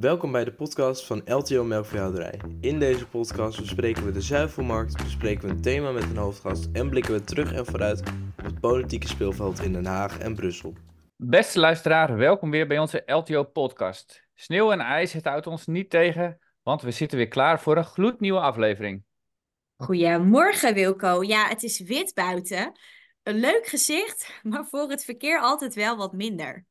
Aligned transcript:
Welkom 0.00 0.32
bij 0.32 0.44
de 0.44 0.52
podcast 0.52 1.06
van 1.06 1.22
LTO 1.24 1.64
Melkveehouderij. 1.64 2.40
In 2.60 2.78
deze 2.78 3.06
podcast 3.06 3.60
bespreken 3.60 4.04
we 4.04 4.10
de 4.10 4.20
zuivelmarkt, 4.20 5.02
bespreken 5.02 5.48
we 5.48 5.54
een 5.54 5.60
thema 5.60 5.90
met 5.90 6.02
een 6.02 6.16
hoofdgast 6.16 6.68
en 6.72 6.90
blikken 6.90 7.12
we 7.12 7.24
terug 7.24 7.52
en 7.52 7.66
vooruit 7.66 8.00
op 8.38 8.44
het 8.44 8.60
politieke 8.60 9.08
speelveld 9.08 9.60
in 9.60 9.72
Den 9.72 9.86
Haag 9.86 10.18
en 10.18 10.34
Brussel. 10.34 10.74
Beste 11.16 11.58
luisteraar, 11.58 12.16
welkom 12.16 12.50
weer 12.50 12.66
bij 12.66 12.78
onze 12.78 13.02
LTO-podcast. 13.06 14.28
Sneeuw 14.34 14.72
en 14.72 14.80
ijs, 14.80 15.12
het 15.12 15.24
houdt 15.24 15.46
ons 15.46 15.66
niet 15.66 15.90
tegen, 15.90 16.38
want 16.62 16.82
we 16.82 16.90
zitten 16.90 17.18
weer 17.18 17.28
klaar 17.28 17.60
voor 17.60 17.76
een 17.76 17.84
gloednieuwe 17.84 18.40
aflevering. 18.40 19.02
Goedemorgen 19.76 20.74
Wilco. 20.74 21.22
Ja, 21.22 21.48
het 21.48 21.62
is 21.62 21.80
wit 21.80 22.14
buiten. 22.14 22.72
Een 23.22 23.38
leuk 23.38 23.66
gezicht, 23.66 24.40
maar 24.42 24.64
voor 24.64 24.90
het 24.90 25.04
verkeer 25.04 25.40
altijd 25.40 25.74
wel 25.74 25.96
wat 25.96 26.12
minder. 26.12 26.66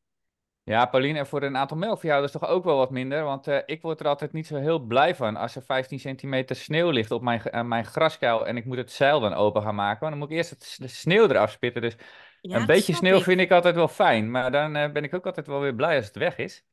Ja, 0.68 0.86
Pauline, 0.86 1.20
en 1.20 1.28
voor 1.28 1.44
een 1.44 1.58
aantal 1.58 1.78
melkveehouders 1.78 2.32
toch 2.32 2.48
ook 2.48 2.64
wel 2.64 2.78
wat 2.78 2.92
minder, 2.92 3.24
want 3.24 3.48
uh, 3.48 3.58
ik 3.66 3.82
word 3.82 4.00
er 4.00 4.08
altijd 4.08 4.34
niet 4.34 4.48
zo 4.48 4.56
heel 4.56 4.80
blij 4.80 5.16
van 5.16 5.36
als 5.36 5.56
er 5.56 5.62
15 5.62 6.00
centimeter 6.00 6.56
sneeuw 6.56 6.90
ligt 6.90 7.12
op 7.12 7.22
mijn, 7.22 7.42
uh, 7.52 7.62
mijn 7.62 7.86
graskuil 7.86 8.48
en 8.48 8.58
ik 8.58 8.66
moet 8.66 8.78
het 8.78 8.92
zeil 8.92 9.20
dan 9.20 9.34
open 9.34 9.62
gaan 9.62 9.76
maken. 9.76 10.00
Want 10.00 10.12
dan 10.12 10.20
moet 10.20 10.32
ik 10.32 10.38
eerst 10.38 10.50
het, 10.50 10.76
de 10.80 10.88
sneeuw 10.88 11.28
eraf 11.28 11.52
spitten, 11.52 11.82
dus 11.82 11.96
ja, 12.42 12.58
een 12.58 12.66
beetje 12.66 12.94
sneeuw 12.94 13.18
ik. 13.18 13.24
vind 13.24 13.40
ik 13.40 13.52
altijd 13.52 13.76
wel 13.76 13.88
fijn, 13.88 14.32
maar 14.32 14.52
dan 14.52 14.78
uh, 14.78 14.92
ben 14.92 15.04
ik 15.04 15.14
ook 15.14 15.26
altijd 15.26 15.48
wel 15.48 15.60
weer 15.60 15.76
blij 15.76 15.96
als 15.96 16.06
het 16.06 16.16
weg 16.16 16.38
is. 16.38 16.64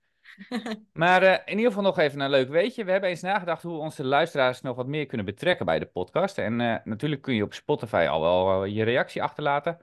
maar 0.93 1.23
uh, 1.23 1.33
in 1.33 1.57
ieder 1.57 1.67
geval 1.67 1.83
nog 1.83 1.99
even 1.99 2.21
een 2.21 2.31
leuk 2.31 2.49
weetje. 2.49 2.85
We 2.85 2.91
hebben 2.91 3.11
eens 3.11 3.23
nagedacht 3.23 3.63
hoe 3.63 3.79
onze 3.79 4.05
luisteraars 4.05 4.61
nog 4.61 4.77
wat 4.77 4.87
meer 4.87 5.07
kunnen 5.07 5.27
betrekken 5.27 5.67
bij 5.67 5.79
de 5.79 5.87
podcast. 5.87 6.39
En 6.39 6.57
natuurlijk 6.85 7.23
kun 7.23 7.35
je 7.35 7.43
op 7.43 7.55
Spotify 7.55 8.07
al 8.11 8.21
wel 8.21 8.65
je 8.65 8.85
reactie 8.85 9.23
achterlaten. 9.23 9.79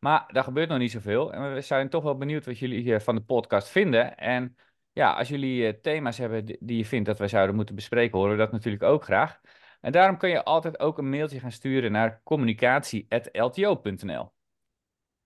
Maar 0.00 0.24
daar 0.32 0.44
gebeurt 0.44 0.68
nog 0.68 0.78
niet 0.78 0.90
zoveel. 0.90 1.32
En 1.32 1.54
we 1.54 1.60
zijn 1.60 1.88
toch 1.88 2.02
wel 2.02 2.16
benieuwd 2.16 2.46
wat 2.46 2.58
jullie 2.58 3.00
van 3.00 3.14
de 3.14 3.22
podcast 3.22 3.68
vinden. 3.68 4.16
En 4.16 4.56
ja, 4.92 5.12
als 5.12 5.28
jullie 5.28 5.80
thema's 5.80 6.18
hebben 6.18 6.44
die 6.44 6.76
je 6.76 6.84
vindt 6.84 7.06
dat 7.06 7.18
wij 7.18 7.28
zouden 7.28 7.56
moeten 7.56 7.74
bespreken, 7.74 8.18
horen 8.18 8.32
we 8.32 8.38
dat 8.38 8.52
natuurlijk 8.52 8.82
ook 8.82 9.04
graag. 9.04 9.40
En 9.80 9.92
daarom 9.92 10.16
kun 10.16 10.28
je 10.28 10.44
altijd 10.44 10.80
ook 10.80 10.98
een 10.98 11.10
mailtje 11.10 11.40
gaan 11.40 11.52
sturen 11.52 11.92
naar 11.92 12.20
communicatie.lto.nl. 12.24 14.32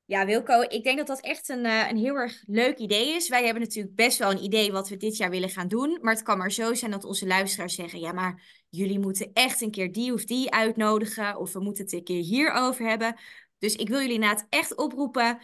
Ja, 0.06 0.26
Wilco, 0.26 0.60
ik 0.60 0.84
denk 0.84 0.98
dat 0.98 1.06
dat 1.06 1.20
echt 1.20 1.48
een, 1.48 1.64
uh, 1.64 1.90
een 1.90 1.96
heel 1.96 2.14
erg 2.14 2.42
leuk 2.46 2.78
idee 2.78 3.14
is. 3.14 3.28
Wij 3.28 3.44
hebben 3.44 3.62
natuurlijk 3.62 3.94
best 3.94 4.18
wel 4.18 4.30
een 4.30 4.42
idee 4.42 4.72
wat 4.72 4.88
we 4.88 4.96
dit 4.96 5.16
jaar 5.16 5.30
willen 5.30 5.48
gaan 5.48 5.68
doen. 5.68 5.98
Maar 6.02 6.14
het 6.14 6.22
kan 6.22 6.38
maar 6.38 6.52
zo 6.52 6.74
zijn 6.74 6.90
dat 6.90 7.04
onze 7.04 7.26
luisteraars 7.26 7.74
zeggen: 7.74 8.00
ja, 8.00 8.12
maar 8.12 8.42
jullie 8.68 8.98
moeten 8.98 9.30
echt 9.32 9.60
een 9.60 9.70
keer 9.70 9.92
die 9.92 10.12
of 10.12 10.24
die 10.24 10.50
uitnodigen. 10.50 11.36
Of 11.36 11.52
we 11.52 11.60
moeten 11.60 11.84
het 11.84 11.92
een 11.92 12.04
keer 12.04 12.22
hierover 12.22 12.86
hebben. 12.86 13.16
Dus 13.64 13.76
ik 13.76 13.88
wil 13.88 14.00
jullie 14.00 14.14
inderdaad 14.14 14.46
echt 14.48 14.76
oproepen. 14.76 15.38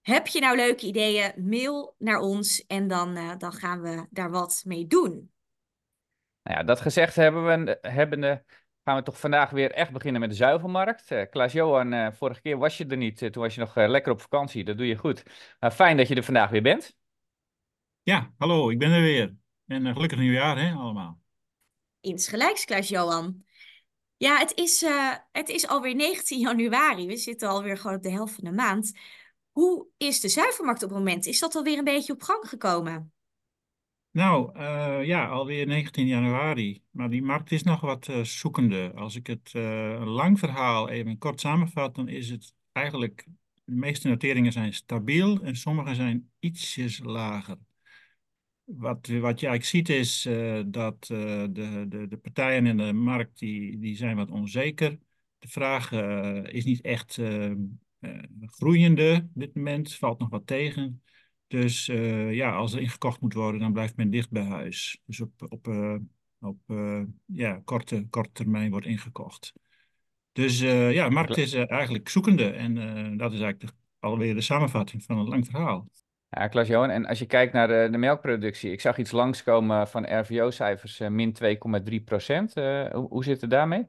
Heb 0.00 0.26
je 0.26 0.40
nou 0.40 0.56
leuke 0.56 0.86
ideeën? 0.86 1.32
Mail 1.36 1.94
naar 1.98 2.18
ons 2.18 2.66
en 2.66 2.88
dan, 2.88 3.16
uh, 3.16 3.36
dan 3.38 3.52
gaan 3.52 3.80
we 3.80 4.06
daar 4.10 4.30
wat 4.30 4.62
mee 4.66 4.86
doen. 4.86 5.30
Nou 6.42 6.58
ja, 6.58 6.62
dat 6.62 6.80
gezegd 6.80 7.16
hebben 7.16 7.64
we, 7.64 7.78
hebben 7.80 8.20
de 8.20 8.42
gaan 8.84 8.96
we 8.96 9.02
toch 9.02 9.20
vandaag 9.20 9.50
weer 9.50 9.70
echt 9.70 9.92
beginnen 9.92 10.20
met 10.20 10.30
de 10.30 10.36
zuivelmarkt. 10.36 11.10
Uh, 11.10 11.22
Klaas-Johan, 11.30 11.92
uh, 11.92 12.12
vorige 12.12 12.40
keer 12.40 12.58
was 12.58 12.76
je 12.76 12.86
er 12.86 12.96
niet. 12.96 13.22
Uh, 13.22 13.30
toen 13.30 13.42
was 13.42 13.54
je 13.54 13.60
nog 13.60 13.74
lekker 13.74 14.12
op 14.12 14.20
vakantie. 14.20 14.64
Dat 14.64 14.76
doe 14.76 14.86
je 14.86 14.96
goed. 14.96 15.22
fijn 15.72 15.96
dat 15.96 16.08
je 16.08 16.14
er 16.14 16.24
vandaag 16.24 16.50
weer 16.50 16.62
bent. 16.62 16.96
Ja, 18.02 18.34
hallo, 18.38 18.70
ik 18.70 18.78
ben 18.78 18.90
er 18.90 19.02
weer. 19.02 19.34
En 19.66 19.92
gelukkig 19.92 20.18
nieuwjaar, 20.18 20.58
hè, 20.58 20.72
allemaal. 20.72 21.20
Insgelijks, 22.00 22.64
Klaas-Johan. 22.64 23.44
Ja, 24.20 24.38
het 24.38 24.54
is, 24.54 24.84
het 25.32 25.48
is 25.48 25.66
alweer 25.66 25.94
19 25.94 26.38
januari. 26.48 27.06
We 27.06 27.16
zitten 27.16 27.48
alweer 27.48 27.76
gewoon 27.76 27.96
op 27.96 28.02
de 28.02 28.10
helft 28.10 28.34
van 28.34 28.44
de 28.44 28.52
maand. 28.52 28.92
Hoe 29.50 29.86
is 29.96 30.20
de 30.20 30.28
zuivelmarkt 30.28 30.82
op 30.82 30.88
het 30.88 30.98
moment? 30.98 31.26
Is 31.26 31.38
dat 31.38 31.54
alweer 31.54 31.78
een 31.78 31.84
beetje 31.84 32.12
op 32.12 32.22
gang 32.22 32.48
gekomen? 32.48 33.12
Nou, 34.10 34.58
uh, 34.58 35.04
ja, 35.04 35.28
alweer 35.28 35.66
19 35.66 36.06
januari. 36.06 36.82
Maar 36.90 37.10
die 37.10 37.22
markt 37.22 37.52
is 37.52 37.62
nog 37.62 37.80
wat 37.80 38.08
uh, 38.08 38.24
zoekende. 38.24 38.92
Als 38.94 39.16
ik 39.16 39.26
het 39.26 39.50
een 39.54 40.08
lang 40.08 40.38
verhaal 40.38 40.88
even 40.88 41.18
kort 41.18 41.40
samenvat, 41.40 41.94
dan 41.94 42.08
is 42.08 42.30
het 42.30 42.54
eigenlijk... 42.72 43.26
De 43.64 43.76
meeste 43.76 44.08
noteringen 44.08 44.52
zijn 44.52 44.72
stabiel 44.72 45.40
en 45.42 45.56
sommige 45.56 45.94
zijn 45.94 46.30
ietsjes 46.38 46.98
lager. 47.02 47.56
Wat, 48.76 49.06
wat 49.06 49.40
je 49.40 49.46
eigenlijk 49.46 49.64
ziet 49.64 49.88
is 49.88 50.22
dat 50.66 51.06
de, 51.06 51.48
de, 51.88 52.06
de 52.08 52.16
partijen 52.22 52.66
in 52.66 52.76
de 52.76 52.92
markt 52.92 53.38
die, 53.38 53.78
die 53.78 53.96
zijn 53.96 54.16
wat 54.16 54.30
onzeker. 54.30 54.98
De 55.38 55.48
vraag 55.48 55.92
is 56.52 56.64
niet 56.64 56.80
echt 56.80 57.20
groeiende 58.40 59.22
op 59.34 59.40
dit 59.40 59.54
moment, 59.54 59.94
valt 59.94 60.18
nog 60.18 60.28
wat 60.28 60.46
tegen. 60.46 61.02
Dus 61.46 61.86
ja, 62.30 62.52
als 62.52 62.72
er 62.72 62.80
ingekocht 62.80 63.20
moet 63.20 63.34
worden, 63.34 63.60
dan 63.60 63.72
blijft 63.72 63.96
men 63.96 64.10
dicht 64.10 64.30
bij 64.30 64.44
huis. 64.44 65.00
Dus 65.04 65.20
op, 65.20 65.32
op, 65.48 65.68
op 66.38 66.60
ja, 67.24 67.60
korte, 67.64 68.06
korte 68.10 68.32
termijn 68.32 68.70
wordt 68.70 68.86
ingekocht. 68.86 69.52
Dus 70.32 70.60
ja, 70.60 71.08
de 71.08 71.14
markt 71.14 71.36
is 71.36 71.52
eigenlijk 71.52 72.08
zoekende. 72.08 72.50
En 72.50 72.74
dat 73.16 73.32
is 73.32 73.40
eigenlijk 73.40 73.72
de, 73.72 73.78
alweer 73.98 74.34
de 74.34 74.40
samenvatting 74.40 75.02
van 75.02 75.18
een 75.18 75.28
lang 75.28 75.46
verhaal. 75.46 75.90
Ja, 76.30 76.48
Klaas-Johan, 76.48 76.90
en 76.90 77.06
als 77.06 77.18
je 77.18 77.26
kijkt 77.26 77.52
naar 77.52 77.68
de, 77.68 77.88
de, 77.90 77.98
melkproductie, 77.98 78.72
ik 78.72 78.80
zag 78.80 78.98
iets 78.98 79.10
langskomen 79.10 79.88
van 79.88 80.20
RVO-cijfers, 80.20 80.98
min 80.98 81.36
2,3 81.90 82.04
procent. 82.04 82.54
hoe, 82.54 83.06
hoe 83.08 83.24
zit 83.24 83.40
het 83.40 83.50
daarmee? 83.50 83.86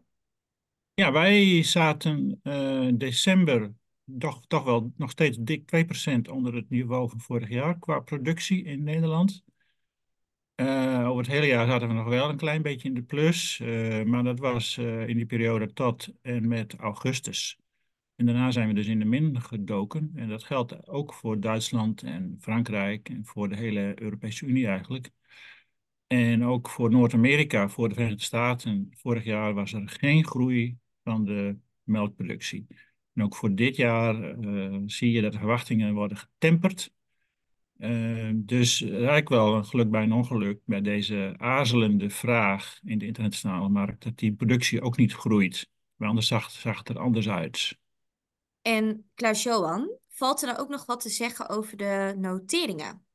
Ja, 0.93 1.11
wij 1.11 1.63
zaten 1.63 2.39
december 2.97 3.73
toch, 4.17 4.41
toch 4.47 4.63
wel 4.63 4.93
nog 4.97 5.09
steeds 5.09 5.37
dik 5.37 5.85
2% 6.15 6.29
onder 6.31 6.55
het 6.55 6.69
niveau 6.69 7.09
van 7.09 7.19
vorig 7.19 7.49
jaar 7.49 7.79
qua 7.79 7.99
productie 7.99 8.63
in 8.63 8.83
Nederland. 8.83 9.43
Over 11.05 11.17
het 11.17 11.27
hele 11.27 11.47
jaar 11.47 11.67
zaten 11.67 11.87
we 11.87 11.93
nog 11.93 12.07
wel 12.07 12.29
een 12.29 12.37
klein 12.37 12.61
beetje 12.61 12.87
in 12.87 12.93
de 12.93 13.03
plus, 13.03 13.59
maar 14.05 14.23
dat 14.23 14.39
was 14.39 14.77
in 14.77 15.15
die 15.15 15.25
periode 15.25 15.73
tot 15.73 16.09
en 16.21 16.47
met 16.47 16.75
augustus. 16.75 17.60
En 18.21 18.27
daarna 18.27 18.51
zijn 18.51 18.67
we 18.67 18.73
dus 18.73 18.87
in 18.87 18.99
de 18.99 19.05
min 19.05 19.41
gedoken. 19.41 20.11
En 20.15 20.29
dat 20.29 20.43
geldt 20.43 20.87
ook 20.87 21.13
voor 21.13 21.39
Duitsland 21.39 22.03
en 22.03 22.37
Frankrijk 22.39 23.09
en 23.09 23.25
voor 23.25 23.49
de 23.49 23.55
hele 23.55 24.01
Europese 24.01 24.45
Unie 24.45 24.67
eigenlijk. 24.67 25.09
En 26.07 26.43
ook 26.43 26.69
voor 26.69 26.91
Noord-Amerika, 26.91 27.69
voor 27.69 27.89
de 27.89 27.93
Verenigde 27.93 28.23
Staten. 28.23 28.89
Vorig 28.91 29.23
jaar 29.23 29.53
was 29.53 29.73
er 29.73 29.89
geen 29.89 30.25
groei 30.25 30.77
van 31.03 31.25
de 31.25 31.57
melkproductie. 31.83 32.67
En 33.13 33.23
ook 33.23 33.35
voor 33.35 33.55
dit 33.55 33.75
jaar 33.75 34.39
uh, 34.39 34.77
zie 34.85 35.11
je 35.11 35.21
dat 35.21 35.31
de 35.31 35.37
verwachtingen 35.37 35.93
worden 35.93 36.17
getemperd. 36.17 36.93
Uh, 37.77 38.29
dus 38.35 38.81
eigenlijk 38.81 39.29
wel 39.29 39.55
een 39.55 39.65
geluk 39.65 39.89
bij 39.89 40.03
een 40.03 40.11
ongeluk 40.11 40.59
bij 40.65 40.81
deze 40.81 41.33
aarzelende 41.37 42.09
vraag 42.09 42.79
in 42.83 42.97
de 42.97 43.05
internationale 43.05 43.69
markt, 43.69 44.03
dat 44.03 44.17
die 44.17 44.33
productie 44.33 44.81
ook 44.81 44.97
niet 44.97 45.13
groeit. 45.13 45.69
Maar 45.95 46.07
anders 46.07 46.27
zag, 46.27 46.51
zag 46.51 46.77
het 46.77 46.89
er 46.89 46.99
anders 46.99 47.29
uit. 47.29 47.79
En 48.61 49.09
Klaus-Johan, 49.15 49.91
valt 50.09 50.41
er 50.41 50.47
nou 50.47 50.59
ook 50.59 50.69
nog 50.69 50.85
wat 50.85 51.01
te 51.01 51.09
zeggen 51.09 51.49
over 51.49 51.77
de 51.77 52.15
noteringen? 52.17 53.05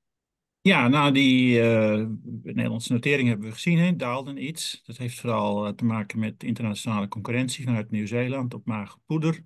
Ja, 0.60 0.88
nou 0.88 1.12
die 1.12 1.58
uh, 1.58 2.06
Nederlandse 2.42 2.92
noteringen 2.92 3.30
hebben 3.30 3.48
we 3.48 3.54
gezien, 3.54 3.78
hè, 3.78 3.96
daalden 3.96 4.44
iets. 4.44 4.82
Dat 4.84 4.96
heeft 4.96 5.20
vooral 5.20 5.74
te 5.74 5.84
maken 5.84 6.18
met 6.18 6.44
internationale 6.44 7.08
concurrentie 7.08 7.64
vanuit 7.64 7.90
Nieuw-Zeeland 7.90 8.54
op 8.54 8.66
mager 8.66 8.98
poeder. 9.06 9.44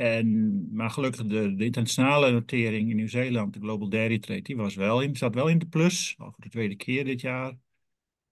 En, 0.00 0.68
maar 0.72 0.90
gelukkig 0.90 1.26
de, 1.26 1.54
de 1.54 1.64
internationale 1.64 2.30
notering 2.30 2.90
in 2.90 2.96
Nieuw-Zeeland, 2.96 3.52
de 3.54 3.60
Global 3.60 3.88
Dairy 3.88 4.18
Trade, 4.18 4.42
die 4.42 4.56
was 4.56 4.74
wel 4.74 5.00
in, 5.02 5.16
zat 5.16 5.34
wel 5.34 5.48
in 5.48 5.58
de 5.58 5.66
plus, 5.66 6.14
al 6.18 6.30
voor 6.30 6.44
de 6.44 6.48
tweede 6.48 6.76
keer 6.76 7.04
dit 7.04 7.20
jaar. 7.20 7.50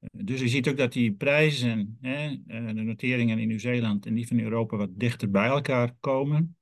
Eh, 0.01 0.09
dus 0.25 0.41
je 0.41 0.49
ziet 0.49 0.69
ook 0.69 0.77
dat 0.77 0.93
die 0.93 1.13
prijzen, 1.13 1.99
hè, 2.01 2.27
eh, 2.47 2.67
de 2.67 2.83
noteringen 2.83 3.39
in 3.39 3.49
Nieuw-Zeeland 3.49 4.07
en 4.07 4.15
die 4.15 4.27
van 4.27 4.41
Europa 4.41 4.77
wat 4.77 4.91
dichter 4.93 5.31
bij 5.31 5.49
elkaar 5.49 5.95
komen. 6.01 6.58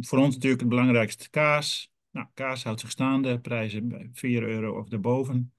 Voor 0.00 0.18
ons 0.18 0.34
natuurlijk 0.34 0.60
het 0.60 0.70
belangrijkste 0.70 1.30
kaas. 1.30 1.92
Nou, 2.10 2.26
kaas 2.34 2.64
houdt 2.64 2.80
zich 2.80 2.90
staande, 2.90 3.40
prijzen 3.40 3.88
bij 3.88 4.10
4 4.12 4.42
euro 4.42 4.78
of 4.78 4.88
daarboven. 4.88 5.52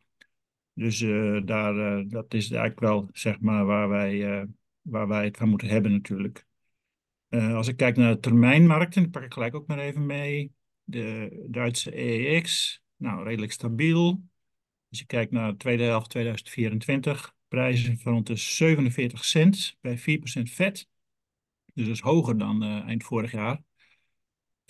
Dus 0.73 1.01
uh, 1.01 1.41
daar, 1.45 1.75
uh, 1.75 2.09
dat 2.09 2.33
is 2.33 2.51
eigenlijk 2.51 2.79
wel 2.79 3.09
zeg 3.11 3.39
maar, 3.39 3.65
waar, 3.65 3.89
wij, 3.89 4.41
uh, 4.41 4.47
waar 4.81 5.07
wij 5.07 5.25
het 5.25 5.37
van 5.37 5.49
moeten 5.49 5.67
hebben 5.67 5.91
natuurlijk. 5.91 6.45
Als 7.29 7.67
ik 7.67 7.77
kijk 7.77 7.97
naar 7.97 8.13
de 8.13 8.19
termijnmarkten, 8.19 9.09
pak 9.09 9.23
ik 9.23 9.33
gelijk 9.33 9.55
ook 9.55 9.67
maar 9.67 9.79
even 9.79 10.05
mee. 10.05 10.51
De 10.83 11.45
Duitse 11.49 11.97
EEX, 11.99 12.81
nou 12.95 13.23
redelijk 13.23 13.51
stabiel. 13.51 14.23
Als 14.89 14.99
je 14.99 15.05
kijkt 15.05 15.31
naar 15.31 15.51
de 15.51 15.57
tweede 15.57 15.83
helft 15.83 16.09
2024, 16.09 17.35
prijzen 17.47 17.97
van 17.99 18.13
rond 18.13 18.27
de 18.27 18.35
47 18.35 19.25
cent 19.25 19.77
bij 19.81 19.99
4% 19.99 20.03
vet. 20.43 20.87
Dus 21.73 21.85
dat 21.85 21.95
is 21.95 21.99
hoger 21.99 22.37
dan 22.37 22.63
eind 22.63 23.03
vorig 23.03 23.31
jaar. 23.31 23.63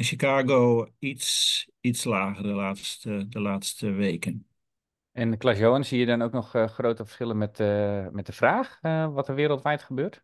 In 0.01 0.07
Chicago 0.07 0.87
iets, 0.99 1.69
iets 1.81 2.03
lager 2.03 2.43
de 2.43 2.49
laatste, 2.49 3.25
de 3.29 3.39
laatste 3.39 3.91
weken. 3.91 4.47
En 5.11 5.37
Klaas-Johan, 5.37 5.83
zie 5.83 5.99
je 5.99 6.05
dan 6.05 6.21
ook 6.21 6.31
nog 6.31 6.55
uh, 6.55 6.67
grote 6.67 7.03
verschillen 7.03 7.37
met, 7.37 7.59
uh, 7.59 8.07
met 8.07 8.25
de 8.25 8.31
vraag 8.31 8.79
wat 9.13 9.27
er 9.27 9.35
wereldwijd 9.35 9.83
gebeurt? 9.83 10.23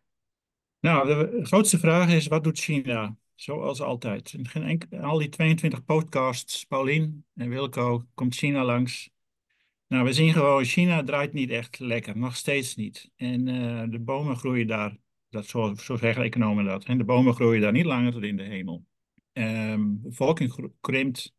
Nou, 0.80 1.06
de 1.06 1.44
grootste 1.44 1.78
vraag 1.78 2.10
is, 2.10 2.26
wat 2.26 2.44
doet 2.44 2.58
China? 2.58 3.16
Zoals 3.34 3.80
altijd. 3.80 4.32
In 4.32 4.48
geen 4.48 4.88
al 5.00 5.18
die 5.18 5.28
22 5.28 5.84
podcasts, 5.84 6.64
Paulien 6.64 7.24
en 7.34 7.48
Wilco, 7.48 8.04
komt 8.14 8.34
China 8.34 8.64
langs. 8.64 9.10
Nou, 9.86 10.04
we 10.04 10.12
zien 10.12 10.32
gewoon, 10.32 10.64
China 10.64 11.02
draait 11.02 11.32
niet 11.32 11.50
echt 11.50 11.78
lekker, 11.78 12.16
nog 12.16 12.36
steeds 12.36 12.74
niet. 12.74 13.10
En 13.16 13.48
eh, 13.48 13.90
de 13.90 14.00
bomen 14.00 14.36
groeien 14.36 14.66
daar, 14.66 14.96
dat 15.28 15.46
zo, 15.46 15.74
zo 15.74 15.96
zeggen 15.96 16.22
economen 16.22 16.64
dat, 16.64 16.84
en 16.84 16.98
de 16.98 17.04
bomen 17.04 17.34
groeien 17.34 17.60
daar 17.60 17.72
niet 17.72 17.84
langer 17.84 18.12
tot 18.12 18.22
in 18.22 18.36
de 18.36 18.42
hemel. 18.42 18.86
Ehm, 19.38 20.00
bevolking 20.00 20.72
krimpt, 20.80 21.34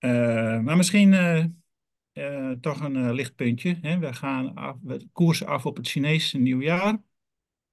uh, 0.00 0.60
maar 0.60 0.76
misschien 0.76 1.12
uh, 1.12 2.50
toch 2.50 2.80
een 2.80 3.12
lichtpuntje. 3.12 3.78
Hè? 3.80 3.98
We 3.98 4.12
gaan 4.12 4.54
af, 4.54 4.76
we 4.82 5.08
koersen 5.12 5.46
af 5.46 5.66
op 5.66 5.76
het 5.76 5.88
Chinese 5.88 6.38
nieuwjaar. 6.38 6.92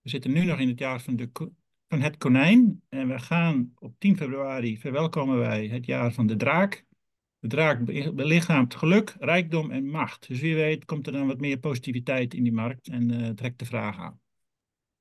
We 0.02 0.10
zitten 0.10 0.32
nu 0.32 0.46
nog 0.46 0.60
in 0.60 0.68
het 0.68 0.80
jaar 0.80 1.02
van, 1.02 1.16
de, 1.16 1.30
van 1.88 2.02
het 2.02 2.18
konijn. 2.18 2.82
En 2.90 3.08
we 3.08 3.20
gaan 3.20 3.74
op 3.76 3.96
10 4.00 4.18
februari 4.18 4.78
verwelkomen 4.78 5.38
wij 5.38 5.68
het 5.68 5.86
jaar 5.86 6.14
van 6.14 6.28
de 6.28 6.36
draak. 6.36 6.86
De 7.40 7.48
draak 7.48 7.86
belichaamt 8.16 8.76
geluk, 8.76 9.16
rijkdom 9.20 9.72
en 9.72 9.90
macht. 9.90 10.28
Dus 10.28 10.40
wie 10.40 10.56
weet 10.56 10.86
komt 10.86 11.08
er 11.08 11.14
dan 11.14 11.28
wat 11.28 11.40
meer 11.40 11.60
positiviteit 11.60 12.34
in 12.34 12.44
die 12.44 12.54
markt 12.54 12.88
en 12.88 13.36
trekt 13.36 13.60
de 13.60 13.66
vraag 13.66 13.98
aan. 13.98 14.20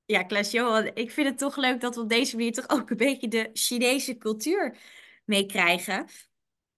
Ja, 0.05 0.23
Klaas-Johan, 0.23 0.91
ik 0.93 1.11
vind 1.11 1.27
het 1.27 1.37
toch 1.37 1.57
leuk 1.57 1.81
dat 1.81 1.95
we 1.95 2.01
op 2.01 2.09
deze 2.09 2.35
manier 2.35 2.51
toch 2.51 2.69
ook 2.69 2.89
een 2.89 2.97
beetje 2.97 3.27
de 3.27 3.49
Chinese 3.53 4.17
cultuur 4.17 4.77
meekrijgen. 5.25 6.05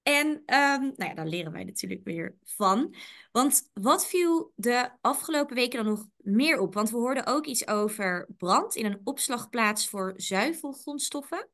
En 0.04 0.28
um, 0.28 0.94
nou 0.96 0.96
ja, 0.98 1.14
daar 1.14 1.28
leren 1.28 1.52
wij 1.52 1.64
natuurlijk 1.64 2.04
weer 2.04 2.36
van. 2.44 2.96
Want 3.32 3.70
wat 3.74 4.08
viel 4.08 4.52
de 4.56 4.90
afgelopen 5.02 5.56
weken 5.56 5.84
dan 5.84 5.94
nog 5.94 6.08
meer 6.18 6.60
op? 6.60 6.74
Want 6.74 6.90
we 6.90 6.98
hoorden 6.98 7.26
ook 7.26 7.46
iets 7.46 7.68
over 7.68 8.28
brand 8.38 8.76
in 8.76 8.86
een 8.86 9.02
opslagplaats 9.04 9.88
voor 9.88 10.14
zuivelgrondstoffen. 10.16 11.50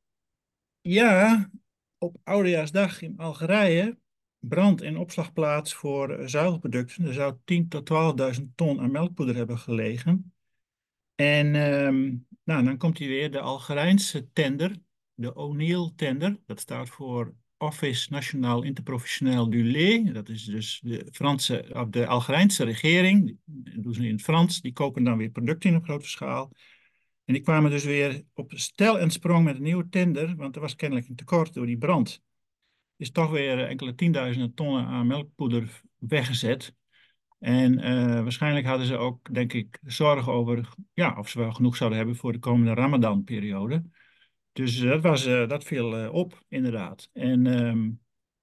Ja, 0.82 1.50
op 1.98 2.16
Oudejaarsdag 2.24 3.02
in 3.02 3.18
Algerije 3.18 3.98
brand- 4.40 4.82
en 4.82 4.98
opslagplaats 4.98 5.74
voor 5.74 6.30
zuivelproducten. 6.30 7.06
Er 7.06 7.14
zou 7.14 7.36
10.000 7.46 7.68
tot 7.68 7.86
12.000 8.40 8.44
ton 8.56 8.80
aan 8.80 8.92
melkpoeder 8.92 9.36
hebben 9.36 9.58
gelegen. 9.58 10.34
En 11.24 11.56
um, 11.56 12.28
nou, 12.44 12.64
dan 12.64 12.78
komt 12.78 12.98
hier 12.98 13.08
weer 13.08 13.32
de 13.32 13.40
Algerijnse 13.40 14.32
tender, 14.34 14.76
de 15.14 15.36
O'Neill 15.36 15.92
tender. 15.96 16.40
Dat 16.46 16.60
staat 16.60 16.90
voor 16.90 17.34
Office 17.58 18.12
National 18.12 18.64
Interprofessionnel 18.64 19.50
du 19.50 19.72
Lait. 19.72 20.14
Dat 20.14 20.30
is 20.30 20.44
dus 20.44 20.80
de, 20.84 21.08
Franse, 21.12 21.86
de 21.90 22.08
Algerijnse 22.08 22.64
regering. 22.64 23.38
Dat 23.46 23.84
doen 23.84 23.94
ze 23.94 24.06
in 24.06 24.12
het 24.12 24.22
Frans. 24.22 24.62
Die 24.62 24.74
kopen 24.74 25.04
dan 25.04 25.18
weer 25.18 25.30
producten 25.30 25.76
op 25.76 25.84
grote 25.84 26.08
schaal. 26.08 26.52
En 27.26 27.34
die 27.34 27.44
kwamen 27.44 27.72
dus 27.72 27.84
weer 27.84 28.24
op 28.34 28.52
stel 28.56 29.00
en 29.00 29.12
sprong 29.12 29.46
met 29.46 29.56
een 29.56 29.64
nieuwe 29.64 29.90
tender, 29.90 30.36
want 30.36 30.56
er 30.56 30.62
was 30.62 30.76
kennelijk 30.76 31.08
een 31.08 31.16
tekort 31.16 31.54
door 31.54 31.66
die 31.66 31.78
brand. 31.78 32.22
Is 32.98 33.12
toch 33.12 33.32
weer 33.32 33.66
enkele 33.66 33.96
tienduizenden 33.96 34.54
tonnen 34.54 34.86
aan 34.86 35.08
melkpoeder 35.08 35.82
weggezet. 35.98 36.74
En 37.44 37.80
uh, 37.80 38.22
waarschijnlijk 38.22 38.66
hadden 38.66 38.88
ze 38.88 38.98
ook, 38.98 39.34
denk 39.34 39.54
ik, 39.54 39.80
zorgen 39.82 40.32
over 40.32 40.70
ja, 40.94 41.16
of 41.18 41.30
ze 41.30 41.40
wel 41.40 41.52
genoeg 41.52 41.76
zouden 41.76 41.98
hebben 41.98 42.16
voor 42.16 42.32
de 42.32 42.40
komende 42.40 42.74
Ramadan-periode. 42.74 43.84
Dus 44.54 44.80
dat, 44.80 45.02
was, 45.02 45.28
uh, 45.28 45.48
dat 45.48 45.64
viel 45.64 46.10
op, 46.10 46.44
inderdaad. 46.48 47.10
En 47.14 47.46
um, 47.46 48.02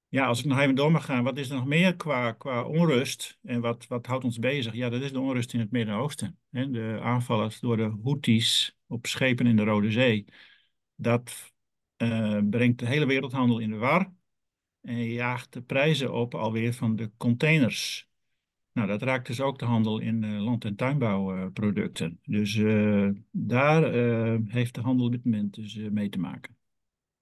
ja, 0.09 0.27
als 0.27 0.39
ik 0.39 0.45
nog 0.45 0.59
even 0.59 0.75
door 0.75 0.93
mag 0.93 1.05
gaan, 1.05 1.25
wat 1.25 1.39
is 1.39 1.51
er 1.51 1.57
nog 1.57 1.67
meer 1.67 1.97
qua, 1.97 2.33
qua 2.33 2.65
onrust 2.65 3.39
en 3.43 3.61
wat, 3.61 3.87
wat 3.87 4.07
houdt 4.07 4.25
ons 4.25 4.39
bezig? 4.39 4.75
Ja, 4.75 4.89
dat 4.89 5.03
is 5.03 5.13
de 5.13 5.21
onrust 5.21 5.53
in 5.53 5.61
het 5.61 5.71
Midden-Oosten. 5.71 6.39
De 6.51 6.99
aanvallen 7.03 7.51
door 7.61 7.77
de 7.77 7.99
Houthis 8.03 8.77
op 8.87 9.07
schepen 9.07 9.47
in 9.47 9.57
de 9.57 9.65
Rode 9.65 9.91
Zee. 9.91 10.25
Dat 10.95 11.53
brengt 12.51 12.79
de 12.79 12.87
hele 12.87 13.07
wereldhandel 13.07 13.59
in 13.59 13.71
de 13.71 13.77
war 13.77 14.13
en 14.81 15.05
jaagt 15.05 15.53
de 15.53 15.63
prijzen 15.63 16.13
op 16.13 16.35
alweer 16.35 16.75
van 16.75 16.97
de 16.97 17.11
containers. 17.17 18.09
Nou, 18.81 18.93
dat 18.93 19.03
raakt 19.03 19.27
dus 19.27 19.41
ook 19.41 19.59
de 19.59 19.65
handel 19.65 19.99
in 19.99 20.23
uh, 20.23 20.43
land- 20.43 20.65
en 20.65 20.77
tuinbouwproducten. 20.77 22.19
dus 22.23 22.55
uh, 22.55 23.09
daar 23.31 23.93
heeft 24.47 24.75
de 24.75 24.81
handel 24.81 25.07
op 25.07 25.13
dit 25.13 25.25
moment 25.25 25.55
dus 25.55 25.77
mee 25.91 26.09
te 26.09 26.19
maken. 26.19 26.57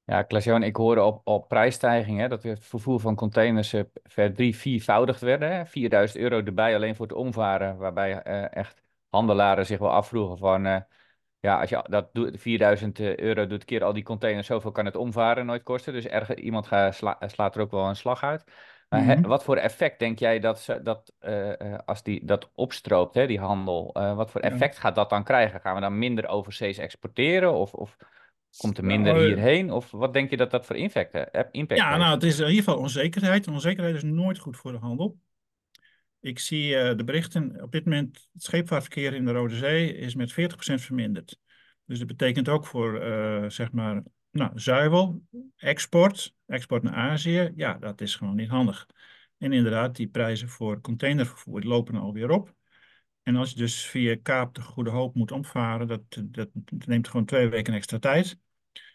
Ja, 0.05 0.22
Klaas-Johan, 0.22 0.62
ik 0.62 0.76
hoorde 0.76 1.02
op, 1.02 1.20
op 1.25 1.49
prijsstijging 1.49 2.28
dat 2.28 2.43
het 2.43 2.64
vervoer 2.64 3.00
van 3.00 3.14
containers 3.14 3.75
uh, 3.75 3.82
ver 4.02 4.34
drie, 4.34 4.56
viervoudigd 4.56 5.20
werden. 5.20 5.52
Hè? 5.52 5.66
4000 5.66 6.19
euro 6.22 6.43
erbij 6.43 6.75
alleen 6.75 6.96
voor 6.96 7.06
het 7.06 7.16
omvaren, 7.16 7.76
waarbij 7.76 8.22
echt 8.49 8.82
handelaren 9.08 9.66
zich 9.66 9.78
wel 9.78 9.90
afvroegen 9.90 10.38
van... 10.38 10.62
Ja, 11.40 11.60
als 11.60 11.69
je 11.69 11.84
dat 11.88 12.14
doet, 12.14 12.40
4000 12.40 13.00
euro 13.00 13.46
doet 13.46 13.64
keer 13.64 13.84
al 13.84 13.93
die 13.93 14.02
containers, 14.02 14.46
zoveel 14.46 14.72
kan 14.72 14.84
het 14.84 14.96
omvaren 14.96 15.46
nooit 15.46 15.62
kosten. 15.62 15.93
Dus 15.93 16.06
erg, 16.06 16.34
iemand 16.34 16.66
slaat 17.26 17.55
er 17.55 17.60
ook 17.60 17.70
wel 17.70 17.88
een 17.88 17.96
slag 17.96 18.22
uit. 18.22 18.44
Maar 18.88 19.00
mm 19.00 19.06
-hmm. 19.06 19.23
he, 19.23 19.29
wat 19.29 19.44
voor 19.44 19.56
effect 19.56 19.99
denk 19.99 20.19
jij 20.19 20.38
dat, 20.38 20.61
ze, 20.61 20.82
dat 20.82 21.12
als 21.85 22.02
die 22.02 22.25
dat 22.25 22.50
opstroopt, 22.55 23.14
hè, 23.14 23.26
die 23.26 23.38
handel, 23.38 23.90
wat 23.93 24.31
voor 24.31 24.40
effect 24.40 24.75
ja. 24.75 24.81
gaat 24.81 24.94
dat 24.94 25.11
dan 25.11 25.25
krijgen? 25.25 25.61
Gaan 25.61 25.75
we 25.75 25.81
dan 25.81 25.99
minder 25.99 26.29
overzees 26.29 26.79
exporteren 26.79 27.55
of... 27.55 27.73
of 27.75 27.96
Komt 28.56 28.79
er 28.79 28.85
minder 28.85 29.12
nou, 29.12 29.26
hierheen? 29.26 29.73
Of 29.73 29.90
wat 29.90 30.12
denk 30.12 30.31
je 30.31 30.37
dat 30.37 30.50
dat 30.50 30.67
voor 30.67 30.76
impact, 30.76 31.14
impact 31.50 31.81
ja, 31.81 31.87
heeft? 31.87 31.99
nou, 31.99 32.14
het 32.14 32.23
is 32.23 32.38
in 32.38 32.49
ieder 32.49 32.64
geval 32.64 32.79
onzekerheid. 32.79 33.49
Onzekerheid 33.49 33.94
is 33.94 34.02
nooit 34.02 34.38
goed 34.38 34.56
voor 34.56 34.73
de 34.73 34.79
handel. 34.79 35.19
Ik 36.20 36.38
zie 36.38 36.75
uh, 36.75 36.96
de 36.96 37.05
berichten, 37.05 37.62
op 37.62 37.73
dit 37.73 37.84
moment 37.84 38.29
het 38.32 38.43
scheepvaartverkeer 38.43 39.14
in 39.14 39.25
de 39.25 39.32
Rode 39.32 39.56
Zee 39.56 39.96
is 39.96 40.14
met 40.14 40.32
40% 40.32 40.34
verminderd. 40.56 41.38
Dus 41.84 41.99
dat 41.99 42.08
betekent 42.08 42.49
ook 42.49 42.67
voor, 42.67 43.00
zeg 43.49 43.73
maar, 43.73 44.02
nou, 44.38 44.58
zuivel, 44.58 45.23
export, 45.56 46.35
export 46.46 46.82
naar 46.82 46.94
Azië. 46.94 47.52
Ja, 47.56 47.75
dat 47.75 48.00
is 48.00 48.14
gewoon 48.17 48.37
niet 48.37 48.49
handig. 48.49 48.87
En 49.38 49.52
inderdaad, 49.52 49.96
die 49.96 50.08
prijzen 50.08 50.49
voor 50.49 50.81
containervervoer 50.81 51.62
lopen 51.62 51.94
alweer 51.94 52.31
op. 52.31 52.55
En 53.23 53.37
als 53.37 53.50
je 53.50 53.56
dus 53.56 53.87
via 53.87 54.17
Kaap 54.23 54.55
de 54.55 54.62
Goede 54.62 54.90
Hoop 54.90 55.14
moet 55.14 55.32
omvaren, 55.32 55.87
dat, 55.87 56.02
dat, 56.25 56.49
neemt 56.87 57.08
gewoon 57.08 57.26
twee 57.26 57.49
weken 57.49 57.75
extra 57.75 57.99
tijd. 57.99 58.38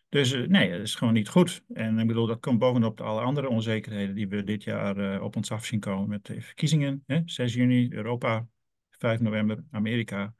Dus 0.10 0.31
uh, 0.31 0.48
nee, 0.48 0.72
dat 0.72 0.80
is 0.81 0.95
gewoon 0.95 1.13
niet 1.13 1.30
goed. 1.30 1.63
En 1.74 2.00
ik 2.00 2.07
bedoel, 2.07 2.28
dat 2.28 2.39
komt 2.39 2.60
bovenop 2.60 3.01
alle 3.01 3.22
andere 3.22 3.50
onzekerheden 3.50 4.16
die 4.16 4.28
we 4.28 4.44
dit 4.44 4.63
jaar 4.63 4.98
uh, 4.98 5.24
op 5.24 5.36
ons 5.36 5.51
af 5.51 5.66
zien 5.66 5.80
komen 5.80 6.10
met 6.10 6.25
de 6.25 6.42
verkiezingen. 6.42 7.04
Hè? 7.06 7.22
6 7.25 7.54
juni, 7.54 7.94
Europa, 7.94 8.48
5 8.89 9.19
november, 9.19 9.63
Amerika. 9.72 10.34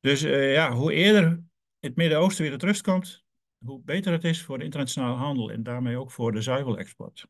Dus 0.00 0.22
uh, 0.22 0.52
ja, 0.52 0.72
hoe 0.72 0.92
eerder 0.92 1.42
het 1.80 1.96
Midden-Oosten 1.96 2.42
weer 2.42 2.52
tot 2.52 2.62
rust 2.62 2.82
komt, 2.82 3.21
hoe 3.64 3.80
beter 3.84 4.12
het 4.12 4.24
is 4.24 4.42
voor 4.42 4.58
de 4.58 4.64
internationale 4.64 5.16
handel 5.16 5.50
en 5.50 5.62
daarmee 5.62 5.96
ook 5.96 6.10
voor 6.10 6.32
de 6.32 6.42
zuivelexport. 6.42 7.26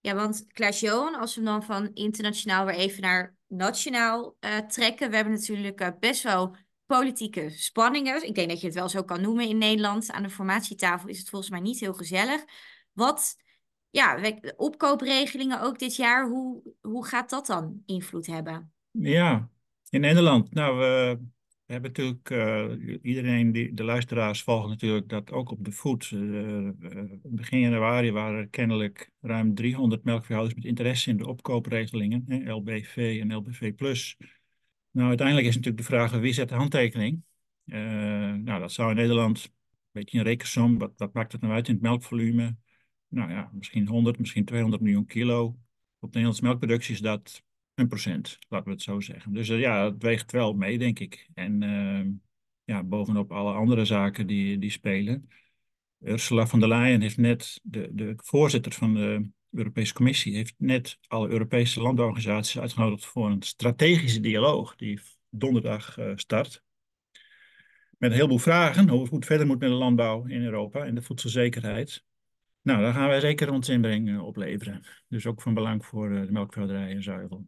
Ja, 0.00 0.14
want 0.14 0.46
Klaas-Johan, 0.52 1.14
als 1.14 1.36
we 1.36 1.42
dan 1.42 1.62
van 1.62 1.90
internationaal 1.94 2.66
weer 2.66 2.74
even 2.74 3.02
naar 3.02 3.36
nationaal 3.46 4.36
uh, 4.40 4.58
trekken. 4.58 5.10
We 5.10 5.16
hebben 5.16 5.34
natuurlijk 5.34 5.80
uh, 5.80 5.88
best 6.00 6.22
wel 6.22 6.56
politieke 6.86 7.50
spanningen. 7.50 8.26
Ik 8.26 8.34
denk 8.34 8.48
dat 8.48 8.60
je 8.60 8.66
het 8.66 8.74
wel 8.74 8.88
zo 8.88 9.02
kan 9.02 9.20
noemen 9.20 9.48
in 9.48 9.58
Nederland. 9.58 10.10
Aan 10.10 10.22
de 10.22 10.30
formatietafel 10.30 11.08
is 11.08 11.18
het 11.18 11.28
volgens 11.28 11.50
mij 11.50 11.60
niet 11.60 11.80
heel 11.80 11.94
gezellig. 11.94 12.44
Wat, 12.92 13.36
ja, 13.90 14.32
opkoopregelingen 14.56 15.60
ook 15.60 15.78
dit 15.78 15.96
jaar, 15.96 16.28
hoe, 16.28 16.62
hoe 16.80 17.06
gaat 17.06 17.30
dat 17.30 17.46
dan 17.46 17.82
invloed 17.86 18.26
hebben? 18.26 18.72
Ja, 18.90 19.48
in 19.88 20.00
Nederland, 20.00 20.54
nou, 20.54 20.78
we 20.78 21.18
we 21.72 21.78
hebben 21.78 22.02
natuurlijk, 22.02 22.30
uh, 22.30 22.98
iedereen, 23.02 23.52
die, 23.52 23.74
de 23.74 23.84
luisteraars 23.84 24.42
volgen 24.42 24.68
natuurlijk 24.68 25.08
dat 25.08 25.32
ook 25.32 25.50
op 25.50 25.64
de 25.64 25.72
voet. 25.72 26.10
Uh, 26.10 26.68
begin 27.22 27.60
januari 27.60 28.10
waren 28.10 28.38
er 28.38 28.48
kennelijk 28.48 29.10
ruim 29.20 29.54
300 29.54 30.04
melkveehouders 30.04 30.54
met 30.56 30.64
interesse 30.64 31.10
in 31.10 31.16
de 31.16 31.26
opkoopregelingen, 31.26 32.50
LBV 32.50 33.18
en 33.20 33.34
LBV+. 33.34 33.72
Nou, 34.90 35.08
uiteindelijk 35.08 35.46
is 35.46 35.54
natuurlijk 35.54 35.82
de 35.82 35.88
vraag, 35.88 36.10
wie 36.10 36.32
zet 36.32 36.48
de 36.48 36.54
handtekening? 36.54 37.22
Nou, 37.64 38.60
dat 38.60 38.72
zou 38.72 38.90
in 38.90 38.96
Nederland, 38.96 39.44
een 39.44 39.52
beetje 39.92 40.18
een 40.18 40.24
rekensom, 40.24 40.78
wat, 40.78 40.92
wat 40.96 41.12
maakt 41.12 41.32
het 41.32 41.40
nou 41.40 41.52
uit 41.52 41.68
in 41.68 41.74
het 41.74 41.82
melkvolume? 41.82 42.56
Nou 43.08 43.30
ja, 43.30 43.50
misschien 43.52 43.86
100, 43.86 44.18
misschien 44.18 44.44
200 44.44 44.82
miljoen 44.82 45.06
kilo. 45.06 45.44
Op 45.44 45.56
de 46.00 46.06
Nederlandse 46.06 46.44
melkproductie 46.44 46.94
is 46.94 47.00
dat 47.00 47.42
een 47.74 47.88
procent, 47.88 48.38
laten 48.48 48.66
we 48.66 48.72
het 48.72 48.82
zo 48.82 49.00
zeggen. 49.00 49.32
Dus 49.32 49.48
uh, 49.48 49.60
ja, 49.60 49.84
het 49.84 50.02
weegt 50.02 50.32
wel 50.32 50.52
mee, 50.52 50.78
denk 50.78 50.98
ik. 50.98 51.28
En 51.34 51.62
uh, 51.62 52.06
ja, 52.64 52.82
bovenop 52.82 53.32
alle 53.32 53.52
andere 53.52 53.84
zaken 53.84 54.26
die, 54.26 54.58
die 54.58 54.70
spelen. 54.70 55.28
Ursula 55.98 56.46
von 56.46 56.60
der 56.60 56.68
Leyen 56.68 57.00
heeft 57.00 57.16
net, 57.16 57.60
de, 57.62 57.88
de 57.92 58.12
voorzitter 58.16 58.72
van 58.72 58.94
de 58.94 59.28
Europese 59.50 59.94
Commissie, 59.94 60.34
heeft 60.34 60.54
net 60.58 60.98
alle 61.08 61.28
Europese 61.28 61.80
landbouworganisaties 61.80 62.58
uitgenodigd 62.58 63.06
voor 63.06 63.30
een 63.30 63.42
strategische 63.42 64.20
dialoog 64.20 64.76
die 64.76 65.00
donderdag 65.30 65.98
uh, 65.98 66.12
start. 66.14 66.62
Met 67.98 68.10
een 68.10 68.16
heleboel 68.16 68.38
vragen 68.38 68.88
hoe 68.88 69.14
het 69.14 69.26
verder 69.26 69.46
moet 69.46 69.58
met 69.58 69.68
de 69.68 69.74
landbouw 69.74 70.24
in 70.26 70.42
Europa 70.42 70.84
en 70.84 70.94
de 70.94 71.02
voedselzekerheid. 71.02 72.04
Nou, 72.62 72.82
daar 72.82 72.92
gaan 72.92 73.08
wij 73.08 73.20
zeker 73.20 73.52
ons 73.52 73.68
inbreng 73.68 74.20
opleveren. 74.20 74.82
Dus 75.08 75.26
ook 75.26 75.42
van 75.42 75.54
belang 75.54 75.86
voor 75.86 76.08
de 76.08 76.32
melkveehouderij 76.32 76.90
en 76.90 77.02
zuivel. 77.02 77.46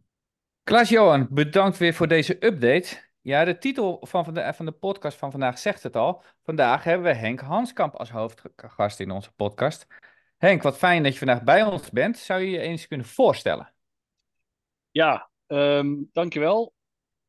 Klaas-Johan, 0.65 1.27
bedankt 1.29 1.77
weer 1.77 1.93
voor 1.93 2.07
deze 2.07 2.45
update. 2.45 3.09
Ja, 3.21 3.45
de 3.45 3.57
titel 3.57 3.97
van 4.01 4.33
de, 4.33 4.53
van 4.53 4.65
de 4.65 4.71
podcast 4.71 5.17
van 5.17 5.31
vandaag 5.31 5.59
zegt 5.59 5.83
het 5.83 5.95
al. 5.95 6.23
Vandaag 6.43 6.83
hebben 6.83 7.05
we 7.07 7.13
Henk 7.13 7.39
Hanskamp 7.39 7.95
als 7.95 8.09
hoofdgast 8.09 8.99
in 8.99 9.11
onze 9.11 9.31
podcast. 9.31 9.87
Henk, 10.37 10.61
wat 10.61 10.77
fijn 10.77 11.03
dat 11.03 11.11
je 11.11 11.17
vandaag 11.17 11.43
bij 11.43 11.63
ons 11.63 11.89
bent. 11.89 12.17
Zou 12.17 12.41
je 12.41 12.49
je 12.49 12.59
eens 12.59 12.87
kunnen 12.87 13.05
voorstellen? 13.05 13.73
Ja, 14.91 15.29
um, 15.47 16.09
dankjewel. 16.11 16.73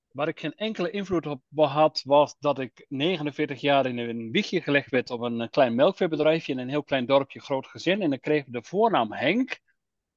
Waar 0.09 0.29
ik 0.29 0.41
geen 0.41 0.55
enkele 0.55 0.91
invloed 0.91 1.27
op 1.27 1.43
had, 1.55 2.03
was 2.05 2.37
dat 2.39 2.59
ik 2.59 2.87
49 2.89 3.61
jaar 3.61 3.87
in 3.87 3.99
een 3.99 4.31
wiegje 4.31 4.61
gelegd 4.61 4.91
werd 4.91 5.11
op 5.11 5.21
een 5.21 5.51
klein 5.51 5.75
melkveebedrijfje 5.75 6.53
in 6.53 6.59
een 6.59 6.69
heel 6.69 6.85
klein 6.85 7.07
dorpje, 7.07 7.41
groot 7.41 7.67
gezin. 7.67 8.03
En 8.03 8.13
ik 8.13 8.21
kreeg 8.21 8.45
de 8.47 8.63
voornaam 8.63 9.13
Henk. 9.13 9.65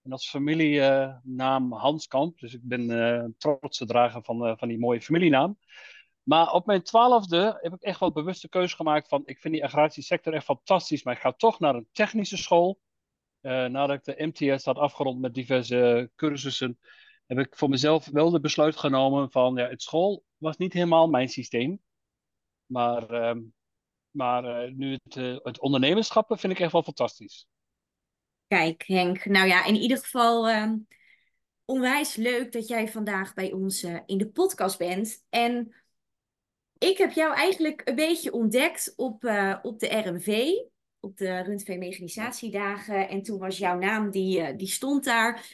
En 0.10 0.16
dat 0.16 0.24
is 0.24 0.30
familienaam 0.30 1.74
Hans 1.74 2.08
Kamp. 2.08 2.39
Dus 2.39 2.54
ik 2.54 2.62
ben 2.63 2.89
uh, 2.89 3.25
trots 3.38 3.78
te 3.78 3.86
dragen 3.86 4.24
van, 4.24 4.48
uh, 4.48 4.58
van 4.58 4.68
die 4.68 4.80
mooie 4.80 5.01
familienaam. 5.01 5.58
Maar 6.24 6.51
op 6.51 6.66
mijn 6.66 6.84
twaalfde 6.84 7.58
heb 7.62 7.74
ik 7.74 7.82
echt 7.82 8.00
wel 8.00 8.12
bewuste 8.12 8.50
keuze 8.50 8.75
gemaakt 8.75 9.08
van 9.08 9.22
ik 9.25 9.39
vind 9.39 9.54
die 9.54 9.63
agrarische 9.63 10.01
sector 10.01 10.34
echt 10.34 10.46
fantastisch, 10.46 11.04
maar 11.04 11.13
ik 11.13 11.20
ga 11.20 11.32
toch 11.32 11.60
naar 11.60 11.75
een 11.75 11.88
technische 11.92 12.38
school. 12.38 12.80
Uh, 13.42 13.66
nadat 13.66 13.98
ik 13.98 14.04
de 14.04 14.25
MTS 14.25 14.66
had 14.66 14.78
afgerond 14.78 15.20
met 15.20 15.34
diverse 15.34 16.12
cursussen, 16.16 16.80
heb 17.25 17.38
ik 17.38 17.56
voor 17.56 17.70
mezelf 17.70 18.06
wel 18.06 18.30
de 18.30 18.39
besluit 18.39 18.78
genomen 18.78 19.32
van 19.32 19.56
ja, 19.56 19.68
het 19.68 19.82
school 19.82 20.24
was 20.38 20.58
niet 20.58 20.74
helemaal 20.74 21.08
mijn 21.08 21.30
systeem. 21.30 21.82
Maar, 22.66 23.12
uh, 23.12 23.42
maar 24.10 24.72
nu 24.74 25.00
het, 25.04 25.13
het 25.44 25.60
vind 26.39 26.54
ik 26.54 26.60
echt 26.60 26.72
wel 26.72 26.84
fantastisch. 26.84 27.49
Kijk, 28.50 28.84
Henk, 28.86 29.25
nou 29.25 29.48
ja, 29.48 29.65
in 29.65 29.75
ieder 29.75 29.98
geval 29.98 30.50
ehm, 30.50 30.77
onwijs 31.65 32.15
leuk 32.15 32.51
dat 32.51 32.68
jij 32.68 32.88
vandaag 32.88 33.34
bij 33.34 33.51
ons 33.51 33.84
in 34.06 34.18
de 34.18 34.29
podcast 34.29 34.77
bent. 34.77 35.25
En 35.29 35.74
ik 36.77 36.98
heb 36.98 37.12
jou 37.12 37.36
eigenlijk 37.36 37.82
een 37.86 37.96
beetje 37.96 38.34
ontdekt 38.34 38.94
op, 38.96 39.24
op 39.62 39.79
de 39.79 39.88
RMV 39.88 40.51
op 41.00 41.18
de 41.18 41.39
rundvee-mechanisatiedagen. 41.39 43.10
En 43.10 43.22
toen 43.22 43.39
was 43.39 43.58
jouw 43.58 43.77
naam, 43.77 44.12
die, 44.12 44.56
die 44.56 44.68
stond 44.68 45.03
daar. 45.03 45.46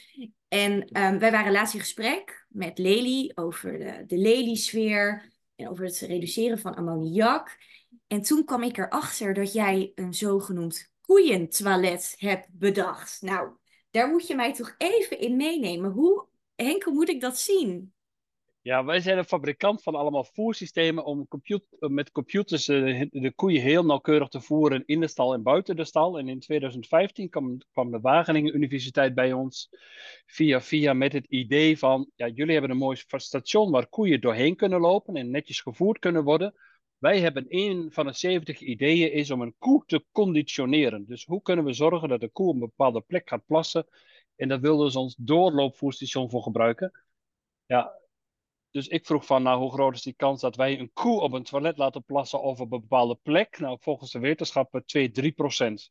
En 0.48 0.72
um, 0.72 1.18
wij 1.18 1.30
waren 1.30 1.52
laatst 1.52 1.74
in 1.74 1.80
gesprek 1.80 2.46
met 2.48 2.78
Lely 2.78 3.32
over 3.34 3.78
de, 3.78 4.04
de 4.06 4.18
Lely-sfeer 4.18 5.32
en 5.56 5.68
over 5.68 5.84
het 5.84 5.98
reduceren 5.98 6.58
van 6.58 6.74
ammoniak. 6.74 7.58
En 8.06 8.22
toen 8.22 8.44
kwam 8.44 8.62
ik 8.62 8.78
erachter 8.78 9.34
dat 9.34 9.52
jij 9.52 9.92
een 9.94 10.14
zogenoemd 10.14 10.94
koeientoilet 11.06 12.14
hebt 12.18 12.48
bedacht. 12.50 13.22
Nou, 13.22 13.50
daar 13.90 14.08
moet 14.08 14.26
je 14.26 14.34
mij 14.34 14.54
toch 14.54 14.74
even 14.78 15.18
in 15.18 15.36
meenemen. 15.36 15.90
Hoe, 15.90 16.26
Henke, 16.54 16.90
moet 16.90 17.08
ik 17.08 17.20
dat 17.20 17.38
zien? 17.38 17.94
Ja, 18.66 18.84
wij 18.84 19.00
zijn 19.00 19.18
een 19.18 19.24
fabrikant 19.24 19.82
van 19.82 19.94
allemaal 19.94 20.24
voersystemen 20.24 21.04
om 21.04 21.28
met 21.78 22.10
computers 22.10 22.68
uh, 22.68 23.06
de 23.10 23.32
koeien 23.34 23.62
heel 23.62 23.84
nauwkeurig 23.84 24.28
te 24.28 24.40
voeren 24.40 24.82
in 24.86 25.00
de 25.00 25.06
stal 25.06 25.34
en 25.34 25.42
buiten 25.42 25.76
de 25.76 25.84
stal. 25.84 26.18
En 26.18 26.28
in 26.28 26.40
2015 26.40 27.28
kwam, 27.28 27.58
kwam 27.72 27.90
de 27.90 28.00
Wageningen 28.00 28.54
Universiteit 28.54 29.14
bij 29.14 29.32
ons 29.32 29.68
via 30.26 30.60
via 30.60 30.92
met 30.92 31.12
het 31.12 31.26
idee 31.26 31.78
van, 31.78 32.10
ja, 32.14 32.28
jullie 32.28 32.52
hebben 32.52 32.70
een 32.70 32.76
mooi 32.76 32.96
station 33.16 33.70
waar 33.70 33.86
koeien 33.86 34.20
doorheen 34.20 34.56
kunnen 34.56 34.80
lopen 34.80 35.14
en 35.14 35.30
netjes 35.30 35.60
gevoerd 35.60 35.98
kunnen 35.98 36.24
worden. 36.24 36.54
Wij 36.98 37.20
hebben 37.20 37.44
een 37.48 37.92
van 37.92 38.06
de 38.06 38.12
70 38.12 38.60
ideeën 38.60 39.12
is 39.12 39.30
om 39.30 39.40
een 39.40 39.54
koe 39.58 39.84
te 39.86 40.04
conditioneren. 40.12 41.06
Dus 41.06 41.24
hoe 41.24 41.42
kunnen 41.42 41.64
we 41.64 41.72
zorgen 41.72 42.08
dat 42.08 42.20
de 42.20 42.28
koe 42.28 42.48
op 42.48 42.54
een 42.54 42.60
bepaalde 42.60 43.00
plek 43.00 43.28
gaat 43.28 43.46
plassen? 43.46 43.86
En 44.36 44.48
daar 44.48 44.60
wilden 44.60 44.90
ze 44.90 44.98
ons 44.98 45.14
doorloopvoerstation 45.18 46.30
voor 46.30 46.42
gebruiken. 46.42 46.92
Ja, 47.66 47.92
dus 48.70 48.88
ik 48.88 49.06
vroeg 49.06 49.26
van, 49.26 49.42
nou, 49.42 49.58
hoe 49.58 49.72
groot 49.72 49.94
is 49.94 50.02
die 50.02 50.14
kans 50.14 50.40
dat 50.40 50.56
wij 50.56 50.78
een 50.78 50.92
koe 50.92 51.20
op 51.20 51.32
een 51.32 51.42
toilet 51.42 51.76
laten 51.76 52.04
plassen 52.04 52.42
over 52.42 52.62
een 52.62 52.68
bepaalde 52.68 53.18
plek? 53.22 53.58
Nou, 53.58 53.78
volgens 53.80 54.10
de 54.10 54.18
wetenschappen 54.18 54.84
2, 54.84 55.10
3 55.10 55.32
procent. 55.32 55.90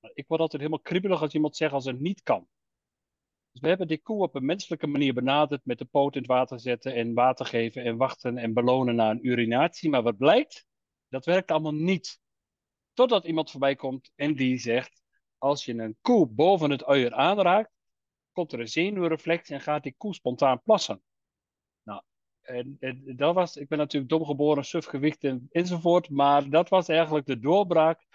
Nou, 0.00 0.14
ik 0.16 0.28
word 0.28 0.40
altijd 0.40 0.62
helemaal 0.62 0.84
kriebelig 0.84 1.22
als 1.22 1.34
iemand 1.34 1.56
zegt 1.56 1.72
als 1.72 1.84
het 1.84 2.00
niet 2.00 2.22
kan. 2.22 2.46
Dus 3.52 3.60
we 3.60 3.68
hebben 3.68 3.86
die 3.86 4.02
koe 4.02 4.22
op 4.22 4.34
een 4.34 4.44
menselijke 4.44 4.86
manier 4.86 5.14
benaderd 5.14 5.64
met 5.64 5.78
de 5.78 5.84
poot 5.84 6.14
in 6.14 6.20
het 6.20 6.30
water 6.30 6.60
zetten 6.60 6.94
en 6.94 7.14
water 7.14 7.46
geven 7.46 7.84
en 7.84 7.96
wachten 7.96 8.38
en 8.38 8.52
belonen 8.52 8.94
na 8.94 9.10
een 9.10 9.26
urinatie. 9.26 9.90
Maar 9.90 10.02
wat 10.02 10.16
blijkt? 10.16 10.66
Dat 11.08 11.24
werkt 11.24 11.50
allemaal 11.50 11.74
niet. 11.74 12.20
Totdat 12.92 13.24
iemand 13.24 13.50
voorbij 13.50 13.74
komt 13.74 14.12
en 14.14 14.34
die 14.34 14.58
zegt, 14.58 15.02
als 15.38 15.64
je 15.64 15.74
een 15.74 15.96
koe 16.00 16.26
boven 16.26 16.70
het 16.70 16.84
uier 16.84 17.12
aanraakt, 17.12 17.70
komt 18.32 18.52
er 18.52 18.60
een 18.60 18.68
zenuwreflex 18.68 19.50
en 19.50 19.60
gaat 19.60 19.82
die 19.82 19.94
koe 19.96 20.14
spontaan 20.14 20.62
plassen. 20.62 21.02
En, 22.42 22.76
en, 22.80 23.16
dat 23.16 23.34
was, 23.34 23.56
ik 23.56 23.68
ben 23.68 23.78
natuurlijk 23.78 24.10
domgeboren, 24.10 24.64
sufgewicht 24.64 25.24
en, 25.24 25.48
enzovoort. 25.50 26.10
Maar 26.10 26.50
dat 26.50 26.68
was 26.68 26.88
eigenlijk 26.88 27.26
de 27.26 27.38
doorbraak. 27.38 28.06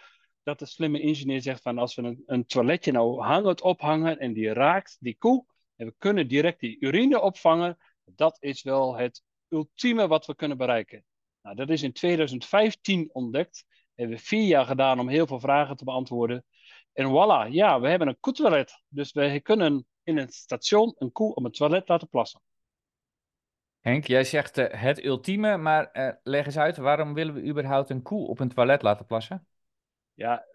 Dat 0.48 0.60
de 0.60 0.66
slimme 0.66 1.00
ingenieur 1.00 1.42
zegt 1.42 1.62
van 1.62 1.78
als 1.78 1.96
we 1.96 2.02
een, 2.02 2.24
een 2.26 2.46
toiletje 2.46 2.92
nou 2.92 3.22
hangend 3.22 3.62
ophangen 3.62 4.20
en 4.20 4.34
die 4.34 4.54
raakt 4.54 4.98
die 5.00 5.16
koe. 5.18 5.46
En 5.76 5.86
we 5.86 5.96
kunnen 5.98 6.28
direct 6.28 6.60
die 6.60 6.78
urine 6.80 7.22
opvangen. 7.22 7.78
Dat 8.06 8.38
is 8.40 8.64
wel 8.64 8.98
het 8.98 9.24
ultieme 9.50 10.08
wat 10.08 10.26
we 10.26 10.36
kunnen 10.36 10.58
bereiken. 10.58 11.04
Nou, 11.42 11.56
dat 11.56 11.70
is 11.70 11.84
in 11.84 11.94
2015 11.94 13.10
ontdekt. 13.14 13.66
Hebben 13.96 14.18
we 14.18 14.24
vier 14.24 14.48
jaar 14.48 14.66
gedaan 14.66 15.00
om 15.00 15.10
heel 15.10 15.28
veel 15.28 15.40
vragen 15.40 15.78
te 15.78 15.84
beantwoorden. 15.84 16.46
En 16.94 17.10
voilà, 17.10 17.52
ja, 17.52 17.80
we 17.80 17.90
hebben 17.90 18.08
een 18.08 18.20
koetoilet. 18.20 18.84
Dus 18.88 19.12
we 19.12 19.40
kunnen 19.42 19.86
in 20.04 20.18
een 20.18 20.30
station 20.30 20.96
een 20.98 21.12
koe 21.12 21.34
op 21.36 21.46
een 21.46 21.52
toilet 21.52 21.88
laten 21.88 22.10
plassen. 22.10 22.42
Henk, 23.80 24.06
jij 24.06 24.24
zegt 24.24 24.58
uh, 24.58 24.66
het 24.70 25.04
ultieme, 25.04 25.58
maar 25.58 25.90
uh, 25.94 26.12
leg 26.24 26.46
eens 26.46 26.58
uit, 26.58 26.78
waarom 26.78 27.14
willen 27.14 27.34
we 27.34 27.44
überhaupt 27.44 27.90
een 27.90 28.02
koe 28.02 28.28
op 28.28 28.40
een 28.40 28.54
toilet 28.54 28.82
laten 28.82 29.06
plassen? 29.06 29.48
Ja, 30.18 30.46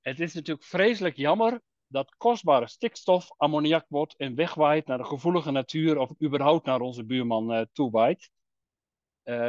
het 0.00 0.20
is 0.20 0.34
natuurlijk 0.34 0.66
vreselijk 0.66 1.16
jammer 1.16 1.60
dat 1.86 2.14
kostbare 2.16 2.68
stikstof 2.68 3.30
ammoniak 3.36 3.84
wordt 3.88 4.16
en 4.16 4.34
wegwaait 4.34 4.86
naar 4.86 4.98
de 4.98 5.04
gevoelige 5.04 5.50
natuur 5.50 5.98
of 5.98 6.10
überhaupt 6.22 6.66
naar 6.66 6.80
onze 6.80 7.04
buurman 7.04 7.52
uh, 7.52 7.64
toewaait. 7.72 8.30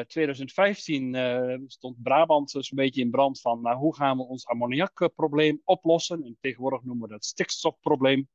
2015 0.08 1.64
stond 1.68 2.04
Brabant 2.04 2.52
dus 2.52 2.72
een 2.72 2.78
beetje 2.78 3.02
in 3.02 3.10
brand 3.10 3.42
van 3.42 3.62
nou, 3.62 3.78
hoe 3.78 3.96
gaan 3.96 4.18
we 4.18 4.24
ons 4.24 4.48
ammoniakprobleem 4.48 5.62
oplossen. 5.64 6.24
En 6.24 6.38
tegenwoordig 6.40 6.84
noemen 6.84 7.08
we 7.08 7.14
dat 7.14 7.26
stikstofprobleem. 7.26 8.28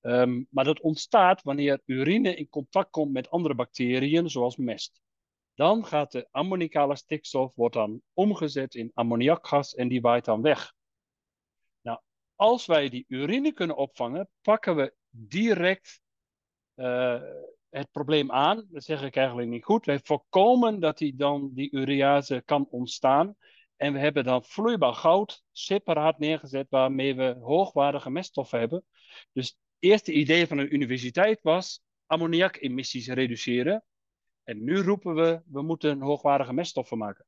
Um, 0.00 0.46
maar 0.50 0.64
dat 0.64 0.80
ontstaat 0.80 1.42
wanneer 1.42 1.80
urine 1.84 2.34
in 2.34 2.48
contact 2.48 2.90
komt 2.90 3.12
met 3.12 3.30
andere 3.30 3.54
bacteriën, 3.54 4.30
zoals 4.30 4.56
mest. 4.56 5.00
Dan 5.54 5.86
gaat 5.86 6.12
de 6.12 6.28
ammonicale 6.30 6.96
stikstof 6.96 7.54
wordt 7.54 7.74
dan 7.74 8.02
omgezet 8.12 8.74
in 8.74 8.90
ammoniakgas 8.94 9.74
en 9.74 9.88
die 9.88 10.00
waait 10.00 10.24
dan 10.24 10.42
weg. 10.42 10.72
Nou, 11.82 12.00
als 12.34 12.66
wij 12.66 12.88
die 12.88 13.04
urine 13.08 13.52
kunnen 13.52 13.76
opvangen, 13.76 14.28
pakken 14.40 14.76
we 14.76 14.94
direct 15.10 16.00
uh, 16.76 17.22
het 17.70 17.90
probleem 17.90 18.32
aan. 18.32 18.66
Dat 18.70 18.84
zeg 18.84 19.02
ik 19.02 19.16
eigenlijk 19.16 19.48
niet 19.48 19.64
goed. 19.64 19.86
Wij 19.86 20.00
voorkomen 20.02 20.80
dat 20.80 20.98
die 20.98 21.16
dan 21.16 21.50
die 21.54 21.72
urease 21.72 22.42
kan 22.44 22.66
ontstaan. 22.70 23.36
En 23.76 23.92
we 23.92 23.98
hebben 23.98 24.24
dan 24.24 24.44
vloeibaar 24.44 24.94
goud 24.94 25.42
separaat 25.52 26.18
neergezet 26.18 26.66
waarmee 26.70 27.14
we 27.14 27.36
hoogwaardige 27.40 28.10
meststoffen 28.10 28.58
hebben. 28.58 28.84
Dus 29.32 29.56
eerste 29.78 30.12
idee 30.12 30.46
van 30.46 30.58
een 30.58 30.74
universiteit 30.74 31.42
was 31.42 31.82
ammoniakemissies 32.06 33.08
reduceren. 33.08 33.84
En 34.44 34.64
nu 34.64 34.80
roepen 34.80 35.14
we, 35.14 35.42
we 35.46 35.62
moeten 35.62 36.00
hoogwaardige 36.00 36.52
meststoffen 36.52 36.98
maken. 36.98 37.26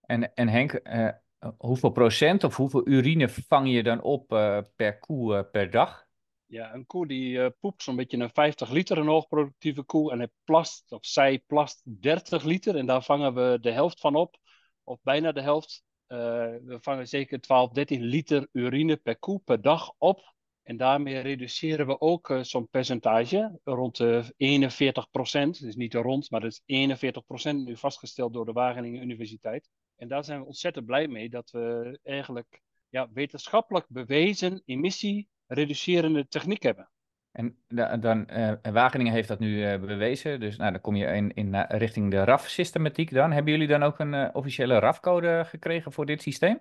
En, 0.00 0.34
en 0.34 0.48
Henk, 0.48 0.80
uh, 0.84 1.08
hoeveel 1.56 1.90
procent 1.90 2.44
of 2.44 2.56
hoeveel 2.56 2.88
urine 2.88 3.28
vang 3.28 3.70
je 3.70 3.82
dan 3.82 4.02
op 4.02 4.32
uh, 4.32 4.58
per 4.76 4.98
koe 4.98 5.34
uh, 5.34 5.50
per 5.50 5.70
dag? 5.70 6.06
Ja, 6.46 6.74
een 6.74 6.86
koe 6.86 7.06
die 7.06 7.50
poept 7.50 7.82
zo'n 7.82 7.96
beetje 7.96 8.18
een 8.18 8.30
50 8.30 8.70
liter, 8.70 8.98
een 8.98 9.06
hoogproductieve 9.06 9.82
koe. 9.82 10.12
En 10.12 10.18
hij 10.18 10.28
plast, 10.44 10.92
of 10.92 11.06
zij 11.06 11.38
plast 11.46 11.82
30 12.00 12.44
liter. 12.44 12.76
En 12.76 12.86
daar 12.86 13.02
vangen 13.02 13.34
we 13.34 13.58
de 13.60 13.70
helft 13.70 14.00
van 14.00 14.14
op. 14.14 14.36
Of 14.82 14.98
bijna 15.02 15.32
de 15.32 15.40
helft. 15.40 15.84
we 16.06 16.78
vangen 16.80 17.08
zeker 17.08 17.40
12, 17.40 17.72
13 17.72 18.02
liter 18.02 18.48
urine 18.52 18.96
per 18.96 19.18
koe 19.18 19.40
per 19.44 19.62
dag 19.62 19.92
op. 19.98 20.33
En 20.64 20.76
daarmee 20.76 21.18
reduceren 21.18 21.86
we 21.86 22.00
ook 22.00 22.28
uh, 22.28 22.42
zo'n 22.42 22.68
percentage, 22.68 23.60
rond 23.64 23.96
de 23.96 24.32
41 24.36 25.10
procent. 25.10 25.60
Dus 25.60 25.76
niet 25.76 25.94
rond, 25.94 26.30
maar 26.30 26.40
dat 26.40 26.50
is 26.50 26.62
41 26.64 27.24
procent 27.24 27.64
nu 27.64 27.76
vastgesteld 27.76 28.32
door 28.32 28.44
de 28.44 28.52
Wageningen 28.52 29.02
Universiteit. 29.02 29.70
En 29.96 30.08
daar 30.08 30.24
zijn 30.24 30.40
we 30.40 30.46
ontzettend 30.46 30.86
blij 30.86 31.08
mee 31.08 31.28
dat 31.28 31.50
we 31.50 31.98
eigenlijk 32.02 32.62
ja, 32.88 33.08
wetenschappelijk 33.12 33.86
bewezen 33.88 34.62
emissie-reducerende 34.64 36.28
techniek 36.28 36.62
hebben. 36.62 36.88
En 37.32 37.56
dan, 38.00 38.26
uh, 38.30 38.52
Wageningen 38.62 39.12
heeft 39.12 39.28
dat 39.28 39.38
nu 39.38 39.72
uh, 39.72 39.80
bewezen, 39.80 40.40
dus 40.40 40.56
nou, 40.56 40.72
dan 40.72 40.80
kom 40.80 40.96
je 40.96 41.06
in, 41.06 41.34
in 41.34 41.56
richting 41.56 42.10
de 42.10 42.24
RAF-systematiek 42.24 43.12
dan. 43.12 43.32
Hebben 43.32 43.52
jullie 43.52 43.68
dan 43.68 43.82
ook 43.82 43.98
een 43.98 44.34
officiële 44.34 44.78
RAF-code 44.78 45.44
gekregen 45.46 45.92
voor 45.92 46.06
dit 46.06 46.22
systeem? 46.22 46.60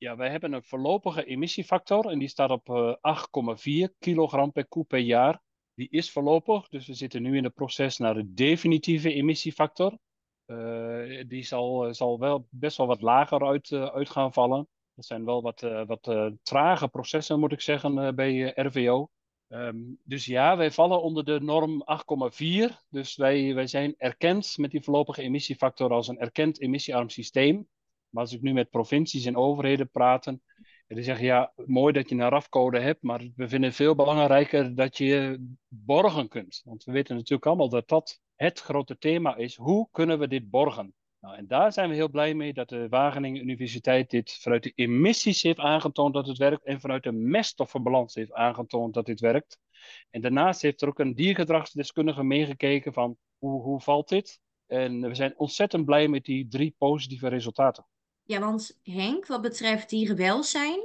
Ja, 0.00 0.16
wij 0.16 0.30
hebben 0.30 0.52
een 0.52 0.62
voorlopige 0.62 1.24
emissiefactor 1.24 2.06
en 2.06 2.18
die 2.18 2.28
staat 2.28 2.50
op 2.50 2.68
uh, 2.68 2.94
8,4 3.88 3.98
kilogram 3.98 4.52
per 4.52 4.66
koe 4.66 4.84
per 4.84 4.98
jaar. 4.98 5.42
Die 5.74 5.88
is 5.90 6.10
voorlopig, 6.10 6.68
dus 6.68 6.86
we 6.86 6.94
zitten 6.94 7.22
nu 7.22 7.36
in 7.36 7.44
het 7.44 7.54
proces 7.54 7.98
naar 7.98 8.14
de 8.14 8.34
definitieve 8.34 9.12
emissiefactor. 9.12 9.98
Uh, 10.46 11.24
die 11.28 11.42
zal, 11.42 11.94
zal 11.94 12.18
wel 12.18 12.46
best 12.50 12.76
wel 12.76 12.86
wat 12.86 13.02
lager 13.02 13.46
uit, 13.46 13.70
uh, 13.70 13.90
gaan 13.92 14.32
vallen. 14.32 14.68
Dat 14.94 15.04
zijn 15.04 15.24
wel 15.24 15.42
wat, 15.42 15.60
wat 15.86 16.32
trage 16.42 16.88
processen, 16.88 17.40
moet 17.40 17.52
ik 17.52 17.60
zeggen, 17.60 18.14
bij 18.14 18.52
RVO. 18.54 19.10
Ehm, 19.48 19.78
dus 20.04 20.24
ja, 20.24 20.56
wij 20.56 20.70
vallen 20.70 21.02
onder 21.02 21.24
de 21.24 21.40
norm 21.40 21.84
8,4. 21.84 22.76
Dus 22.88 23.16
wij, 23.16 23.54
wij 23.54 23.66
zijn 23.66 23.94
erkend 23.96 24.58
met 24.58 24.70
die 24.70 24.82
voorlopige 24.82 25.22
emissiefactor 25.22 25.90
als 25.90 26.08
een 26.08 26.18
erkend 26.18 26.60
emissiearm 26.60 27.08
systeem. 27.08 27.68
Maar 28.10 28.22
als 28.22 28.32
ik 28.32 28.42
nu 28.42 28.52
met 28.52 28.70
provincies 28.70 29.24
en 29.24 29.36
overheden 29.36 29.90
praten, 29.90 30.42
en 30.86 30.96
die 30.96 31.04
zeggen 31.04 31.24
ja, 31.24 31.52
mooi 31.66 31.92
dat 31.92 32.08
je 32.08 32.14
een 32.14 32.28
RAF-code 32.28 32.80
hebt, 32.80 33.02
maar 33.02 33.18
we 33.18 33.48
vinden 33.48 33.68
het 33.68 33.74
veel 33.74 33.94
belangrijker 33.94 34.74
dat 34.74 34.96
je 34.96 35.46
borgen 35.68 36.28
kunt. 36.28 36.60
Want 36.64 36.84
we 36.84 36.92
weten 36.92 37.14
natuurlijk 37.14 37.46
allemaal 37.46 37.68
dat 37.68 37.88
dat 37.88 38.20
het 38.34 38.60
grote 38.60 38.98
thema 38.98 39.36
is. 39.36 39.56
Hoe 39.56 39.88
kunnen 39.90 40.18
we 40.18 40.28
dit 40.28 40.50
borgen? 40.50 40.94
Nou, 41.20 41.36
en 41.36 41.46
daar 41.46 41.72
zijn 41.72 41.88
we 41.88 41.94
heel 41.94 42.08
blij 42.08 42.34
mee 42.34 42.52
dat 42.52 42.68
de 42.68 42.88
Wageningen 42.88 43.42
Universiteit 43.42 44.10
dit 44.10 44.38
vanuit 44.40 44.62
de 44.62 44.72
emissies 44.74 45.42
heeft 45.42 45.58
aangetoond 45.58 46.14
dat 46.14 46.26
het 46.26 46.38
werkt 46.38 46.64
en 46.64 46.80
vanuit 46.80 47.02
de 47.02 47.12
meststoffenbalans 47.12 48.14
heeft 48.14 48.32
aangetoond 48.32 48.94
dat 48.94 49.06
dit 49.06 49.20
werkt. 49.20 49.58
En 50.10 50.20
daarnaast 50.20 50.62
heeft 50.62 50.82
er 50.82 50.88
ook 50.88 50.98
een 50.98 51.14
diergedragsdeskundige 51.14 52.22
meegekeken 52.22 52.92
van 52.92 53.16
hoe, 53.38 53.62
hoe 53.62 53.80
valt 53.80 54.08
dit? 54.08 54.40
En 54.66 55.00
we 55.00 55.14
zijn 55.14 55.38
ontzettend 55.38 55.84
blij 55.84 56.08
met 56.08 56.24
die 56.24 56.48
drie 56.48 56.74
positieve 56.78 57.28
resultaten. 57.28 57.86
Ja, 58.30 58.40
want 58.40 58.78
Henk, 58.82 59.26
wat 59.26 59.42
betreft 59.42 59.90
dierenwelzijn, 59.90 60.80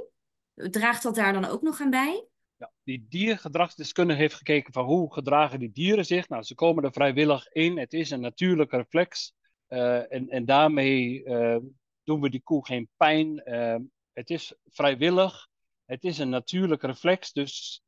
draagt 0.54 1.02
dat 1.02 1.14
daar 1.14 1.32
dan 1.32 1.44
ook 1.44 1.62
nog 1.62 1.80
aan 1.80 1.90
bij? 1.90 2.26
Ja, 2.56 2.72
die 2.84 3.06
diergedragsdeskundige 3.08 4.18
heeft 4.18 4.34
gekeken 4.34 4.72
van 4.72 4.84
hoe 4.84 5.12
gedragen 5.12 5.58
die 5.58 5.72
dieren 5.72 6.06
zich. 6.06 6.28
Nou, 6.28 6.42
ze 6.42 6.54
komen 6.54 6.84
er 6.84 6.92
vrijwillig 6.92 7.52
in. 7.52 7.78
Het 7.78 7.92
is 7.92 8.10
een 8.10 8.20
natuurlijke 8.20 8.76
reflex. 8.76 9.34
Uh, 9.68 10.12
en, 10.12 10.28
en 10.28 10.44
daarmee 10.44 11.24
uh, 11.24 11.56
doen 12.04 12.20
we 12.20 12.30
die 12.30 12.42
koe 12.42 12.66
geen 12.66 12.88
pijn. 12.96 13.42
Uh, 13.44 13.76
het 14.12 14.30
is 14.30 14.54
vrijwillig. 14.64 15.48
Het 15.84 16.04
is 16.04 16.18
een 16.18 16.28
natuurlijke 16.28 16.86
reflex. 16.86 17.32
Dus 17.32 17.82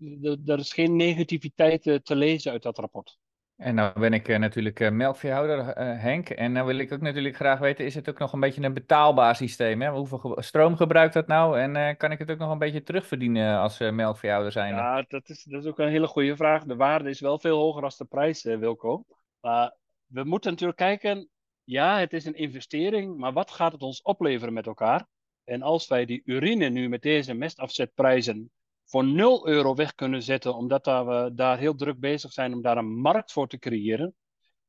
er 0.47 0.59
is 0.59 0.73
geen 0.73 0.97
negativiteit 0.97 1.83
te 1.83 2.17
lezen 2.17 2.53
uit 2.53 2.63
dat 2.63 2.79
rapport. 2.79 3.19
En 3.59 3.75
nou 3.75 4.01
ben 4.01 4.13
ik 4.13 4.39
natuurlijk 4.39 4.91
melkveehouder, 4.91 5.67
Henk. 5.79 6.29
En 6.29 6.55
dan 6.55 6.67
wil 6.67 6.79
ik 6.79 6.93
ook 6.93 7.01
natuurlijk 7.01 7.37
graag 7.37 7.59
weten, 7.59 7.85
is 7.85 7.95
het 7.95 8.09
ook 8.09 8.19
nog 8.19 8.33
een 8.33 8.41
beetje 8.41 8.63
een 8.63 8.75
betaalbaar 8.75 9.37
systeem? 9.37 9.83
Hè? 9.83 9.91
Hoeveel 9.91 10.37
stroom 10.41 10.77
gebruikt 10.77 11.15
dat 11.15 11.27
nou? 11.27 11.61
En 11.61 11.97
kan 11.97 12.11
ik 12.11 12.19
het 12.19 12.31
ook 12.31 12.39
nog 12.39 12.51
een 12.51 12.59
beetje 12.59 12.83
terugverdienen 12.83 13.59
als 13.59 13.79
melkveehouder 13.79 14.53
zijn? 14.53 14.75
Ja, 14.75 15.05
dat 15.09 15.29
is, 15.29 15.43
dat 15.43 15.63
is 15.63 15.69
ook 15.69 15.79
een 15.79 15.89
hele 15.89 16.07
goede 16.07 16.37
vraag. 16.37 16.65
De 16.65 16.77
waarde 16.77 17.11
is 17.11 17.21
wel 17.21 17.39
veel 17.39 17.59
hoger 17.59 17.81
dan 17.81 17.93
de 17.97 18.05
prijs, 18.05 18.43
Wilco. 18.43 19.05
Maar 19.41 19.75
we 20.07 20.25
moeten 20.25 20.51
natuurlijk 20.51 20.79
kijken, 20.79 21.29
ja, 21.65 21.99
het 21.99 22.13
is 22.13 22.25
een 22.25 22.35
investering, 22.35 23.17
maar 23.17 23.33
wat 23.33 23.51
gaat 23.51 23.73
het 23.73 23.83
ons 23.83 24.03
opleveren 24.03 24.53
met 24.55 24.67
elkaar? 24.67 25.07
En 25.45 25.63
als 25.63 25.89
wij 25.89 26.05
die 26.05 26.23
urine 26.25 26.69
nu 26.69 26.89
met 26.89 27.03
deze 27.03 27.35
mestafzetprijzen 27.35 28.51
voor 28.89 29.05
0 29.05 29.49
euro 29.49 29.75
weg 29.75 29.95
kunnen 29.95 30.23
zetten, 30.23 30.55
omdat 30.55 30.87
we 30.87 31.31
daar 31.35 31.59
heel 31.59 31.75
druk 31.75 32.01
bezig 32.01 32.33
zijn 32.33 32.53
om 32.53 32.63
daar 32.63 32.77
een 32.77 32.99
markt 33.01 33.33
voor 33.33 33.49
te 33.49 33.59
creëren. 33.59 34.15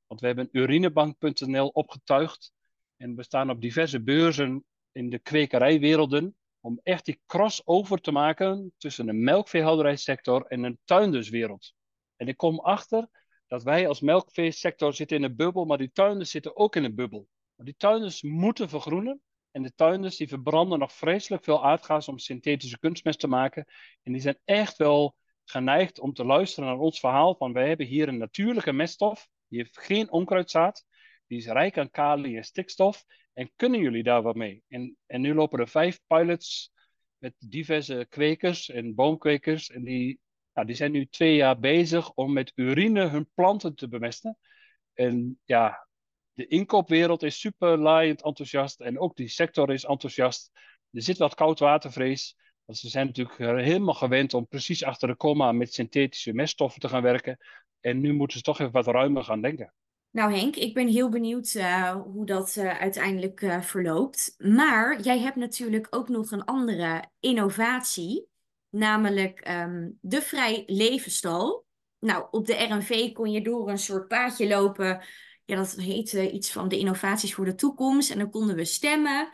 Want 0.08 0.22
we 0.22 0.28
hebben 0.28 0.50
urinebank.nl 0.52 1.68
opgetuigd 1.68 2.52
en 2.98 3.16
we 3.16 3.24
staan 3.24 3.50
op 3.50 3.62
diverse 3.62 4.02
beurzen 4.02 4.66
in 4.92 5.10
de 5.10 5.20
kwekerijwerelden 5.20 6.36
om 6.60 6.80
echt 6.84 7.06
die 7.06 7.22
crossover 7.26 8.02
te 8.02 8.12
maken 8.12 8.74
tussen 8.78 9.06
de 9.06 9.14
melkveehouderijsector 9.14 10.46
en 10.46 10.64
een 10.64 10.80
tuinderswereld. 10.86 11.74
En 12.16 12.28
ik 12.28 12.38
kom 12.38 12.60
achter 12.60 13.08
dat 13.48 13.64
wij 13.64 13.88
als 13.88 14.02
melkveesector 14.02 14.94
zitten 14.94 15.18
in 15.18 15.24
een 15.24 15.36
bubbel, 15.36 15.66
maar 15.66 15.78
die 15.78 15.92
tuinders 15.92 16.32
zitten 16.32 16.56
ook 16.56 16.76
in 16.76 16.84
een 16.84 16.96
bubbel. 16.96 17.28
Die 17.56 17.76
tuinders 17.78 18.22
moeten 18.22 18.70
vergroenen. 18.70 19.22
En 19.52 19.62
de 19.62 19.74
tuinders 19.76 20.18
die 20.18 20.28
verbranden 20.28 20.80
nog 20.80 20.94
vreselijk 20.94 21.44
veel 21.44 21.66
aardgas 21.66 22.08
om 22.08 22.18
synthetische 22.18 22.80
kunstmest 22.80 23.20
te 23.20 23.28
maken. 23.28 23.66
En 24.04 24.12
die 24.12 24.22
zijn 24.22 24.40
echt 24.46 24.78
wel 24.78 25.16
geneigd 25.46 26.00
om 26.00 26.14
te 26.14 26.26
luisteren 26.26 26.70
naar 26.70 26.80
ons 26.80 27.00
verhaal 27.00 27.36
van 27.36 27.54
wij 27.54 27.68
hebben 27.68 27.86
hier 27.86 28.08
een 28.08 28.18
natuurlijke 28.18 28.74
meststof. 28.74 29.28
Die 29.48 29.60
heeft 29.60 29.80
geen 29.80 30.12
onkruidzaad. 30.12 30.86
Die 31.28 31.38
is 31.38 31.48
rijk 31.48 31.78
aan 31.78 31.92
kali 31.92 32.38
en 32.38 32.44
stikstof. 32.44 33.04
En 33.34 33.52
kunnen 33.56 33.80
jullie 33.80 34.04
daar 34.04 34.22
wat 34.22 34.36
mee? 34.36 34.64
En, 34.68 34.98
en 35.06 35.22
nu 35.22 35.34
lopen 35.34 35.60
er 35.60 35.68
vijf 35.68 36.00
pilots 36.08 36.72
met 37.18 37.34
diverse 37.38 38.06
kwekers 38.10 38.70
en 38.70 38.96
boomkwekers. 38.96 39.70
En 39.70 39.84
die 39.84 40.20
nou, 40.60 40.72
die 40.72 40.76
zijn 40.80 40.92
nu 40.92 41.06
twee 41.06 41.36
jaar 41.36 41.60
bezig 41.60 42.14
om 42.14 42.34
met 42.34 42.52
urine 42.56 43.08
hun 43.08 43.30
planten 43.34 43.76
te 43.76 43.88
bemesten. 43.88 44.38
En 44.94 45.40
ja, 45.46 45.88
de 46.40 46.48
inkoopwereld 46.48 47.24
is 47.24 47.40
super 47.40 47.78
laaiend 47.78 48.24
enthousiast 48.24 48.80
en 48.80 49.00
ook 49.00 49.16
die 49.16 49.28
sector 49.28 49.74
is 49.74 49.84
enthousiast. 49.84 50.52
Er 50.92 51.02
zit 51.02 51.18
wat 51.18 51.36
koudwatervrees, 51.36 52.38
want 52.66 52.78
ze 52.78 52.90
zijn 52.90 53.06
natuurlijk 53.06 53.38
helemaal 53.38 53.94
gewend 53.94 54.34
om 54.34 54.48
precies 54.48 54.84
achter 54.84 55.08
de 55.08 55.16
komma 55.16 55.52
met 55.52 55.74
synthetische 55.74 56.34
meststoffen 56.34 56.82
te 56.82 56.90
gaan 56.90 57.02
werken. 57.02 57.38
En 57.80 58.00
nu 58.00 58.14
moeten 58.14 58.38
ze 58.38 58.44
toch 58.44 58.60
even 58.60 58.72
wat 58.72 58.88
ruimer 58.88 59.24
gaan 59.24 59.42
denken. 59.42 59.74
Nou 60.12 60.34
Henk, 60.34 60.56
ik 60.56 60.74
ben 60.74 60.88
heel 60.88 61.10
benieuwd 61.10 61.54
uh, 61.54 61.92
hoe 61.92 62.26
dat 62.26 62.56
uh, 62.56 62.80
uiteindelijk 62.80 63.58
verloopt. 63.62 64.36
Maar 64.38 65.02
jij 65.02 65.20
hebt 65.20 65.36
natuurlijk 65.36 65.88
ook 65.90 66.10
nog 66.10 66.32
een 66.32 66.44
andere 66.44 67.04
innovatie 67.20 68.28
namelijk 68.70 69.48
um, 69.50 69.98
de 70.02 70.22
Vrij 70.22 70.64
Levenstal. 70.66 71.66
Nou, 72.00 72.28
op 72.32 72.46
de 72.46 72.54
RNV 72.54 73.12
kon 73.12 73.32
je 73.32 73.42
door 73.42 73.70
een 73.70 73.78
soort 73.78 74.08
paadje 74.08 74.48
lopen. 74.48 75.02
Ja, 75.50 75.56
dat 75.56 75.76
heette 75.76 76.32
iets 76.32 76.52
van 76.52 76.68
de 76.68 76.78
innovaties 76.78 77.34
voor 77.34 77.46
de 77.46 77.56
toekomst. 77.56 78.12
En 78.12 78.18
dan 78.18 78.30
konden 78.30 78.56
we 78.56 78.66
stemmen. 78.66 79.30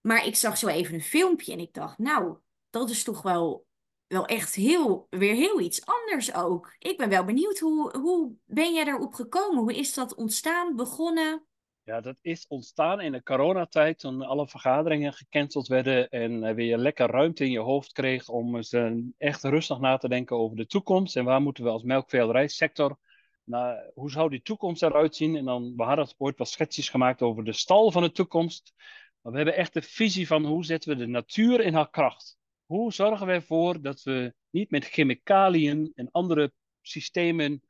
Maar 0.00 0.26
ik 0.26 0.36
zag 0.36 0.58
zo 0.58 0.66
even 0.66 0.94
een 0.94 1.02
filmpje 1.02 1.52
en 1.52 1.58
ik 1.58 1.74
dacht, 1.74 1.98
nou, 1.98 2.36
dat 2.70 2.90
is 2.90 3.04
toch 3.04 3.22
wel, 3.22 3.66
wel 4.06 4.26
echt 4.26 4.54
heel, 4.54 5.06
weer 5.10 5.34
heel 5.34 5.60
iets 5.60 5.84
anders 5.84 6.34
ook. 6.34 6.74
Ik 6.78 6.96
ben 6.96 7.08
wel 7.08 7.24
benieuwd, 7.24 7.58
hoe, 7.58 7.98
hoe 7.98 8.32
ben 8.44 8.74
jij 8.74 8.84
daarop 8.84 9.14
gekomen? 9.14 9.62
Hoe 9.62 9.74
is 9.74 9.94
dat 9.94 10.14
ontstaan, 10.14 10.76
begonnen? 10.76 11.46
Ja, 11.82 12.00
dat 12.00 12.16
is 12.20 12.46
ontstaan 12.48 13.00
in 13.00 13.12
de 13.12 13.22
coronatijd 13.22 13.98
toen 13.98 14.22
alle 14.22 14.48
vergaderingen 14.48 15.12
gecanceld 15.12 15.66
werden 15.66 16.08
en 16.08 16.54
weer 16.54 16.76
lekker 16.76 17.10
ruimte 17.10 17.44
in 17.44 17.50
je 17.50 17.58
hoofd 17.58 17.92
kreeg 17.92 18.28
om 18.28 18.56
eens 18.56 18.76
echt 19.18 19.42
rustig 19.42 19.78
na 19.78 19.96
te 19.96 20.08
denken 20.08 20.36
over 20.36 20.56
de 20.56 20.66
toekomst 20.66 21.16
en 21.16 21.24
waar 21.24 21.42
moeten 21.42 21.64
we 21.64 21.70
als 21.70 21.82
melkveehouderijsector, 21.82 22.98
nou, 23.44 23.90
hoe 23.94 24.10
zou 24.10 24.30
die 24.30 24.42
toekomst 24.42 24.82
eruit 24.82 25.16
zien? 25.16 25.36
En 25.36 25.44
dan, 25.44 25.76
we 25.76 25.82
hadden 25.82 26.08
ooit 26.18 26.38
wat 26.38 26.48
schetsjes 26.48 26.88
gemaakt 26.88 27.22
over 27.22 27.44
de 27.44 27.52
stal 27.52 27.90
van 27.90 28.02
de 28.02 28.12
toekomst, 28.12 28.72
maar 29.20 29.32
we 29.32 29.38
hebben 29.38 29.56
echt 29.56 29.74
de 29.74 29.82
visie 29.82 30.26
van 30.26 30.44
hoe 30.44 30.64
zetten 30.64 30.90
we 30.90 30.96
de 30.96 31.06
natuur 31.06 31.60
in 31.60 31.74
haar 31.74 31.90
kracht? 31.90 32.36
Hoe 32.66 32.92
zorgen 32.92 33.26
we 33.26 33.32
ervoor 33.32 33.82
dat 33.82 34.02
we 34.02 34.34
niet 34.50 34.70
met 34.70 34.84
chemicaliën 34.84 35.92
en 35.94 36.10
andere 36.10 36.52
systemen 36.80 37.62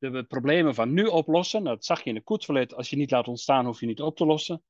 de 0.00 0.24
problemen 0.24 0.74
van 0.74 0.92
nu 0.92 1.04
oplossen. 1.04 1.62
Nou, 1.62 1.74
dat 1.74 1.84
zag 1.84 2.02
je 2.02 2.08
in 2.08 2.14
de 2.14 2.22
koetsverlet. 2.22 2.74
Als 2.74 2.90
je 2.90 2.96
niet 2.96 3.10
laat 3.10 3.28
ontstaan, 3.28 3.66
hoef 3.66 3.80
je 3.80 3.86
niet 3.86 4.00
op 4.00 4.16
te 4.16 4.26
lossen. 4.26 4.62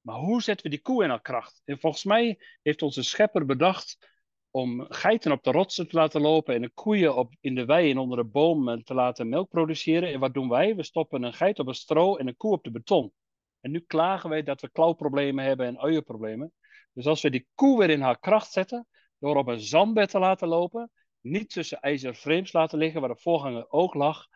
Maar 0.00 0.16
hoe 0.16 0.42
zetten 0.42 0.64
we 0.64 0.72
die 0.72 0.82
koe 0.82 1.04
in 1.04 1.08
haar 1.08 1.22
kracht? 1.22 1.62
En 1.64 1.78
volgens 1.78 2.04
mij 2.04 2.38
heeft 2.62 2.82
onze 2.82 3.02
schepper 3.02 3.44
bedacht 3.44 4.17
om 4.50 4.86
geiten 4.88 5.32
op 5.32 5.42
de 5.42 5.50
rotsen 5.50 5.88
te 5.88 5.96
laten 5.96 6.20
lopen 6.20 6.54
en 6.54 6.62
de 6.62 6.70
koeien 6.70 7.16
op, 7.16 7.34
in 7.40 7.54
de 7.54 7.64
wei 7.64 7.90
en 7.90 7.98
onder 7.98 8.18
de 8.18 8.24
boom 8.24 8.82
te 8.82 8.94
laten 8.94 9.28
melk 9.28 9.48
produceren. 9.48 10.12
En 10.12 10.20
wat 10.20 10.34
doen 10.34 10.48
wij? 10.48 10.76
We 10.76 10.82
stoppen 10.82 11.22
een 11.22 11.34
geit 11.34 11.58
op 11.58 11.66
een 11.66 11.74
stro 11.74 12.16
en 12.16 12.26
een 12.26 12.36
koe 12.36 12.52
op 12.52 12.64
de 12.64 12.70
beton. 12.70 13.12
En 13.60 13.70
nu 13.70 13.80
klagen 13.80 14.30
wij 14.30 14.42
dat 14.42 14.60
we 14.60 14.70
klauwproblemen 14.70 15.44
hebben 15.44 15.66
en 15.66 15.80
uienproblemen. 15.80 16.52
Dus 16.92 17.06
als 17.06 17.22
we 17.22 17.30
die 17.30 17.48
koe 17.54 17.78
weer 17.78 17.90
in 17.90 18.00
haar 18.00 18.18
kracht 18.18 18.52
zetten, 18.52 18.86
door 19.18 19.36
op 19.36 19.46
een 19.46 19.60
zandbed 19.60 20.10
te 20.10 20.18
laten 20.18 20.48
lopen, 20.48 20.90
niet 21.20 21.50
tussen 21.50 21.80
ijzerframes 21.80 22.52
laten 22.52 22.78
liggen, 22.78 23.00
waar 23.00 23.10
de 23.10 23.20
voorganger 23.20 23.70
ook 23.70 23.94
lag, 23.94 24.26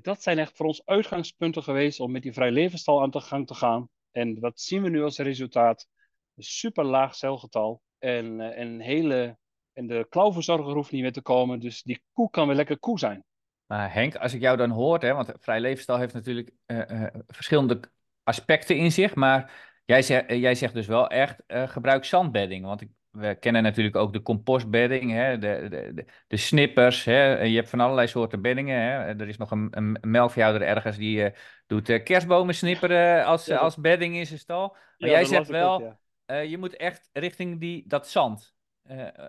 dat 0.00 0.22
zijn 0.22 0.38
echt 0.38 0.56
voor 0.56 0.66
ons 0.66 0.84
uitgangspunten 0.84 1.62
geweest 1.62 2.00
om 2.00 2.12
met 2.12 2.22
die 2.22 2.32
vrij 2.32 2.50
levensstal 2.50 3.02
aan 3.02 3.10
de 3.10 3.20
gang 3.20 3.46
te 3.46 3.54
gaan. 3.54 3.88
En 4.10 4.40
wat 4.40 4.60
zien 4.60 4.82
we 4.82 4.88
nu 4.88 5.02
als 5.02 5.18
resultaat? 5.18 5.88
Een 6.34 6.42
super 6.42 6.84
laag 6.84 7.14
celgetal 7.14 7.82
en, 7.98 8.40
uh, 8.40 8.58
en, 8.58 8.80
hele, 8.80 9.38
en 9.72 9.86
de 9.86 10.06
klauwverzorger 10.08 10.74
hoeft 10.74 10.92
niet 10.92 11.02
meer 11.02 11.12
te 11.12 11.22
komen. 11.22 11.60
Dus 11.60 11.82
die 11.82 12.02
koe 12.12 12.30
kan 12.30 12.46
weer 12.46 12.56
lekker 12.56 12.78
koe 12.78 12.98
zijn. 12.98 13.24
Maar 13.66 13.92
Henk, 13.92 14.16
als 14.16 14.34
ik 14.34 14.40
jou 14.40 14.56
dan 14.56 14.70
hoor, 14.70 14.98
hè, 14.98 15.14
want 15.14 15.32
vrij 15.40 15.60
levensstal 15.60 15.98
heeft 15.98 16.14
natuurlijk 16.14 16.50
uh, 16.66 16.78
uh, 16.88 17.06
verschillende 17.26 17.80
aspecten 18.22 18.76
in 18.76 18.92
zich. 18.92 19.14
Maar 19.14 19.52
jij, 19.84 20.02
zegt, 20.02 20.30
jij 20.30 20.54
zegt 20.54 20.74
dus 20.74 20.86
wel 20.86 21.08
echt 21.08 21.42
gebruik 21.46 22.04
zandbedding. 22.04 22.64
Want 22.64 22.80
ik 22.80 22.88
we 23.12 23.34
kennen 23.34 23.62
natuurlijk 23.62 23.96
ook 23.96 24.12
de 24.12 24.22
compostbedding, 24.22 25.10
hè, 25.10 25.38
de, 25.38 25.66
de, 25.68 25.92
de, 25.94 26.04
de, 26.26 26.36
snippers. 26.36 27.04
Hè. 27.04 27.42
Je 27.42 27.56
hebt 27.56 27.68
van 27.68 27.80
allerlei 27.80 28.08
soorten 28.08 28.42
beddingen. 28.42 28.80
Hè. 28.80 28.98
Er 28.98 29.28
is 29.28 29.36
nog 29.36 29.50
een, 29.50 29.68
een 29.70 29.98
melkveehouder 30.00 30.62
ergens 30.62 30.96
die 30.96 31.30
doet 31.66 32.02
kerstbomen 32.02 32.54
snipperen 32.54 33.24
als, 33.24 33.46
ja, 33.46 33.56
als 33.56 33.76
bedding 33.76 34.16
in 34.16 34.26
zijn 34.26 34.38
stal. 34.38 34.68
Maar 34.68 35.08
ja, 35.08 35.16
jij 35.16 35.24
zegt 35.24 35.48
wel, 35.48 35.74
ook, 35.74 35.96
ja. 36.26 36.38
je 36.38 36.58
moet 36.58 36.76
echt 36.76 37.08
richting 37.12 37.60
die, 37.60 37.84
dat 37.86 38.08
zand. 38.08 38.54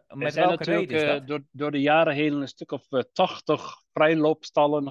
Met 0.08 0.34
zijn 0.34 0.48
welke 0.48 0.64
reden 0.64 0.96
is 0.96 1.04
dat? 1.04 1.28
Door, 1.28 1.44
door 1.52 1.72
de 1.72 1.82
jaren 1.82 2.14
heen 2.14 2.34
een 2.34 2.48
stuk 2.48 2.72
of 2.72 2.88
tachtig 3.14 3.84
vrijloopstallen 3.92 4.84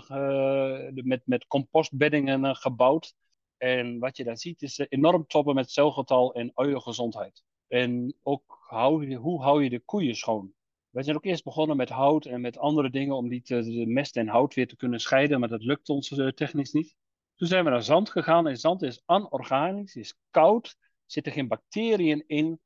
met, 0.95 1.23
met 1.25 1.47
compostbeddingen 1.47 2.57
gebouwd. 2.57 3.15
En 3.57 3.99
wat 3.99 4.17
je 4.17 4.25
dan 4.25 4.37
ziet 4.37 4.63
is 4.63 4.79
enorm 4.89 5.27
toppen 5.27 5.55
met 5.55 5.71
celgetal 5.71 6.35
en 6.35 6.51
uiengezondheid. 6.55 7.43
En 7.69 8.15
ook 8.23 8.65
hou 8.69 9.15
hoe 9.15 9.43
hou 9.43 9.63
je 9.63 9.71
de 9.71 9.81
koeien 9.81 10.17
schoon? 10.17 10.53
Wij 10.91 11.03
zijn 11.03 11.17
ook 11.17 11.25
eerst 11.25 11.45
begonnen 11.45 11.77
met 11.77 11.89
hout 11.89 12.25
en 12.25 12.41
met 12.41 12.59
andere 12.59 12.91
dingen 12.91 13.17
om 13.17 13.29
die 13.29 13.43
te, 13.43 13.63
de 13.63 13.87
mest 13.87 14.17
en 14.17 14.29
hout 14.29 14.55
weer 14.55 14.69
te 14.69 14.77
kunnen 14.77 15.01
scheiden, 15.01 15.41
maar 15.41 15.49
dat 15.49 15.63
lukt 15.63 15.89
ons 15.89 16.15
technisch 16.35 16.73
niet. 16.73 16.95
Toen 17.35 17.49
zijn 17.49 17.65
we 17.65 17.71
naar 17.71 17.83
zand 17.83 18.11
gegaan 18.11 18.47
en 18.47 18.57
zand 18.57 18.83
is 18.83 19.03
anorganisch, 19.05 19.97
is 19.97 20.15
koud, 20.31 20.77
zitten 21.07 21.33
geen 21.33 21.49
bacteriën 21.49 22.25
in, 22.27 22.61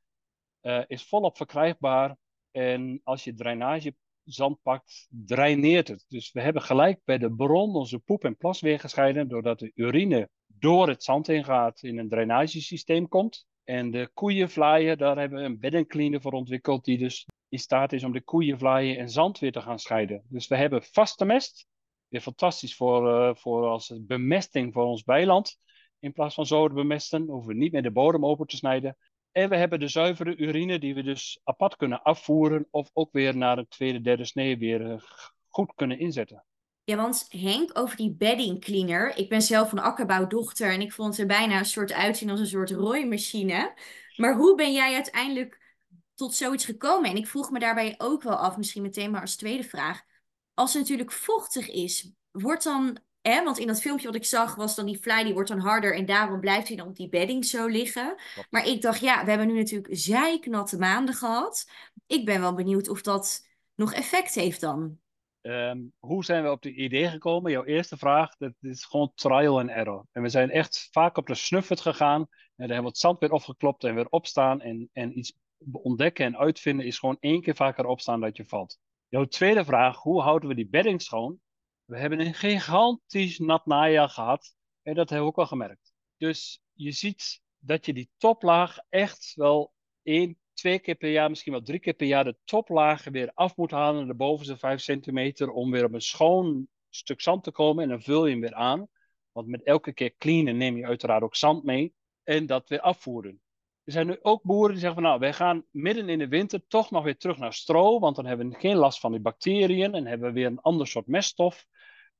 uh, 0.67 0.83
is 0.87 1.05
volop 1.05 1.37
verkrijgbaar. 1.37 2.17
En 2.51 3.01
als 3.05 3.25
je 3.25 3.35
drainagezand 3.35 4.63
pakt, 4.63 5.09
draineert 5.11 5.89
het. 5.89 6.05
Dus 6.09 6.33
we 6.33 6.41
hebben 6.41 6.63
gelijk 6.63 7.01
bij 7.05 7.19
de 7.19 7.35
bron 7.35 7.75
onze 7.75 7.99
poep 7.99 8.25
en 8.25 8.37
plas 8.37 8.61
weer 8.61 8.81
gescheiden, 8.81 9.29
doordat 9.29 9.59
de 9.59 9.73
urine 9.75 10.29
door 10.47 10.89
het 10.89 11.03
zand 11.05 11.27
heen 11.27 11.45
gaat, 11.45 11.83
in 11.83 11.99
een 11.99 12.09
drainagesysteem 12.09 13.09
komt. 13.09 13.47
En 13.65 13.91
de 13.91 14.11
koeienvlaaien, 14.15 14.99
daar 14.99 15.19
hebben 15.19 15.39
we 15.39 15.45
een 15.45 15.59
beddencleaner 15.59 16.21
voor 16.21 16.33
ontwikkeld, 16.33 16.85
die 16.85 16.99
dus 16.99 17.27
in 17.49 17.59
staat 17.59 17.93
is 17.93 18.05
om 18.05 18.13
de 18.13 18.23
koeienvlaaien 18.23 18.99
en 18.99 19.11
zand 19.11 19.39
weer 19.39 19.53
te 19.53 19.61
gaan 19.61 19.79
scheiden. 19.79 20.23
Dus 20.29 20.49
we 20.49 20.57
hebben 20.57 20.83
vaste 20.83 21.25
mest, 21.25 21.67
weer 22.09 22.21
fantastisch 22.21 22.77
voor, 22.77 23.09
uh, 23.09 23.35
voor 23.35 23.67
als 23.67 24.01
bemesting 24.01 24.73
voor 24.73 24.85
ons 24.85 25.03
bijland. 25.03 25.59
In 25.99 26.13
plaats 26.13 26.35
van 26.35 26.47
zo 26.47 26.69
te 26.69 26.75
bemesten, 26.75 27.23
hoeven 27.23 27.53
we 27.53 27.59
niet 27.59 27.73
meer 27.73 27.83
de 27.83 27.91
bodem 27.91 28.27
open 28.27 28.47
te 28.47 28.57
snijden. 28.57 28.97
En 29.37 29.49
we 29.49 29.57
hebben 29.57 29.81
de 29.81 29.89
zuivere 29.89 30.37
urine 30.37 30.79
die 30.79 30.95
we 30.95 31.03
dus 31.03 31.41
apart 31.45 31.77
kunnen 31.77 32.03
afvoeren 32.03 32.67
of 32.71 32.91
ook 32.93 33.13
weer 33.13 33.37
naar 33.37 33.59
een 33.59 33.69
tweede, 33.69 34.01
derde 34.01 34.25
snee 34.25 34.59
weer 34.59 34.81
uh, 34.81 35.01
goed 35.49 35.73
kunnen 35.75 35.99
inzetten. 35.99 36.45
Ja, 36.85 36.97
want 36.97 37.27
Henk, 37.29 37.79
over 37.79 37.97
die 37.97 38.15
bedding 38.15 38.61
cleaner. 38.61 39.17
Ik 39.17 39.29
ben 39.29 39.43
zelf 39.43 39.73
een 39.73 39.79
akkerbouwdochter 39.79 40.73
en 40.73 40.81
ik 40.81 40.93
vond 40.93 41.11
het 41.11 41.19
er 41.19 41.27
bijna 41.27 41.59
een 41.59 41.65
soort 41.65 41.93
uitzien 41.93 42.31
als 42.31 42.41
een 42.41 42.47
soort 42.47 42.71
rooimachine. 42.71 43.79
Maar 44.17 44.37
hoe 44.37 44.57
ben 44.57 44.73
jij 44.73 44.95
uiteindelijk 44.95 45.77
tot 46.15 46.35
zoiets 46.35 46.65
gekomen? 46.65 47.11
En 47.11 47.17
ik 47.17 47.27
vroeg 47.27 47.51
me 47.51 47.59
daarbij 47.59 47.95
ook 47.99 48.23
wel 48.23 48.37
af, 48.37 48.57
misschien 48.57 48.83
meteen 48.83 49.11
maar 49.11 49.21
als 49.21 49.37
tweede 49.37 49.65
vraag. 49.65 50.03
Als 50.55 50.73
het 50.73 50.83
natuurlijk 50.83 51.13
vochtig 51.13 51.69
is, 51.69 52.13
wordt 52.31 52.65
dan, 52.65 52.99
hè, 53.27 53.45
want 53.45 53.59
in 53.59 53.67
dat 53.67 53.81
filmpje 53.81 54.07
wat 54.07 54.17
ik 54.17 54.25
zag, 54.25 54.55
was 54.55 54.75
dan 54.75 54.87
die 54.87 54.99
fly, 54.99 55.25
die 55.25 55.35
wordt 55.35 55.49
dan 55.49 55.59
harder 55.59 55.97
en 55.97 56.07
daarom 56.07 56.41
blijft 56.41 56.69
hij 56.69 56.77
dan 56.77 56.89
op 56.89 56.97
die 56.97 57.09
bedding 57.09 57.45
zo 57.45 57.67
liggen. 57.67 58.15
Maar 58.51 58.67
ik 58.67 58.83
dacht, 58.83 59.01
ja, 59.01 59.25
we 59.25 59.31
hebben 59.31 59.49
nu 59.49 59.57
natuurlijk 59.57 59.97
zijknatte 59.97 60.79
maanden 60.79 61.15
gehad. 61.15 61.71
Ik 62.07 62.25
ben 62.25 62.41
wel 62.41 62.55
benieuwd 62.55 62.89
of 62.89 63.03
dat 63.03 63.47
nog 63.75 63.93
effect 63.93 64.35
heeft 64.35 64.61
dan. 64.61 64.99
Um, 65.43 65.93
hoe 65.99 66.25
zijn 66.25 66.43
we 66.43 66.51
op 66.51 66.63
het 66.63 66.75
idee 66.75 67.09
gekomen? 67.09 67.51
Jouw 67.51 67.65
eerste 67.65 67.97
vraag, 67.97 68.37
dat 68.37 68.53
is 68.61 68.85
gewoon 68.85 69.13
trial 69.15 69.59
and 69.59 69.71
error. 69.71 70.07
En 70.13 70.23
we 70.23 70.29
zijn 70.29 70.51
echt 70.51 70.89
vaak 70.91 71.17
op 71.17 71.27
de 71.27 71.35
snuffert 71.35 71.81
gegaan. 71.81 72.21
En 72.21 72.29
dan 72.67 72.67
hebben 72.67 72.83
we 72.83 72.89
het 72.89 72.99
zand 72.99 73.19
weer 73.19 73.33
opgeklopt 73.33 73.85
en 73.85 73.95
weer 73.95 74.09
opstaan. 74.09 74.61
En, 74.61 74.89
en 74.93 75.19
iets 75.19 75.37
ontdekken 75.73 76.25
en 76.25 76.37
uitvinden 76.37 76.87
is 76.87 76.99
gewoon 76.99 77.17
één 77.21 77.43
keer 77.43 77.55
vaker 77.55 77.87
opstaan 77.87 78.21
dat 78.21 78.37
je 78.37 78.47
valt. 78.47 78.79
Jouw 79.09 79.25
tweede 79.25 79.65
vraag, 79.65 79.97
hoe 80.03 80.23
houden 80.23 80.49
we 80.49 80.55
die 80.55 80.69
bedding 80.69 81.03
schoon? 81.03 81.41
We 81.87 81.99
hebben 81.99 82.21
een 82.21 82.35
gigantisch 82.35 83.39
nat 83.39 83.67
najaar 83.67 84.09
gehad. 84.09 84.55
En 84.83 84.95
dat 84.95 85.09
hebben 85.09 85.27
we 85.27 85.33
ook 85.33 85.37
wel 85.37 85.47
gemerkt. 85.47 85.93
Dus 86.17 86.61
je 86.73 86.93
ziet 86.93 87.41
dat 87.59 87.87
je 87.87 87.93
die 87.93 88.11
toplaag 88.17 88.79
echt 88.89 89.33
wel 89.35 89.73
één, 90.03 90.39
twee 90.53 90.79
keer 90.79 90.95
per 90.95 91.11
jaar, 91.11 91.29
misschien 91.29 91.53
wel 91.53 91.63
drie 91.63 91.79
keer 91.79 91.95
per 91.95 92.07
jaar 92.07 92.25
de 92.25 92.37
toplagen 92.45 93.13
weer 93.13 93.31
af 93.35 93.57
moet 93.57 93.71
halen, 93.71 94.07
de 94.07 94.15
bovenste 94.15 94.57
vijf 94.57 94.81
centimeter, 94.81 95.51
om 95.51 95.71
weer 95.71 95.85
op 95.85 95.93
een 95.93 96.01
schoon 96.01 96.69
stuk 96.89 97.21
zand 97.21 97.45
te 97.45 97.51
komen. 97.51 97.83
En 97.83 97.89
dan 97.89 98.03
vul 98.03 98.27
je 98.27 98.31
hem 98.31 98.41
weer 98.41 98.55
aan. 98.55 98.89
Want 99.33 99.47
met 99.47 99.63
elke 99.63 99.93
keer 99.93 100.15
cleanen 100.19 100.57
neem 100.57 100.77
je 100.77 100.87
uiteraard 100.87 101.23
ook 101.23 101.37
zand 101.37 101.65
mee. 101.65 101.95
En 102.23 102.47
dat 102.47 102.69
weer 102.69 102.81
afvoeren. 102.81 103.41
Er 103.85 103.93
zijn 103.93 104.07
nu 104.07 104.19
ook 104.21 104.43
boeren 104.43 104.71
die 104.71 104.81
zeggen 104.81 105.01
van 105.01 105.09
nou, 105.09 105.21
wij 105.21 105.33
gaan 105.33 105.65
midden 105.71 106.09
in 106.09 106.19
de 106.19 106.29
winter 106.29 106.67
toch 106.67 106.91
nog 106.91 107.05
weer 107.05 107.17
terug 107.17 107.39
naar 107.39 107.53
stro, 107.53 107.99
want 107.99 108.17
dan 108.17 108.27
hebben 108.27 108.49
we 108.49 108.59
geen 108.59 108.77
last 108.77 109.01
van 109.01 109.13
die 109.13 109.21
bacteriën 109.21 109.95
en 109.95 110.07
hebben 110.07 110.29
we 110.29 110.35
weer 110.35 110.47
een 110.47 110.61
ander 110.61 110.87
soort 110.87 111.07
meststof. 111.07 111.67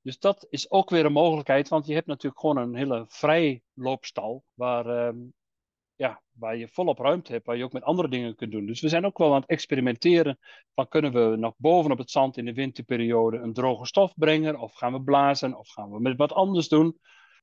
Dus 0.07 0.19
dat 0.19 0.47
is 0.51 0.71
ook 0.71 0.91
weer 0.91 1.05
een 1.05 1.13
mogelijkheid, 1.13 1.69
want 1.69 1.87
je 1.87 1.95
hebt 1.95 2.07
natuurlijk 2.07 2.41
gewoon 2.41 2.57
een 2.57 2.75
hele 2.75 3.05
vrijloopstal 3.09 4.45
waar, 4.55 5.15
uh, 5.15 5.21
ja, 5.95 6.23
waar 6.33 6.57
je 6.57 6.69
volop 6.69 6.99
ruimte 6.99 7.33
hebt, 7.33 7.47
waar 7.47 7.57
je 7.57 7.65
ook 7.65 7.73
met 7.73 7.83
andere 7.83 8.09
dingen 8.09 8.35
kunt 8.35 8.53
doen. 8.53 8.67
Dus 8.67 8.81
we 8.81 8.89
zijn 8.89 9.07
ook 9.07 9.19
wel 9.19 9.35
aan 9.35 9.41
het 9.41 9.49
experimenteren 9.49 10.39
van 10.75 10.89
kunnen 10.89 11.13
we 11.13 11.37
nog 11.37 11.55
bovenop 11.57 11.99
het 11.99 12.11
zand 12.11 12.37
in 12.37 12.45
de 12.45 12.53
winterperiode 12.53 13.37
een 13.39 13.53
droge 13.53 13.87
stof 13.87 14.15
brengen, 14.17 14.61
of 14.61 14.75
gaan 14.75 14.93
we 14.93 15.03
blazen, 15.03 15.59
of 15.59 15.69
gaan 15.69 15.91
we 15.91 16.01
met 16.01 16.17
wat 16.17 16.33
anders 16.33 16.69
doen. 16.69 16.99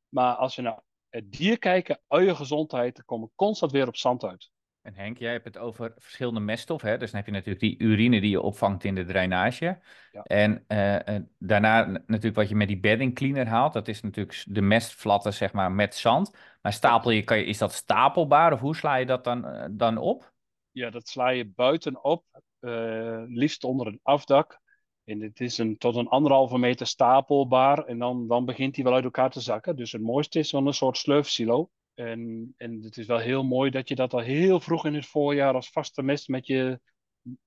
Maar 0.09 0.35
als 0.35 0.55
we 0.55 0.61
naar 0.61 0.83
het 1.09 1.31
dier 1.31 1.57
kijken, 1.57 2.01
uiengezondheid, 2.07 2.95
dan 2.95 3.05
komen 3.05 3.27
we 3.27 3.33
constant 3.35 3.71
weer 3.71 3.87
op 3.87 3.95
zand 3.95 4.23
uit. 4.23 4.51
En 4.83 4.95
Henk, 4.95 5.17
jij 5.17 5.31
hebt 5.31 5.45
het 5.45 5.57
over 5.57 5.93
verschillende 5.97 6.39
meststoffen. 6.39 6.89
Hè? 6.89 6.97
Dus 6.97 7.11
dan 7.11 7.19
heb 7.19 7.25
je 7.25 7.35
natuurlijk 7.35 7.59
die 7.59 7.79
urine 7.79 8.21
die 8.21 8.29
je 8.29 8.41
opvangt 8.41 8.83
in 8.83 8.95
de 8.95 9.05
drainage. 9.05 9.79
Ja. 10.11 10.23
En 10.23 10.65
uh, 10.67 11.15
daarna 11.37 11.85
natuurlijk 11.85 12.35
wat 12.35 12.49
je 12.49 12.55
met 12.55 12.67
die 12.67 12.79
bedding 12.79 13.15
cleaner 13.15 13.47
haalt. 13.47 13.73
Dat 13.73 13.87
is 13.87 14.01
natuurlijk 14.01 14.43
de 14.47 14.61
mestvlatten 14.61 15.33
zeg 15.33 15.53
maar 15.53 15.71
met 15.71 15.95
zand. 15.95 16.35
Maar 16.61 16.73
stapel 16.73 17.11
je, 17.11 17.23
kan 17.23 17.37
je, 17.37 17.45
is 17.45 17.57
dat 17.57 17.73
stapelbaar 17.73 18.53
of 18.53 18.59
hoe 18.59 18.75
sla 18.75 18.95
je 18.95 19.05
dat 19.05 19.23
dan, 19.23 19.45
uh, 19.45 19.65
dan 19.71 19.97
op? 19.97 20.33
Ja, 20.71 20.89
dat 20.89 21.07
sla 21.07 21.29
je 21.29 21.45
buitenop, 21.45 22.25
uh, 22.59 23.23
liefst 23.27 23.63
onder 23.63 23.87
een 23.87 23.99
afdak. 24.03 24.61
En 25.03 25.21
het 25.21 25.39
is 25.39 25.57
een, 25.57 25.77
tot 25.77 25.95
een 25.95 26.07
anderhalve 26.07 26.57
meter 26.57 26.87
stapelbaar 26.87 27.85
en 27.85 27.97
dan, 27.99 28.27
dan 28.27 28.45
begint 28.45 28.75
hij 28.75 28.83
wel 28.83 28.93
uit 28.93 29.03
elkaar 29.03 29.29
te 29.29 29.41
zakken. 29.41 29.75
Dus 29.75 29.91
het 29.91 30.01
mooiste 30.01 30.39
is 30.39 30.51
wel 30.51 30.67
een 30.67 30.73
soort 30.73 30.97
sleufsilo. 30.97 31.69
En, 31.93 32.53
en 32.57 32.81
het 32.81 32.97
is 32.97 33.05
wel 33.05 33.17
heel 33.17 33.43
mooi 33.43 33.71
dat 33.71 33.89
je 33.89 33.95
dat 33.95 34.13
al 34.13 34.19
heel 34.19 34.59
vroeg 34.59 34.85
in 34.85 34.93
het 34.93 35.05
voorjaar 35.05 35.53
als 35.53 35.69
vaste 35.69 36.01
mest 36.01 36.27
met 36.27 36.47
je 36.47 36.79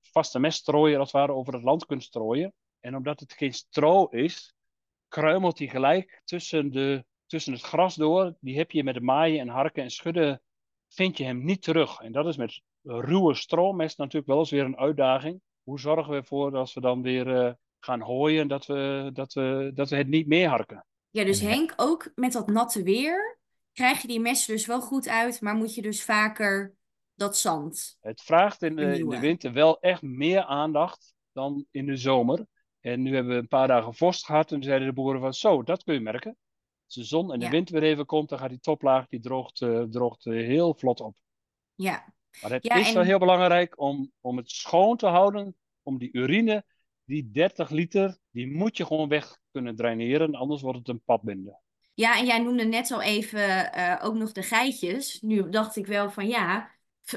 vaste 0.03 0.39
meststrooier 0.39 0.99
als 0.99 1.13
het 1.13 1.21
ware 1.21 1.33
over 1.33 1.55
het 1.55 1.63
land 1.63 1.87
kunt 1.87 2.03
strooien. 2.03 2.55
En 2.81 2.97
omdat 2.97 3.21
het 3.21 3.33
geen 3.33 3.53
stro 3.53 4.07
is, 4.07 4.55
kruimelt 5.09 5.59
hij 5.59 5.69
gelijk 5.69 6.23
tussen, 6.25 6.71
de, 6.71 7.05
tussen 7.27 7.53
het 7.53 7.63
gras 7.63 7.95
door. 7.95 8.37
Die 8.41 8.57
heb 8.57 8.71
je 8.71 8.85
met 8.85 8.95
de 8.95 9.01
maaien 9.01 9.41
en 9.41 9.49
harken 9.49 9.83
en 9.83 9.91
schudden, 9.91 10.43
vind 10.89 11.19
je 11.19 11.25
hem 11.25 11.45
niet 11.45 11.63
terug. 11.63 12.01
En 12.01 12.13
dat 12.13 12.27
is 12.27 12.37
met 12.37 12.61
ruwe 12.83 13.35
stroomest 13.35 13.99
natuurlijk 13.99 14.27
wel 14.27 14.39
eens 14.39 14.51
weer 14.51 14.65
een 14.65 14.79
uitdaging. 14.79 15.41
Hoe 15.63 15.81
zorgen 15.81 16.11
we 16.13 16.17
ervoor 16.19 16.51
dat 16.51 16.61
als 16.61 16.75
we 16.75 16.81
dan 16.81 17.03
weer 17.03 17.27
uh, 17.27 17.53
gaan 17.81 18.01
hooien, 18.01 18.49
dat 18.49 18.67
we, 18.67 19.11
dat, 19.13 19.33
we, 19.33 19.71
dat 19.75 19.91
we 19.91 19.97
het 19.97 20.09
niet 20.09 20.27
meer 20.27 20.49
harken? 20.49 20.87
Ja, 21.11 21.25
dus 21.25 21.41
Henk, 21.41 21.73
ook 21.77 22.13
met 22.15 22.33
dat 22.33 22.47
natte 22.47 22.83
weer 22.83 23.36
krijg 23.77 24.03
je 24.03 24.09
die 24.09 24.21
messen 24.21 24.55
dus 24.55 24.67
wel 24.67 24.81
goed 24.81 25.09
uit, 25.09 25.41
maar 25.41 25.55
moet 25.55 25.75
je 25.75 25.83
dus 25.83 26.05
vaker 26.05 26.75
dat 27.15 27.37
zand. 27.37 27.97
Het 28.01 28.23
vraagt 28.23 28.63
in 28.63 28.77
de, 28.77 28.99
in 28.99 29.09
de 29.09 29.19
winter 29.19 29.53
wel 29.53 29.81
echt 29.81 30.03
meer 30.03 30.45
aandacht 30.45 31.15
dan 31.33 31.67
in 31.71 31.87
de 31.87 31.97
zomer. 31.97 32.47
En 32.81 33.03
nu 33.03 33.15
hebben 33.15 33.33
we 33.33 33.39
een 33.39 33.49
paar 33.49 33.69
dagen 33.69 33.95
vorst 33.95 34.25
gehad 34.25 34.53
en 34.53 34.63
zeiden 34.63 34.89
de 34.89 34.95
boeren 34.95 35.21
van 35.21 35.35
zo, 35.35 35.63
dat 35.63 35.83
kun 35.83 35.95
je 35.95 36.01
merken. 36.01 36.37
Als 36.85 36.95
de 36.95 37.05
zon 37.05 37.33
en 37.33 37.39
de 37.39 37.45
ja. 37.45 37.51
wind 37.51 37.71
weer 37.71 37.83
even 37.83 38.07
komt, 38.07 38.29
dan 38.29 38.39
gaat 38.39 38.51
die 38.51 38.61
toplaag 38.61 39.07
die 39.07 39.21
droogt, 39.21 39.61
uh, 39.61 39.83
droogt 39.83 40.27
uh, 40.27 40.47
heel 40.47 40.75
vlot 40.75 41.01
op. 41.01 41.17
Ja. 41.75 42.15
Maar 42.43 42.51
het 42.51 42.65
ja, 42.65 42.75
is 42.75 42.89
en... 42.89 42.95
wel 42.95 43.03
heel 43.03 43.19
belangrijk 43.19 43.81
om, 43.81 44.13
om 44.21 44.37
het 44.37 44.51
schoon 44.51 44.97
te 44.97 45.07
houden, 45.07 45.57
om 45.83 45.99
die 45.99 46.13
urine, 46.13 46.65
die 47.05 47.31
30 47.31 47.71
liter, 47.71 48.19
die 48.31 48.53
moet 48.53 48.77
je 48.77 48.87
gewoon 48.87 49.09
weg 49.09 49.39
kunnen 49.51 49.77
draineren, 49.77 50.35
anders 50.35 50.63
wordt 50.63 50.79
het 50.79 50.89
een 50.89 51.03
padbinde. 51.05 51.65
Ja, 51.97 52.19
en 52.19 52.27
jij 52.27 52.39
noemde 52.39 52.65
net 52.65 52.91
al 52.91 53.03
even 53.03 53.71
uh, 53.77 54.01
ook 54.03 54.15
nog 54.15 54.33
de 54.33 54.43
geitjes. 54.43 55.21
Nu 55.21 55.49
dacht 55.49 55.77
ik 55.77 55.87
wel 55.87 56.11
van 56.11 56.29
ja, 56.29 56.71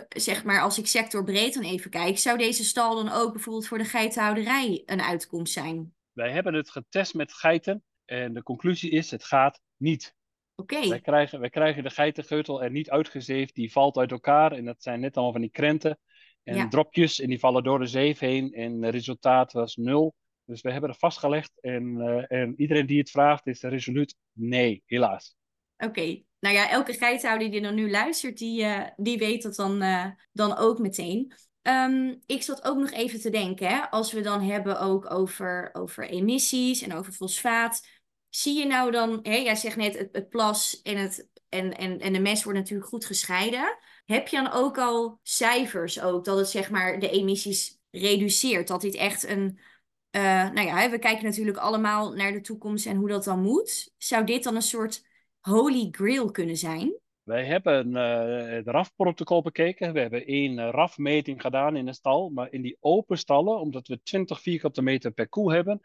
zeg 0.09 0.43
maar 0.43 0.61
als 0.61 0.77
ik 0.77 0.87
sectorbreed 0.87 1.53
dan 1.53 1.63
even 1.63 1.89
kijk, 1.89 2.17
zou 2.17 2.37
deze 2.37 2.63
stal 2.63 2.95
dan 2.95 3.11
ook 3.11 3.33
bijvoorbeeld 3.33 3.67
voor 3.67 3.77
de 3.77 3.83
geitenhouderij 3.83 4.83
een 4.85 5.01
uitkomst 5.01 5.53
zijn? 5.53 5.93
Wij 6.11 6.31
hebben 6.31 6.53
het 6.53 6.69
getest 6.69 7.13
met 7.13 7.33
geiten 7.33 7.83
en 8.05 8.33
de 8.33 8.43
conclusie 8.43 8.89
is 8.89 9.11
het 9.11 9.23
gaat 9.23 9.61
niet. 9.77 10.15
Oké. 10.55 10.75
Okay. 10.75 10.89
Wij, 10.89 11.01
krijgen, 11.01 11.39
wij 11.39 11.49
krijgen 11.49 11.83
de 11.83 11.89
geitengeutel 11.89 12.63
er 12.63 12.71
niet 12.71 12.89
uitgezeefd, 12.89 13.55
die 13.55 13.71
valt 13.71 13.97
uit 13.97 14.11
elkaar 14.11 14.51
en 14.51 14.65
dat 14.65 14.83
zijn 14.83 14.99
net 14.99 15.15
allemaal 15.15 15.33
van 15.33 15.41
die 15.41 15.51
krenten 15.51 15.99
en 16.43 16.55
ja. 16.55 16.67
dropjes 16.67 17.19
en 17.19 17.29
die 17.29 17.39
vallen 17.39 17.63
door 17.63 17.79
de 17.79 17.85
zeef 17.85 18.19
heen 18.19 18.53
en 18.53 18.81
het 18.81 18.93
resultaat 18.93 19.51
was 19.51 19.75
nul. 19.75 20.15
Dus 20.49 20.61
we 20.61 20.71
hebben 20.71 20.89
het 20.89 20.99
vastgelegd 20.99 21.51
en, 21.61 21.97
uh, 21.97 22.31
en 22.31 22.53
iedereen 22.57 22.85
die 22.85 22.99
het 22.99 23.11
vraagt 23.11 23.47
is 23.47 23.61
resoluut 23.61 24.15
nee, 24.31 24.83
helaas. 24.85 25.35
Oké, 25.77 26.23
nou 26.39 26.55
ja, 26.55 26.69
elke 26.69 26.93
geithouder 26.93 27.51
die 27.51 27.61
dan 27.61 27.75
nu 27.75 27.89
luistert, 27.89 28.37
die, 28.37 28.61
uh, 28.61 28.87
die 28.97 29.17
weet 29.17 29.43
dat 29.43 29.55
dan, 29.55 29.83
uh, 29.83 30.05
dan 30.31 30.57
ook 30.57 30.79
meteen. 30.79 31.33
Um, 31.61 32.21
ik 32.25 32.41
zat 32.41 32.63
ook 32.63 32.77
nog 32.77 32.91
even 32.91 33.19
te 33.19 33.29
denken, 33.29 33.67
hè, 33.67 33.89
als 33.89 34.11
we 34.11 34.21
dan 34.21 34.41
hebben 34.41 34.79
ook 34.79 35.13
over, 35.13 35.69
over 35.73 36.09
emissies 36.09 36.81
en 36.81 36.93
over 36.93 37.11
fosfaat. 37.11 37.87
Zie 38.29 38.59
je 38.59 38.65
nou 38.65 38.91
dan, 38.91 39.19
hè, 39.21 39.35
jij 39.35 39.55
zegt 39.55 39.75
net 39.75 39.97
het, 39.97 40.09
het 40.11 40.29
plas 40.29 40.81
en, 40.81 40.97
het, 40.97 41.29
en, 41.49 41.77
en, 41.77 41.99
en 41.99 42.13
de 42.13 42.19
mest 42.19 42.43
wordt 42.43 42.59
natuurlijk 42.59 42.89
goed 42.89 43.05
gescheiden. 43.05 43.77
Heb 44.05 44.27
je 44.27 44.35
dan 44.35 44.51
ook 44.51 44.77
al 44.77 45.19
cijfers 45.23 46.01
ook, 46.01 46.25
dat 46.25 46.37
het 46.37 46.49
zeg 46.49 46.69
maar 46.69 46.99
de 46.99 47.09
emissies 47.09 47.79
reduceert? 47.91 48.67
Dat 48.67 48.81
dit 48.81 48.95
echt 48.95 49.27
een, 49.27 49.59
uh, 50.11 50.51
nou 50.51 50.67
ja, 50.67 50.89
we 50.89 50.99
kijken 50.99 51.23
natuurlijk 51.25 51.57
allemaal 51.57 52.13
naar 52.13 52.31
de 52.31 52.41
toekomst 52.41 52.85
en 52.85 52.95
hoe 52.95 53.09
dat 53.09 53.23
dan 53.23 53.41
moet. 53.41 53.93
Zou 53.97 54.25
dit 54.25 54.43
dan 54.43 54.55
een 54.55 54.61
soort 54.61 55.05
holy 55.39 55.87
grail 55.91 56.31
kunnen 56.31 56.57
zijn? 56.57 56.99
Wij 57.23 57.45
hebben 57.45 57.87
uh, 57.87 58.55
het 58.55 58.67
RAF-protocol 58.67 59.41
bekeken. 59.41 59.93
We 59.93 59.99
hebben 59.99 60.25
één 60.25 60.57
uh, 60.57 60.69
RAF-meting 60.71 61.41
gedaan 61.41 61.75
in 61.75 61.87
een 61.87 61.93
stal. 61.93 62.29
Maar 62.29 62.51
in 62.51 62.61
die 62.61 62.77
open 62.79 63.17
stallen, 63.17 63.59
omdat 63.59 63.87
we 63.87 64.01
20 64.03 64.41
vierkante 64.41 64.81
meter 64.81 65.11
per 65.11 65.29
koe 65.29 65.53
hebben, 65.53 65.79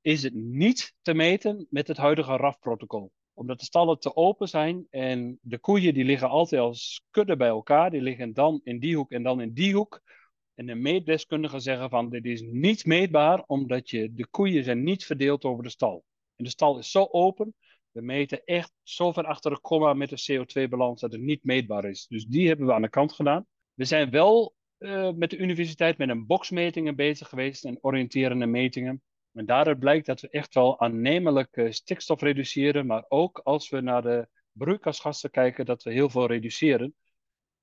is 0.00 0.22
het 0.22 0.34
niet 0.34 0.94
te 1.02 1.14
meten 1.14 1.66
met 1.70 1.88
het 1.88 1.96
huidige 1.96 2.36
RAF-protocol. 2.36 3.12
Omdat 3.34 3.58
de 3.58 3.64
stallen 3.64 3.98
te 3.98 4.16
open 4.16 4.48
zijn 4.48 4.86
en 4.90 5.38
de 5.42 5.58
koeien 5.58 5.94
die 5.94 6.04
liggen 6.04 6.28
altijd 6.28 6.60
als 6.60 7.02
kudde 7.10 7.36
bij 7.36 7.48
elkaar. 7.48 7.90
Die 7.90 8.00
liggen 8.00 8.32
dan 8.32 8.60
in 8.64 8.78
die 8.78 8.96
hoek 8.96 9.10
en 9.10 9.22
dan 9.22 9.40
in 9.40 9.52
die 9.52 9.74
hoek. 9.74 10.02
En 10.56 10.66
de 10.66 10.74
meetdeskundigen 10.74 11.60
zeggen 11.60 11.90
van 11.90 12.10
dit 12.10 12.24
is 12.24 12.40
niet 12.40 12.86
meetbaar 12.86 13.44
omdat 13.46 13.90
je, 13.90 14.14
de 14.14 14.26
koeien 14.26 14.64
zijn 14.64 14.82
niet 14.82 15.04
verdeeld 15.04 15.44
over 15.44 15.62
de 15.62 15.70
stal. 15.70 16.04
En 16.36 16.44
de 16.44 16.50
stal 16.50 16.78
is 16.78 16.90
zo 16.90 17.08
open 17.10 17.54
we 17.96 18.02
meten 18.02 18.44
echt 18.44 18.72
zo 18.82 19.12
ver 19.12 19.24
achter 19.24 19.50
de 19.50 19.60
komma 19.60 19.94
met 19.94 20.08
de 20.08 20.22
CO2-balans 20.32 21.00
dat 21.00 21.12
het 21.12 21.20
niet 21.20 21.44
meetbaar 21.44 21.84
is. 21.84 22.06
Dus 22.06 22.24
die 22.24 22.48
hebben 22.48 22.66
we 22.66 22.72
aan 22.72 22.82
de 22.82 22.88
kant 22.88 23.12
gedaan. 23.12 23.46
We 23.74 23.84
zijn 23.84 24.10
wel 24.10 24.54
uh, 24.78 25.10
met 25.12 25.30
de 25.30 25.36
universiteit 25.36 25.98
met 25.98 26.08
een 26.08 26.26
boxmetingen 26.26 26.96
bezig 26.96 27.28
geweest 27.28 27.64
en 27.64 27.78
oriënterende 27.80 28.46
metingen. 28.46 29.02
En 29.32 29.46
daaruit 29.46 29.78
blijkt 29.78 30.06
dat 30.06 30.20
we 30.20 30.28
echt 30.28 30.54
wel 30.54 30.80
aannemelijk 30.80 31.66
stikstof 31.70 32.20
reduceren, 32.20 32.86
maar 32.86 33.04
ook 33.08 33.40
als 33.44 33.68
we 33.68 33.80
naar 33.80 34.02
de 34.02 34.28
broeikasgassen 34.52 35.30
kijken, 35.30 35.64
dat 35.64 35.82
we 35.82 35.92
heel 35.92 36.10
veel 36.10 36.26
reduceren. 36.26 36.94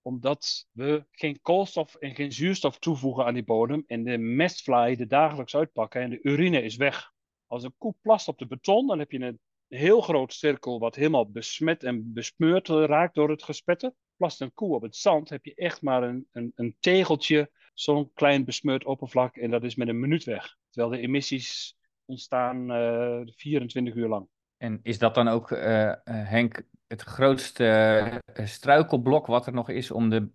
Omdat 0.05 0.67
we 0.71 1.05
geen 1.11 1.41
koolstof 1.41 1.95
en 1.95 2.15
geen 2.15 2.31
zuurstof 2.31 2.79
toevoegen 2.79 3.25
aan 3.25 3.33
die 3.33 3.43
bodem 3.43 3.83
en 3.87 4.03
de 4.03 4.17
mestvlaai 4.17 4.95
er 4.95 5.07
dagelijks 5.07 5.55
uitpakken 5.55 6.01
en 6.01 6.09
de 6.09 6.19
urine 6.21 6.63
is 6.63 6.75
weg. 6.75 7.11
Als 7.47 7.63
een 7.63 7.75
koe 7.77 7.95
plast 8.01 8.27
op 8.27 8.37
de 8.37 8.47
beton, 8.47 8.87
dan 8.87 8.99
heb 8.99 9.11
je 9.11 9.19
een 9.19 9.39
heel 9.67 10.01
groot 10.01 10.33
cirkel 10.33 10.79
wat 10.79 10.95
helemaal 10.95 11.29
besmet 11.29 11.83
en 11.83 12.13
besmeurd 12.13 12.67
raakt 12.67 13.15
door 13.15 13.29
het 13.29 13.43
gespetten. 13.43 13.95
Plast 14.15 14.41
een 14.41 14.53
koe 14.53 14.75
op 14.75 14.81
het 14.81 14.95
zand, 14.95 15.29
heb 15.29 15.45
je 15.45 15.55
echt 15.55 15.81
maar 15.81 16.03
een, 16.03 16.27
een, 16.31 16.51
een 16.55 16.75
tegeltje, 16.79 17.51
zo'n 17.73 18.11
klein 18.13 18.45
besmeurd 18.45 18.85
oppervlak 18.85 19.35
en 19.35 19.51
dat 19.51 19.63
is 19.63 19.75
met 19.75 19.87
een 19.87 19.99
minuut 19.99 20.23
weg. 20.23 20.55
Terwijl 20.69 20.93
de 20.93 21.07
emissies 21.07 21.77
ontstaan 22.05 22.71
uh, 22.71 23.19
eh, 23.21 23.27
24 23.35 23.95
uur 23.95 24.07
lang. 24.07 24.27
En 24.57 24.79
is 24.83 24.97
dat 24.99 25.15
dan 25.15 25.27
ook, 25.27 25.51
uh, 25.51 25.59
uh, 25.61 25.95
Henk, 26.05 26.63
het 26.87 27.01
grootste 27.01 28.21
struikelblok 28.33 29.27
wat 29.27 29.47
er 29.47 29.53
nog 29.53 29.69
is 29.69 29.91
om 29.91 30.09
de 30.09 30.29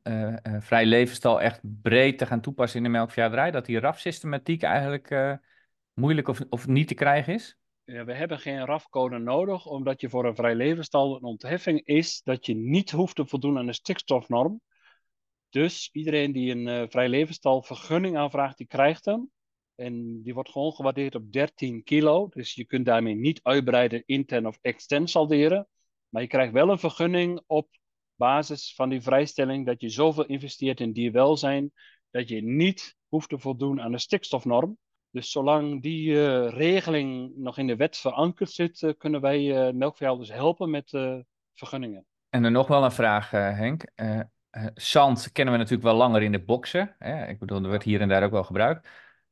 vrij 0.60 0.86
levenstal 0.86 1.40
echt 1.40 1.60
breed 1.62 2.18
te 2.18 2.26
gaan 2.26 2.40
toepassen 2.40 2.78
in 2.78 2.84
de 2.84 2.88
melkveehouderij? 2.88 3.50
Dat 3.50 3.66
die 3.66 3.78
RAF-systematiek 3.78 4.62
eigenlijk 4.62 5.38
moeilijk 5.94 6.28
of, 6.28 6.40
of 6.48 6.66
niet 6.66 6.88
te 6.88 6.94
krijgen 6.94 7.34
is? 7.34 7.58
Ja, 7.84 8.04
we 8.04 8.14
hebben 8.14 8.38
geen 8.38 8.64
RAF-code 8.64 9.18
nodig, 9.18 9.66
omdat 9.66 10.00
je 10.00 10.08
voor 10.08 10.26
een 10.26 10.34
vrij 10.34 10.54
levensstal 10.54 11.16
een 11.16 11.22
ontheffing 11.22 11.84
is 11.84 12.22
dat 12.22 12.46
je 12.46 12.54
niet 12.54 12.90
hoeft 12.90 13.14
te 13.14 13.26
voldoen 13.26 13.58
aan 13.58 13.66
de 13.66 13.72
stikstofnorm. 13.72 14.60
Dus 15.50 15.88
iedereen 15.92 16.32
die 16.32 16.50
een 16.50 16.66
uh, 16.66 16.88
vrij 16.88 17.08
levensstal 17.08 17.62
vergunning 17.62 18.16
aanvraagt, 18.16 18.56
die 18.56 18.66
krijgt 18.66 19.04
hem. 19.04 19.30
En 19.74 20.22
die 20.22 20.34
wordt 20.34 20.50
gewoon 20.50 20.72
gewaardeerd 20.72 21.14
op 21.14 21.32
13 21.32 21.82
kilo. 21.82 22.28
Dus 22.28 22.54
je 22.54 22.64
kunt 22.64 22.86
daarmee 22.86 23.14
niet 23.14 23.40
uitbreiden, 23.42 24.02
intern 24.06 24.46
of 24.46 24.58
extern 24.60 25.06
salderen. 25.06 25.68
Maar 26.08 26.22
je 26.22 26.28
krijgt 26.28 26.52
wel 26.52 26.70
een 26.70 26.78
vergunning 26.78 27.40
op 27.46 27.68
basis 28.14 28.74
van 28.74 28.88
die 28.88 29.00
vrijstelling 29.00 29.66
dat 29.66 29.80
je 29.80 29.88
zoveel 29.88 30.26
investeert 30.26 30.80
in 30.80 30.92
dierwelzijn, 30.92 31.72
dat 32.10 32.28
je 32.28 32.42
niet 32.42 32.96
hoeft 33.08 33.28
te 33.28 33.38
voldoen 33.38 33.80
aan 33.80 33.92
de 33.92 33.98
stikstofnorm. 33.98 34.78
Dus 35.10 35.30
zolang 35.30 35.82
die 35.82 36.10
uh, 36.10 36.48
regeling 36.48 37.36
nog 37.36 37.58
in 37.58 37.66
de 37.66 37.76
wet 37.76 37.96
verankerd 37.96 38.50
zit, 38.50 38.82
uh, 38.82 38.92
kunnen 38.98 39.20
wij 39.20 39.68
uh, 39.68 39.72
melkveehouders 39.74 40.32
helpen 40.32 40.70
met 40.70 40.90
vergunningen. 41.54 42.06
En 42.30 42.42
dan 42.42 42.52
nog 42.52 42.68
wel 42.68 42.84
een 42.84 42.92
vraag, 42.92 43.30
Henk. 43.30 43.84
zand 44.74 45.32
kennen 45.32 45.54
we 45.54 45.60
natuurlijk 45.60 45.88
wel 45.88 45.96
langer 45.96 46.22
in 46.22 46.32
de 46.32 46.44
boksen. 46.44 46.94
Hè? 46.98 47.26
Ik 47.26 47.38
bedoel, 47.38 47.62
er 47.62 47.68
wordt 47.68 47.84
hier 47.84 48.00
en 48.00 48.08
daar 48.08 48.24
ook 48.24 48.30
wel 48.30 48.44
gebruikt. 48.44 48.88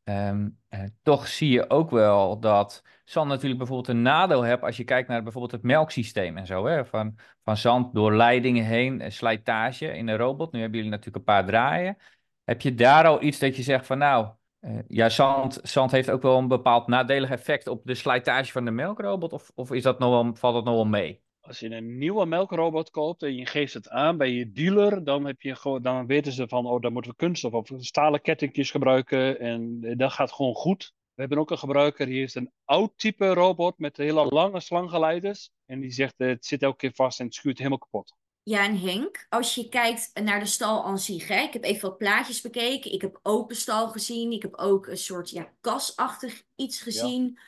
Um, 0.08 0.58
toch 1.02 1.26
zie 1.26 1.50
je 1.50 1.70
ook 1.70 1.90
wel 1.90 2.40
dat 2.40 2.82
zand 3.04 3.28
natuurlijk 3.28 3.58
bijvoorbeeld 3.58 3.88
een 3.88 4.02
nadeel 4.02 4.42
heeft 4.42 4.62
als 4.62 4.76
je 4.76 4.84
kijkt 4.84 5.08
naar 5.08 5.22
bijvoorbeeld 5.22 5.52
het 5.52 5.62
melksysteem 5.62 6.36
en 6.36 6.46
zo. 6.46 6.66
Hè? 6.66 6.84
Van, 6.84 7.18
van 7.44 7.56
zand 7.56 7.94
door 7.94 8.14
leidingen 8.14 8.64
heen, 8.64 9.12
slijtage 9.12 9.86
in 9.86 10.08
een 10.08 10.16
robot. 10.16 10.52
Nu 10.52 10.60
hebben 10.60 10.76
jullie 10.76 10.92
natuurlijk 10.92 11.16
een 11.16 11.34
paar 11.34 11.46
draaien. 11.46 11.96
Heb 12.44 12.60
je 12.60 12.74
daar 12.74 13.06
al 13.06 13.22
iets 13.22 13.38
dat 13.38 13.56
je 13.56 13.62
zegt 13.62 13.86
van 13.86 13.98
nou, 13.98 14.28
uh, 14.60 14.78
ja, 14.88 15.08
zand, 15.08 15.58
zand 15.62 15.90
heeft 15.90 16.10
ook 16.10 16.22
wel 16.22 16.38
een 16.38 16.48
bepaald 16.48 16.86
nadelig 16.86 17.30
effect 17.30 17.66
op 17.66 17.80
de 17.84 17.94
slijtage 17.94 18.52
van 18.52 18.64
de 18.64 18.70
melkrobot, 18.70 19.32
of, 19.32 19.50
of 19.54 19.72
is 19.72 19.82
dat 19.82 19.98
nog 19.98 20.10
wel, 20.10 20.34
valt 20.34 20.54
dat 20.54 20.64
nog 20.64 20.74
wel 20.74 20.86
mee? 20.86 21.24
Als 21.46 21.58
je 21.58 21.70
een 21.70 21.98
nieuwe 21.98 22.26
melkrobot 22.26 22.90
koopt 22.90 23.22
en 23.22 23.34
je 23.34 23.46
geeft 23.46 23.74
het 23.74 23.88
aan 23.88 24.16
bij 24.16 24.30
je 24.30 24.52
dealer, 24.52 25.04
dan, 25.04 25.24
heb 25.26 25.40
je 25.40 25.54
gewoon, 25.54 25.82
dan 25.82 26.06
weten 26.06 26.32
ze 26.32 26.48
van, 26.48 26.66
oh, 26.66 26.80
daar 26.80 26.92
moeten 26.92 27.10
we 27.10 27.16
kunststof 27.16 27.52
of 27.52 27.68
stalen 27.78 28.20
kettingjes 28.20 28.70
gebruiken 28.70 29.40
en 29.40 29.80
dat 29.96 30.12
gaat 30.12 30.32
gewoon 30.32 30.54
goed. 30.54 30.92
We 31.14 31.20
hebben 31.20 31.38
ook 31.38 31.50
een 31.50 31.58
gebruiker 31.58 32.06
die 32.06 32.18
heeft 32.18 32.34
een 32.34 32.52
oud 32.64 32.92
type 32.96 33.34
robot 33.34 33.78
met 33.78 33.96
hele 33.96 34.24
lange 34.24 34.60
slanggeleiders. 34.60 35.50
En 35.66 35.80
die 35.80 35.90
zegt, 35.90 36.14
het 36.16 36.46
zit 36.46 36.62
elke 36.62 36.76
keer 36.76 36.92
vast 36.94 37.20
en 37.20 37.26
het 37.26 37.34
schuurt 37.34 37.58
helemaal 37.58 37.78
kapot. 37.78 38.14
Ja, 38.42 38.64
en 38.64 38.78
Henk, 38.78 39.26
als 39.28 39.54
je 39.54 39.68
kijkt 39.68 40.10
naar 40.22 40.40
de 40.40 40.46
stal 40.46 40.84
aan 40.84 40.98
zich, 40.98 41.28
hè, 41.28 41.40
ik 41.40 41.52
heb 41.52 41.64
even 41.64 41.88
wat 41.88 41.98
plaatjes 41.98 42.40
bekeken. 42.40 42.92
Ik 42.92 43.00
heb 43.00 43.20
open 43.22 43.56
stal 43.56 43.88
gezien. 43.88 44.32
Ik 44.32 44.42
heb 44.42 44.54
ook 44.54 44.86
een 44.86 44.98
soort 44.98 45.30
ja, 45.30 45.52
kasachtig 45.60 46.42
iets 46.56 46.80
gezien. 46.80 47.38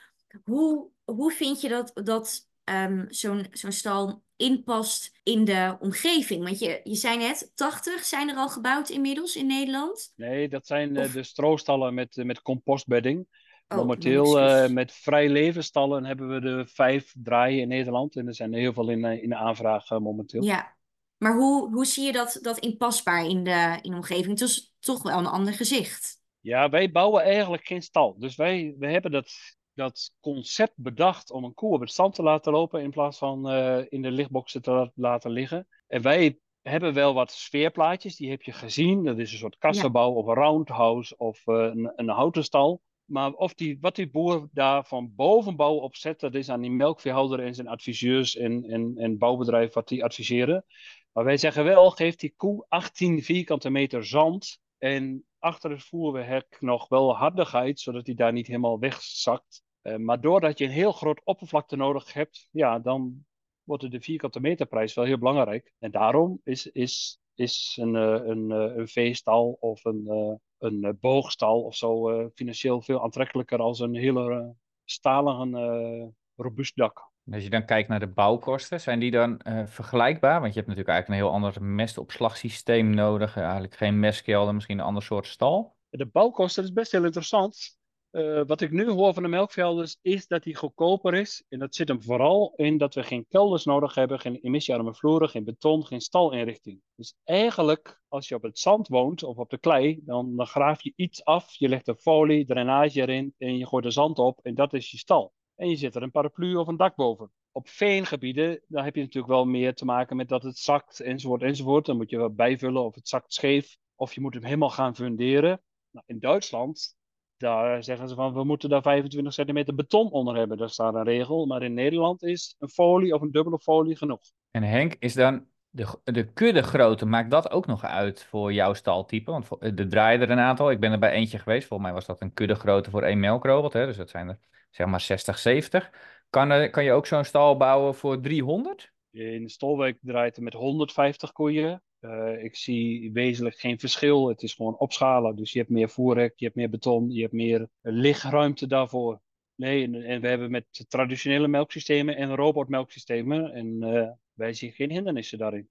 Hoe, 0.44 0.90
hoe 1.04 1.32
vind 1.32 1.60
je 1.60 1.68
dat, 1.68 1.90
dat 1.94 2.47
um, 2.70 3.06
zo'n 3.08 3.46
zo'n 3.52 3.72
stal 3.72 4.22
inpast 4.36 5.18
in 5.22 5.44
de 5.44 5.76
omgeving? 5.80 6.44
Want 6.44 6.58
je, 6.58 6.80
je 6.84 6.94
zei 6.94 7.16
net, 7.16 7.52
80 7.54 8.04
zijn 8.04 8.28
er 8.28 8.36
al 8.36 8.48
gebouwd 8.48 8.88
inmiddels 8.88 9.36
in 9.36 9.46
Nederland? 9.46 10.12
Nee, 10.16 10.48
dat 10.48 10.66
zijn 10.66 10.96
uh, 10.96 11.12
de 11.12 11.22
stroostallen 11.22 11.94
met, 11.94 12.16
uh, 12.16 12.24
met 12.24 12.42
compostbedding. 12.42 13.26
Oh, 13.68 13.78
Momenteel 13.78 14.38
uh, 14.38 14.68
met 14.68 14.92
vrij 14.92 15.28
levensstallen 15.28 16.04
hebben 16.04 16.28
we 16.28 16.40
de 16.40 16.66
vijf 16.66 17.14
draaien 17.22 17.60
in 17.60 17.68
Nederland. 17.68 18.16
En 18.16 18.26
er 18.26 18.34
zijn 18.34 18.52
er 18.52 18.58
heel 18.58 18.72
veel 18.72 18.88
in, 18.88 19.04
in 19.04 19.28
de 19.28 19.36
aanvraag 19.36 19.90
momenteel. 19.90 20.42
Ja, 20.42 20.76
maar 21.18 21.36
hoe, 21.36 21.72
hoe 21.72 21.86
zie 21.86 22.04
je 22.04 22.12
dat, 22.12 22.38
dat 22.42 22.58
inpasbaar 22.58 23.26
in 23.26 23.44
de, 23.44 23.78
in 23.82 23.90
de 23.90 23.96
omgeving? 23.96 24.28
Het 24.28 24.40
is 24.40 24.74
toch 24.80 25.02
wel 25.02 25.18
een 25.18 25.26
ander 25.26 25.52
gezicht. 25.52 26.16
Ja, 26.40 26.68
wij 26.68 26.90
bouwen 26.90 27.22
eigenlijk 27.22 27.66
geen 27.66 27.82
stal. 27.82 28.18
Dus 28.18 28.36
wij, 28.36 28.74
wij 28.78 28.92
hebben 28.92 29.10
dat, 29.10 29.30
dat 29.78 30.12
concept 30.20 30.72
bedacht 30.76 31.30
om 31.30 31.44
een 31.44 31.54
koe 31.54 31.74
op 31.74 31.80
het 31.80 31.90
stand 31.90 32.14
te 32.14 32.22
laten 32.22 32.52
lopen 32.52 32.82
in 32.82 32.90
plaats 32.90 33.18
van 33.18 33.52
uh, 33.52 33.78
in 33.88 34.02
de 34.02 34.10
lichtboxen 34.10 34.62
te 34.62 34.90
laten 34.94 35.30
liggen. 35.30 35.66
En 35.86 36.02
wij 36.02 36.38
hebben 36.62 36.94
wel 36.94 37.14
wat 37.14 37.32
sfeerplaatjes, 37.32 38.16
die 38.16 38.30
heb 38.30 38.42
je 38.42 38.52
gezien. 38.52 39.04
Dat 39.04 39.18
is 39.18 39.32
een 39.32 39.38
soort 39.38 39.58
kassenbouw 39.58 40.12
of 40.12 40.26
een 40.26 40.34
roundhouse 40.34 41.16
of 41.16 41.46
uh, 41.46 41.56
een, 41.56 41.92
een 41.96 42.08
houten 42.08 42.44
stal. 42.44 42.82
Maar 43.04 43.32
of 43.32 43.54
die, 43.54 43.78
wat 43.80 43.96
die 43.96 44.10
boer 44.10 44.48
daar 44.52 44.84
van 44.84 45.12
bovenbouw 45.14 45.74
op 45.74 45.96
zet, 45.96 46.20
dat 46.20 46.34
is 46.34 46.48
aan 46.48 46.60
die 46.60 46.70
melkveehouder 46.70 47.40
en 47.40 47.54
zijn 47.54 47.68
adviseurs 47.68 48.36
en, 48.36 48.64
en, 48.64 48.94
en 48.96 49.18
bouwbedrijf 49.18 49.72
wat 49.72 49.88
die 49.88 50.04
adviseren. 50.04 50.64
Maar 51.12 51.24
wij 51.24 51.36
zeggen 51.36 51.64
wel, 51.64 51.90
geef 51.90 52.16
die 52.16 52.34
koe 52.36 52.66
18 52.68 53.22
vierkante 53.22 53.70
meter 53.70 54.06
zand 54.06 54.60
en 54.78 55.24
achter 55.38 55.70
het 55.70 55.82
voerhek 55.82 56.56
nog 56.60 56.88
wel 56.88 57.16
hardigheid, 57.16 57.80
zodat 57.80 58.06
hij 58.06 58.14
daar 58.14 58.32
niet 58.32 58.46
helemaal 58.46 58.78
wegzakt. 58.78 59.62
Uh, 59.82 59.96
maar 59.96 60.20
doordat 60.20 60.58
je 60.58 60.64
een 60.64 60.70
heel 60.70 60.92
groot 60.92 61.20
oppervlakte 61.24 61.76
nodig 61.76 62.12
hebt, 62.12 62.48
ja, 62.50 62.78
dan 62.78 63.26
wordt 63.62 63.90
de 63.90 64.00
vierkante 64.00 64.40
meterprijs 64.40 64.94
wel 64.94 65.04
heel 65.04 65.18
belangrijk. 65.18 65.72
En 65.78 65.90
daarom 65.90 66.40
is, 66.44 66.66
is, 66.66 67.20
is 67.34 67.78
een, 67.80 67.94
uh, 67.94 68.26
een, 68.26 68.50
uh, 68.50 68.76
een 68.76 68.88
veestal 68.88 69.56
of 69.60 69.84
een, 69.84 70.40
een 70.58 70.96
boogstal 71.00 71.62
of 71.62 71.74
zo 71.74 72.30
financieel 72.34 72.82
veel 72.82 73.02
aantrekkelijker 73.02 73.58
als 73.58 73.80
een 73.80 73.94
hele 73.94 74.54
stalen 74.84 76.16
robuust 76.34 76.76
dak 76.76 77.10
als 77.32 77.42
je 77.42 77.50
dan 77.50 77.64
kijkt 77.64 77.88
naar 77.88 78.00
de 78.00 78.06
bouwkosten, 78.06 78.80
zijn 78.80 78.98
die 78.98 79.10
dan 79.10 79.40
uh, 79.46 79.66
vergelijkbaar? 79.66 80.40
Want 80.40 80.54
je 80.54 80.60
hebt 80.60 80.66
natuurlijk 80.68 80.88
eigenlijk 80.88 81.08
een 81.08 81.26
heel 81.26 81.34
ander 81.34 81.62
mestopslagsysteem 81.62 82.90
nodig. 82.90 83.36
Eigenlijk 83.36 83.74
geen 83.74 84.00
mestkelder, 84.00 84.54
misschien 84.54 84.78
een 84.78 84.84
ander 84.84 85.02
soort 85.02 85.26
stal. 85.26 85.76
De 85.88 86.06
bouwkosten 86.06 86.62
is 86.62 86.72
best 86.72 86.92
heel 86.92 87.04
interessant. 87.04 87.77
Uh, 88.10 88.42
wat 88.46 88.60
ik 88.60 88.70
nu 88.70 88.88
hoor 88.88 89.14
van 89.14 89.22
de 89.22 89.28
melkvelders 89.28 89.98
is 90.02 90.26
dat 90.26 90.42
die 90.42 90.56
goedkoper 90.56 91.14
is. 91.14 91.44
En 91.48 91.58
dat 91.58 91.74
zit 91.74 91.88
hem 91.88 92.02
vooral 92.02 92.52
in 92.56 92.78
dat 92.78 92.94
we 92.94 93.02
geen 93.02 93.26
kelders 93.28 93.64
nodig 93.64 93.94
hebben, 93.94 94.20
geen 94.20 94.38
emissiearme 94.40 94.94
vloeren, 94.94 95.28
geen 95.28 95.44
beton, 95.44 95.86
geen 95.86 96.00
stalinrichting. 96.00 96.80
Dus 96.94 97.14
eigenlijk, 97.24 98.00
als 98.08 98.28
je 98.28 98.34
op 98.34 98.42
het 98.42 98.58
zand 98.58 98.88
woont 98.88 99.22
of 99.22 99.36
op 99.36 99.50
de 99.50 99.58
klei, 99.58 100.00
dan, 100.04 100.36
dan 100.36 100.46
graaf 100.46 100.82
je 100.82 100.92
iets 100.96 101.24
af. 101.24 101.54
Je 101.54 101.68
legt 101.68 101.88
een 101.88 101.96
folie, 101.96 102.46
drainage 102.46 103.00
erin 103.00 103.34
en 103.38 103.58
je 103.58 103.66
gooit 103.66 103.84
er 103.84 103.92
zand 103.92 104.18
op 104.18 104.38
en 104.42 104.54
dat 104.54 104.72
is 104.72 104.90
je 104.90 104.98
stal 104.98 105.32
en 105.58 105.68
je 105.68 105.76
zet 105.76 105.94
er 105.94 106.02
een 106.02 106.10
paraplu 106.10 106.56
of 106.56 106.66
een 106.66 106.76
dak 106.76 106.96
boven. 106.96 107.30
Op 107.52 107.68
veengebieden, 107.68 108.60
daar 108.66 108.84
heb 108.84 108.94
je 108.94 109.00
natuurlijk 109.00 109.32
wel 109.32 109.44
meer 109.44 109.74
te 109.74 109.84
maken 109.84 110.16
met 110.16 110.28
dat 110.28 110.42
het 110.42 110.58
zakt 110.58 111.00
enzovoort 111.00 111.42
enzovoort. 111.42 111.86
Dan 111.86 111.96
moet 111.96 112.10
je 112.10 112.16
wat 112.16 112.36
bijvullen 112.36 112.84
of 112.84 112.94
het 112.94 113.08
zakt 113.08 113.32
scheef 113.32 113.76
of 113.94 114.14
je 114.14 114.20
moet 114.20 114.34
hem 114.34 114.44
helemaal 114.44 114.70
gaan 114.70 114.94
funderen. 114.94 115.62
Nou, 115.90 116.04
in 116.08 116.18
Duitsland, 116.18 116.96
daar 117.38 117.84
zeggen 117.84 118.08
ze 118.08 118.14
van 118.14 118.32
we 118.32 118.44
moeten 118.44 118.68
daar 118.68 118.82
25 118.82 119.32
centimeter 119.32 119.74
beton 119.74 120.10
onder 120.10 120.36
hebben. 120.36 120.58
Daar 120.58 120.70
staat 120.70 120.94
een 120.94 121.04
regel, 121.04 121.46
maar 121.46 121.62
in 121.62 121.74
Nederland 121.74 122.22
is 122.22 122.54
een 122.58 122.68
folie 122.68 123.14
of 123.14 123.20
een 123.20 123.30
dubbele 123.30 123.58
folie 123.58 123.96
genoeg. 123.96 124.20
En 124.50 124.62
Henk, 124.62 124.96
is 124.98 125.14
dan 125.14 125.46
De, 125.70 125.98
de 126.04 126.32
kuddegrootte, 126.32 127.06
maakt 127.06 127.30
dat 127.30 127.50
ook 127.50 127.66
nog 127.66 127.84
uit 127.84 128.24
voor 128.24 128.52
jouw 128.52 128.74
staltype? 128.74 129.30
Want 129.30 129.48
er 129.60 129.88
draaien 129.88 130.20
er 130.20 130.30
een 130.30 130.38
aantal. 130.38 130.70
Ik 130.70 130.80
ben 130.80 130.92
er 130.92 130.98
bij 130.98 131.12
eentje 131.12 131.38
geweest. 131.38 131.66
Volgens 131.66 131.88
mij 131.88 131.98
was 131.98 132.06
dat 132.06 132.20
een 132.20 132.32
kuddegrootte 132.32 132.90
voor 132.90 133.02
één 133.02 133.20
melkrobot. 133.20 133.72
Hè? 133.72 133.86
Dus 133.86 133.96
dat 133.96 134.10
zijn 134.10 134.28
er 134.28 134.38
zeg 134.70 134.86
maar 134.86 135.00
60, 135.00 135.38
70. 135.38 135.90
Kan, 136.30 136.50
er, 136.50 136.70
kan 136.70 136.84
je 136.84 136.92
ook 136.92 137.06
zo'n 137.06 137.24
stal 137.24 137.56
bouwen 137.56 137.94
voor 137.94 138.20
300? 138.20 138.92
In 139.10 139.48
Stolwijk 139.48 139.98
draait 140.00 140.34
het 140.36 140.44
met 140.44 140.52
150 140.52 141.32
koeien. 141.32 141.82
Eh, 142.00 142.44
ik 142.44 142.56
zie 142.56 143.12
wezenlijk 143.12 143.56
geen 143.56 143.78
verschil. 143.78 144.28
Het 144.28 144.42
is 144.42 144.54
gewoon 144.54 144.78
opschalen. 144.78 145.36
Dus 145.36 145.52
je 145.52 145.58
hebt 145.58 145.70
meer 145.70 145.88
voerrek, 145.88 146.32
je 146.36 146.44
hebt 146.44 146.56
meer 146.56 146.70
beton, 146.70 147.10
je 147.10 147.20
hebt 147.20 147.32
meer 147.32 147.68
lichtruimte 147.80 148.66
daarvoor. 148.66 149.20
Nee, 149.54 149.84
en, 149.84 150.20
we 150.20 150.28
hebben 150.28 150.50
met 150.50 150.84
traditionele 150.88 151.48
melksystemen 151.48 152.16
en 152.16 152.34
robotmelksystemen. 152.34 153.52
En 153.52 153.82
eh, 153.82 154.10
wij 154.32 154.52
zien 154.52 154.72
geen 154.72 154.90
hindernissen 154.90 155.38
daarin. 155.38 155.68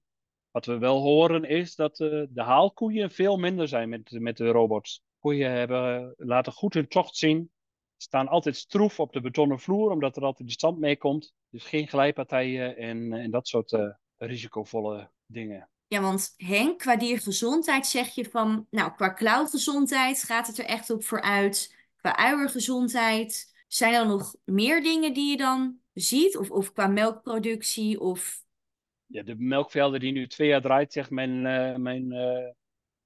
Wat 0.52 0.66
we 0.66 0.78
wel 0.78 1.02
horen 1.02 1.44
is 1.44 1.76
dat 1.76 2.00
eh, 2.00 2.24
de 2.30 2.42
haalkoeien 2.42 3.12
veel 3.12 3.38
minder 3.38 3.68
zijn 3.68 3.90
met, 3.90 4.12
met 4.12 4.38
de 4.38 4.48
robots. 4.48 5.04
Koeien 5.20 5.52
hebben, 5.52 6.14
laten 6.18 6.54
goed 6.54 6.74
hun 6.74 6.88
tocht 6.88 7.16
zien. 7.16 7.52
Staan 7.98 8.28
altijd 8.28 8.56
stroef 8.56 9.00
op 9.00 9.14
de 9.14 9.22
betonnen 9.22 9.60
vloer, 9.60 9.92
omdat 9.92 10.18
er 10.18 10.24
altijd 10.24 10.48
de 10.48 10.54
stand 10.54 10.80
meekomt. 10.80 11.34
Dus 11.50 11.64
geen 11.64 11.88
glijpartijen 11.88 12.78
en, 12.78 13.14
en 13.14 13.32
dat 13.32 13.48
soort 13.48 13.96
risicovolle 14.18 15.12
dingen. 15.26 15.70
Ja, 15.88 16.02
want 16.02 16.34
Henk, 16.38 16.80
qua 16.80 16.98
diergezondheid 16.98 17.88
zeg 17.88 18.08
je 18.16 18.26
van, 18.26 18.68
nou, 18.70 18.92
qua 18.92 19.10
klauwgezondheid 19.10 20.24
gaat 20.24 20.48
het 20.48 20.58
er 20.58 20.66
echt 20.66 20.90
op 20.90 21.04
vooruit. 21.04 21.76
Qua 21.96 22.18
uiergezondheid, 22.18 23.54
zijn 23.68 23.94
er 23.94 24.08
nog 24.08 24.36
meer 24.44 24.84
dingen 24.84 25.14
die 25.14 25.30
je 25.30 25.38
dan 25.38 25.80
ziet? 25.94 26.38
Of, 26.38 26.52
of 26.52 26.74
qua 26.74 26.88
melkproductie 26.88 28.00
of... 28.00 28.46
Ja, 29.06 29.24
de 29.24 29.36
melkvelden 29.38 30.00
die 30.00 30.12
nu 30.12 30.28
twee 30.28 30.48
jaar 30.48 30.62
draait, 30.62 30.94
zegt 30.94 31.10
mijn, 31.10 31.46
eh, 31.46 31.76
mijn 31.76 32.12
eh, 32.12 32.52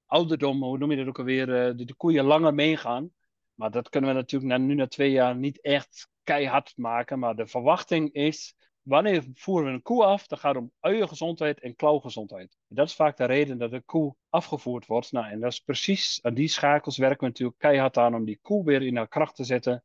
ouderdom, 0.06 0.64
hoe 0.64 0.78
noem 0.78 0.92
je 0.92 0.98
dat 0.98 1.08
ook 1.08 1.20
alweer, 1.20 1.68
eh, 1.68 1.76
de, 1.78 1.86
de 1.86 1.94
koeien 1.94 2.26
langer 2.26 2.54
meegaan. 2.54 3.12
Maar 3.54 3.72
dat 3.72 3.90
kunnen 3.90 4.10
we 4.10 4.16
natuurlijk 4.16 4.52
na, 4.52 4.58
nu 4.58 4.74
na 4.74 4.88
twee 4.88 5.12
jaar 5.12 5.36
niet 5.36 5.62
echt 5.62 6.10
keihard 6.24 6.74
maken. 6.76 7.20
Maar 7.20 7.36
de 7.36 7.48
verwachting 7.48 8.14
is, 8.14 8.56
wanneer 8.82 9.24
voeren 9.34 9.68
we 9.68 9.74
een 9.74 9.82
koe 9.82 10.04
af? 10.04 10.28
Dan 10.28 10.38
gaat 10.38 10.56
het 10.56 10.64
om 10.64 10.72
uiergezondheid 10.80 11.60
en 11.60 11.76
klauwgezondheid. 11.76 12.58
En 12.70 12.76
dat 12.76 12.88
is 12.88 12.96
vaak 12.96 13.18
de 13.18 13.26
reden 13.26 13.58
dat 13.58 13.72
de 13.72 13.82
koe 13.82 14.16
afgevoerd 14.30 14.86
wordt. 14.86 15.12
Nou, 15.12 15.30
en 15.30 15.40
dat 15.40 15.52
is 15.52 15.60
precies, 15.60 16.20
aan 16.22 16.34
die 16.34 16.48
schakels 16.48 16.98
werken 16.98 17.20
we 17.20 17.26
natuurlijk 17.26 17.60
keihard 17.60 17.98
aan 17.98 18.16
om 18.16 18.26
die 18.26 18.40
koe 18.42 18.66
weer 18.66 18.82
in 18.82 18.96
haar 18.96 19.08
kracht 19.08 19.36
te 19.36 19.44
zetten. 19.44 19.84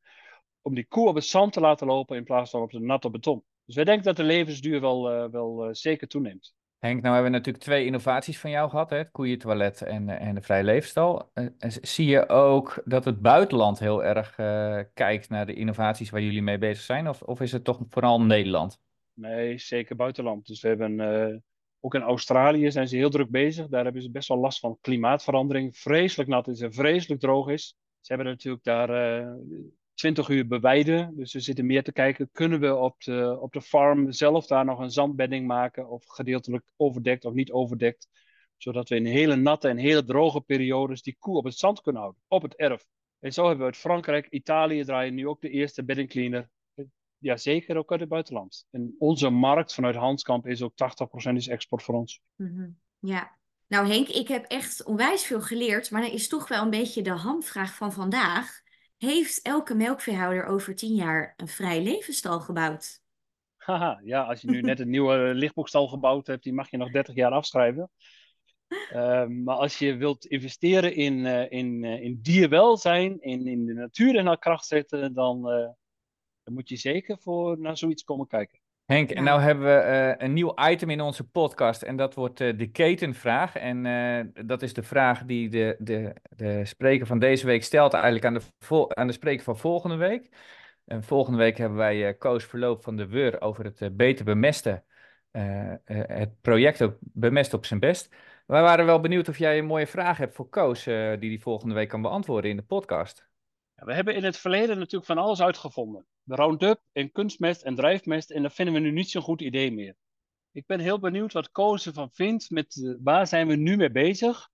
Om 0.63 0.75
die 0.75 0.87
koe 0.87 1.09
op 1.09 1.15
het 1.15 1.25
zand 1.25 1.53
te 1.53 1.61
laten 1.61 1.87
lopen 1.87 2.17
in 2.17 2.25
plaats 2.25 2.51
van 2.51 2.63
op 2.63 2.71
de 2.71 2.81
natte 2.81 3.11
beton. 3.11 3.45
Dus 3.67 3.75
wij 3.75 3.85
denken 3.85 4.05
dat 4.05 4.17
de 4.17 4.23
levensduur 4.23 4.81
wel, 4.81 5.11
eh, 5.11 5.31
wel 5.31 5.65
eh, 5.65 5.69
zeker 5.73 6.09
toeneemt. 6.09 6.55
Henk, 6.79 7.03
nou 7.03 7.15
hebben 7.15 7.33
we 7.33 7.39
natuurlijk 7.39 7.65
twee 7.65 7.85
innovaties 7.85 8.39
van 8.39 8.51
jou 8.51 8.71
gehad, 8.71 8.91
hè? 8.91 8.97
het 8.97 9.11
koeientoilet 9.11 9.83
en, 9.83 10.09
eh, 10.09 10.27
en 10.27 10.35
de 10.35 10.43
vrije 10.43 10.65
leefstal. 10.65 11.33
Zie 11.81 12.07
je 12.07 12.29
ook 12.29 12.83
dat 12.85 13.05
het 13.05 13.21
buitenland 13.21 13.79
heel 13.79 14.05
erg 14.05 14.35
kijkt 14.95 15.29
naar 15.29 15.47
de 15.47 15.55
innovaties 15.55 16.11
waar 16.11 16.21
jullie 16.21 16.43
mee 16.43 16.59
bezig 16.59 16.85
zijn? 16.85 17.09
Of, 17.09 17.23
of 17.23 17.41
is 17.41 17.53
het 17.53 17.65
toch 17.65 17.81
vooral 17.89 18.21
Nederland? 18.21 18.81
Nee, 19.17 19.59
zeker 19.59 19.97
buitenland. 19.97 20.47
Dus 20.47 20.61
we 20.61 20.69
hebben 20.69 21.01
eh, 21.01 21.37
ook 21.81 21.95
in 21.95 22.03
Australië 22.03 22.71
zijn 22.71 22.89
ze 22.89 22.97
heel 22.97 23.11
druk 23.11 23.31
bezig. 23.31 23.69
Daar 23.69 23.85
hebben 23.85 24.03
ze 24.03 24.11
best 24.11 24.29
wel 24.29 24.39
last 24.39 24.59
van 24.59 24.79
klimaatverandering. 24.81 25.77
Vreselijk 25.77 26.29
nat 26.29 26.49
is 26.49 26.61
en 26.61 26.73
vreselijk 26.73 27.21
droog 27.21 27.49
is. 27.49 27.77
Ze 28.01 28.13
hebben 28.13 28.33
natuurlijk 28.33 28.65
daar 28.65 28.91
eh 28.91 29.35
20 29.97 30.29
uur 30.29 30.47
beweiden. 30.47 31.17
Dus 31.17 31.33
we 31.33 31.41
zitten 31.41 31.67
meer 31.67 31.83
te 31.83 31.93
kijken, 31.93 32.29
kunnen 32.33 32.61
we 32.61 32.75
op 32.75 33.03
de, 33.03 33.39
op 33.41 33.53
de 33.53 33.63
farm 33.63 34.13
zelf 34.13 34.47
daar 34.47 34.65
nog 34.65 34.79
een 34.79 34.91
zandbedding 34.91 35.47
maken? 35.47 35.89
Of 35.89 36.05
gedeeltelijk 36.07 36.65
overdekt 36.77 37.25
of 37.25 37.33
niet 37.33 37.53
overdekt. 37.53 38.09
Zodat 38.57 38.89
we 38.89 38.97
in 38.97 39.07
hele 39.07 39.37
natte 39.37 39.69
en 39.69 39.77
hele 39.77 40.05
droge 40.05 40.41
periodes 40.41 41.03
die 41.03 41.17
koe 41.19 41.37
op 41.37 41.45
het 41.45 41.59
zand 41.59 41.81
kunnen 41.81 42.03
houden. 42.03 42.23
Op 42.29 42.43
het 42.43 42.55
erf. 42.55 42.87
En 43.19 43.33
zo 43.33 43.41
hebben 43.43 43.59
we 43.59 43.65
uit 43.65 43.77
Frankrijk, 43.77 44.27
Italië 44.31 44.85
draaien 44.85 45.15
nu 45.15 45.29
ook 45.29 45.41
de 45.41 45.51
eerste 45.51 45.85
bedding 45.85 46.09
cleaner. 46.09 46.49
Ja, 47.19 47.37
zeker 47.37 47.77
ook 47.77 47.91
uit 47.91 48.01
het 48.01 48.09
buitenland. 48.09 48.67
En 48.71 48.95
onze 48.99 49.31
markt 49.31 49.75
vanuit 49.75 49.95
Hanskamp 49.95 50.47
is 50.47 50.63
ook 50.63 50.73
80% 51.31 51.33
is 51.33 51.49
export 51.49 51.83
voor 51.83 51.95
ons. 51.95 52.21
Mhm. 52.35 52.69
Ja. 52.99 53.35
Nou 53.67 53.87
Henk, 53.87 54.09
ik 54.09 54.29
heb 54.29 54.45
echt 54.45 54.85
onwijs 54.85 55.25
veel 55.25 55.41
geleerd, 55.41 55.91
maar 55.91 56.03
dan 56.03 56.11
is 56.11 56.29
toch 56.29 56.49
wel 56.49 56.63
een 56.63 56.71
beetje 56.71 57.03
de 57.03 57.11
hamvraag 57.11 57.75
van 57.75 57.93
vandaag. 57.93 58.61
Heeft 58.97 59.43
elke 59.43 59.75
melkveehouder 59.75 60.45
over 60.45 60.75
tien 60.75 60.95
jaar 60.95 61.35
een 61.37 61.49
vrij 61.49 61.83
levensstal 61.83 62.41
gebouwd? 62.41 63.01
Haha, 63.57 64.01
ja, 64.05 64.23
als 64.23 64.41
je 64.41 64.51
nu 64.51 64.61
net 64.71 64.81
een 64.81 64.91
nieuwe 64.91 65.35
lichtboekstal 65.35 65.89
gebouwd 65.89 66.27
hebt, 66.27 66.43
die 66.43 66.53
mag 66.53 66.71
je 66.71 66.77
nog 66.77 66.91
30 66.91 67.15
jaar 67.15 67.31
afschrijven. 67.31 67.91
Ehm, 68.69 69.43
maar 69.43 69.57
als 69.57 69.79
je 69.79 69.97
wilt 69.97 70.27
investeren 70.27 70.95
in, 70.95 71.27
eh, 71.27 71.51
in, 71.51 71.85
eh, 71.85 72.03
in 72.03 72.19
dierwelzijn, 72.23 73.21
in, 73.21 73.47
in 73.47 73.67
de 73.67 73.73
natuur 73.73 74.15
in 74.15 74.27
haar 74.27 74.39
kracht 74.39 74.67
zetten, 74.67 75.15
dan, 75.15 75.51
eh, 75.51 75.69
dan 76.47 76.55
moet 76.55 76.69
je 76.69 76.77
zeker 76.77 77.19
voor 77.21 77.59
naar 77.61 77.77
zoiets 77.77 78.05
komen 78.05 78.27
kijken. 78.27 78.59
Henk, 78.85 79.11
en 79.11 79.25
nou 79.25 79.41
hebben 79.41 79.65
we 79.65 79.73
eh, 79.75 80.27
een 80.27 80.33
nieuw 80.33 80.55
item 80.69 80.91
in 80.91 81.01
onze 81.01 81.29
podcast 81.29 81.83
en 81.83 81.97
dat 81.97 82.15
wordt 82.15 82.41
eh, 82.41 82.59
de 82.59 82.71
ketenvraag. 82.71 83.57
En 83.57 83.87
eh, 83.87 84.47
dat 84.47 84.63
is 84.63 84.73
de 84.75 84.83
vraag 84.83 85.25
die 85.25 85.49
de, 85.49 85.77
de, 85.79 86.15
de 86.37 86.65
spreker 86.65 87.07
van 87.07 87.19
deze 87.19 87.47
week 87.47 87.63
stelt 87.65 87.93
eigenlijk 87.93 88.25
aan 88.25 88.35
de, 88.35 88.41
vol- 88.59 88.97
aan 88.97 89.07
de 89.07 89.13
spreker 89.13 89.45
van 89.45 89.59
volgende 89.59 89.97
week. 89.97 90.29
En 90.85 91.03
volgende 91.03 91.39
week 91.39 91.57
hebben 91.59 91.79
wij 91.79 92.09
eh 92.09 92.19
Koos 92.19 92.45
Verloop 92.45 92.83
van 92.83 92.97
de 92.97 93.07
Weur 93.07 93.41
over 93.41 93.65
het 93.65 93.97
beter 93.97 94.25
bemesten. 94.25 94.85
eh, 95.31 95.73
eh, 95.73 95.79
het 96.07 96.41
project 96.41 96.83
ook 96.83 96.97
Bemest 97.01 97.55
op 97.55 97.67
zijn 97.67 97.81
best. 97.81 98.15
Wij 98.47 98.63
waren 98.63 98.87
wel 98.87 99.01
benieuwd 99.01 99.29
of 99.29 99.39
jij 99.39 99.59
een 99.59 99.67
mooie 99.67 99.87
vraag 99.87 100.19
hebt 100.19 100.35
voor 100.35 100.49
Koos 100.49 100.85
die 100.85 101.17
die 101.19 101.43
volgende 101.43 101.75
week 101.75 101.89
kan 101.89 102.03
beantwoorden 102.03 102.51
in 102.51 102.57
de 102.57 102.63
podcast. 102.63 103.29
Ja, 103.77 103.85
we 103.85 103.95
hebben 103.95 104.15
in 104.15 104.25
het 104.25 104.37
verleden 104.37 104.79
natuurlijk 104.79 105.07
van 105.07 105.19
alles 105.19 105.41
uitgevonden. 105.41 106.07
De 106.23 106.35
Roundup 106.35 106.81
en 106.93 107.13
kunstmest 107.13 107.63
en 107.63 107.75
drijfmest 107.75 108.31
en 108.31 108.43
dat 108.43 108.55
vinden 108.55 108.75
we 108.75 108.81
nu 108.81 108.91
niet 108.91 109.11
zo'n 109.11 109.23
goed 109.23 109.41
idee 109.41 109.73
meer. 109.73 109.97
Ik 110.53 110.67
ben 110.67 110.81
heel 110.81 110.99
benieuwd 110.99 111.33
wat 111.33 111.51
Koos 111.51 111.87
ervan 111.87 112.11
vindt, 112.11 112.51
met 112.51 112.83
eh, 112.85 112.95
waar 113.03 113.27
zijn 113.27 113.47
we 113.47 113.57
nu 113.57 113.77
mee 113.77 113.91
bezig. 113.91 114.51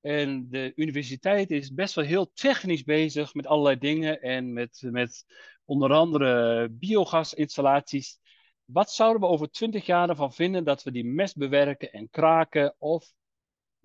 En 0.00 0.50
de 0.50 0.72
universiteit 0.76 1.50
is 1.50 1.72
best 1.72 1.94
wel 1.94 2.04
heel 2.04 2.32
technisch 2.32 2.84
bezig 2.84 3.34
met 3.34 3.46
allerlei 3.46 3.78
dingen 3.78 4.20
en 4.20 4.52
met, 4.52 4.82
met 4.90 5.24
onder 5.64 5.92
andere 5.92 6.68
biogasinstallaties. 6.70 8.18
Wat 8.64 8.90
zouden 8.90 9.20
we 9.20 9.28
over 9.28 9.50
twintig 9.50 9.86
jaar 9.86 10.08
ervan 10.08 10.32
vinden 10.32 10.64
dat 10.64 10.82
we 10.82 10.90
die 10.90 11.04
mest 11.04 11.36
bewerken 11.36 11.92
en 11.92 12.10
kraken? 12.10 12.74
Of 12.78 13.12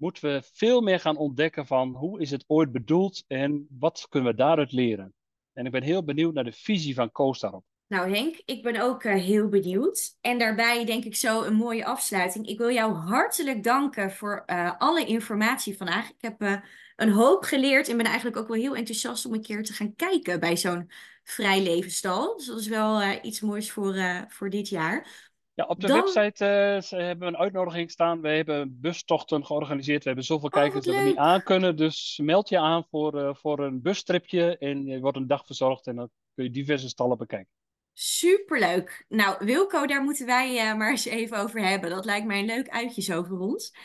moeten 0.02 0.24
we 0.24 0.42
veel 0.54 0.82
meer 0.82 1.00
gaan 1.00 1.18
ontdekken 1.18 1.66
van 1.66 1.96
hoe 1.96 2.22
is 2.22 2.32
het 2.32 2.44
ooit 2.48 2.72
bedoeld 2.72 3.24
en 3.28 3.68
wat 3.80 4.06
kunnen 4.10 4.32
we 4.32 4.38
daaruit 4.38 4.72
leren? 4.72 5.14
En 5.54 5.66
ik 5.66 5.72
ben 5.72 5.84
heel 5.84 6.04
benieuwd 6.04 6.34
naar 6.34 6.44
de 6.44 6.52
visie 6.52 6.96
van 6.96 7.12
Koos 7.12 7.40
daarop. 7.40 7.64
Nou 7.88 8.16
Henk, 8.16 8.42
ik 8.46 8.64
ben 8.64 8.82
ook 8.82 9.04
eh, 9.04 9.14
heel 9.14 9.48
benieuwd. 9.48 10.18
En 10.22 10.40
daarbij 10.40 10.86
denk 10.86 11.04
ik 11.04 11.16
zo 11.16 11.44
een 11.44 11.54
mooie 11.54 11.86
afsluiting. 11.86 12.48
Ik 12.48 12.58
wil 12.58 12.72
jou 12.72 12.94
hartelijk 12.94 13.64
danken 13.64 14.12
voor 14.12 14.44
eh, 14.46 14.72
alle 14.78 15.06
informatie 15.06 15.78
vandaag. 15.78 16.10
Ik 16.10 16.22
heb 16.22 16.42
eh, 16.42 16.56
een 16.96 17.12
hoop 17.12 17.44
geleerd 17.44 17.90
en 17.90 17.98
ben 17.98 18.06
eigenlijk 18.06 18.38
ook 18.38 18.48
wel 18.48 18.58
heel 18.58 18.76
enthousiast 18.76 19.26
om 19.26 19.34
een 19.34 19.42
keer 19.42 19.64
te 19.64 19.74
gaan 19.74 19.96
kijken 19.96 20.40
bij 20.40 20.58
zo'n 20.58 20.92
vrij 21.24 21.62
levensstal. 21.62 22.38
Dus 22.38 22.46
dat 22.46 22.60
is 22.60 22.68
wel 22.68 23.20
iets 23.22 23.42
moois 23.42 23.72
voor, 23.72 24.26
voor 24.28 24.50
dit 24.50 24.70
jaar. 24.70 25.31
Ja, 25.54 25.66
op 25.66 25.80
de 25.80 25.88
Dan- 25.88 25.96
website 25.96 26.80
ze 26.84 26.96
hebben 26.96 27.28
we 27.28 27.34
een 27.34 27.40
uitnodiging 27.42 27.92
staan. 27.92 28.22
We 28.22 28.30
hebben 28.30 28.80
bustochten 28.82 29.46
georganiseerd. 29.46 30.00
We 30.02 30.08
hebben 30.08 30.26
zoveel 30.26 30.50
kijkers 30.50 30.86
wat 30.86 30.96
dat 30.96 31.04
we 31.04 31.10
niet 31.10 31.18
aan 31.18 31.44
kunnen. 31.44 31.76
Dus 31.76 32.20
meld 32.24 32.50
je 32.50 32.60
aan 32.60 32.86
voor, 32.90 33.20
eh, 33.20 33.36
voor 33.36 33.60
een 33.60 33.82
bustripje 33.82 34.58
en 34.58 34.86
je 34.86 35.00
wordt 35.00 35.18
een 35.18 35.28
dag 35.28 35.46
verzorgd 35.46 35.88
en 35.88 35.96
dan 35.96 36.10
kun 36.36 36.44
je 36.44 36.52
diverse 36.52 36.90
stallen 36.90 37.18
bekijken. 37.18 37.52
Superleuk. 37.94 39.06
Nou, 39.10 39.46
Wilco, 39.46 39.86
daar 39.86 40.04
moeten 40.04 40.26
wij 40.26 40.58
eh, 40.58 40.78
maar 40.78 40.90
eens 40.90 41.06
even 41.06 41.38
over 41.38 41.60
hebben. 41.68 41.90
Dat 41.90 42.06
lijkt 42.06 42.28
mij 42.28 42.40
een 42.40 42.46
leuk 42.46 42.70
uitje 42.70 43.02
zo 43.02 43.24
voor 43.24 43.40
ons. 43.40 43.76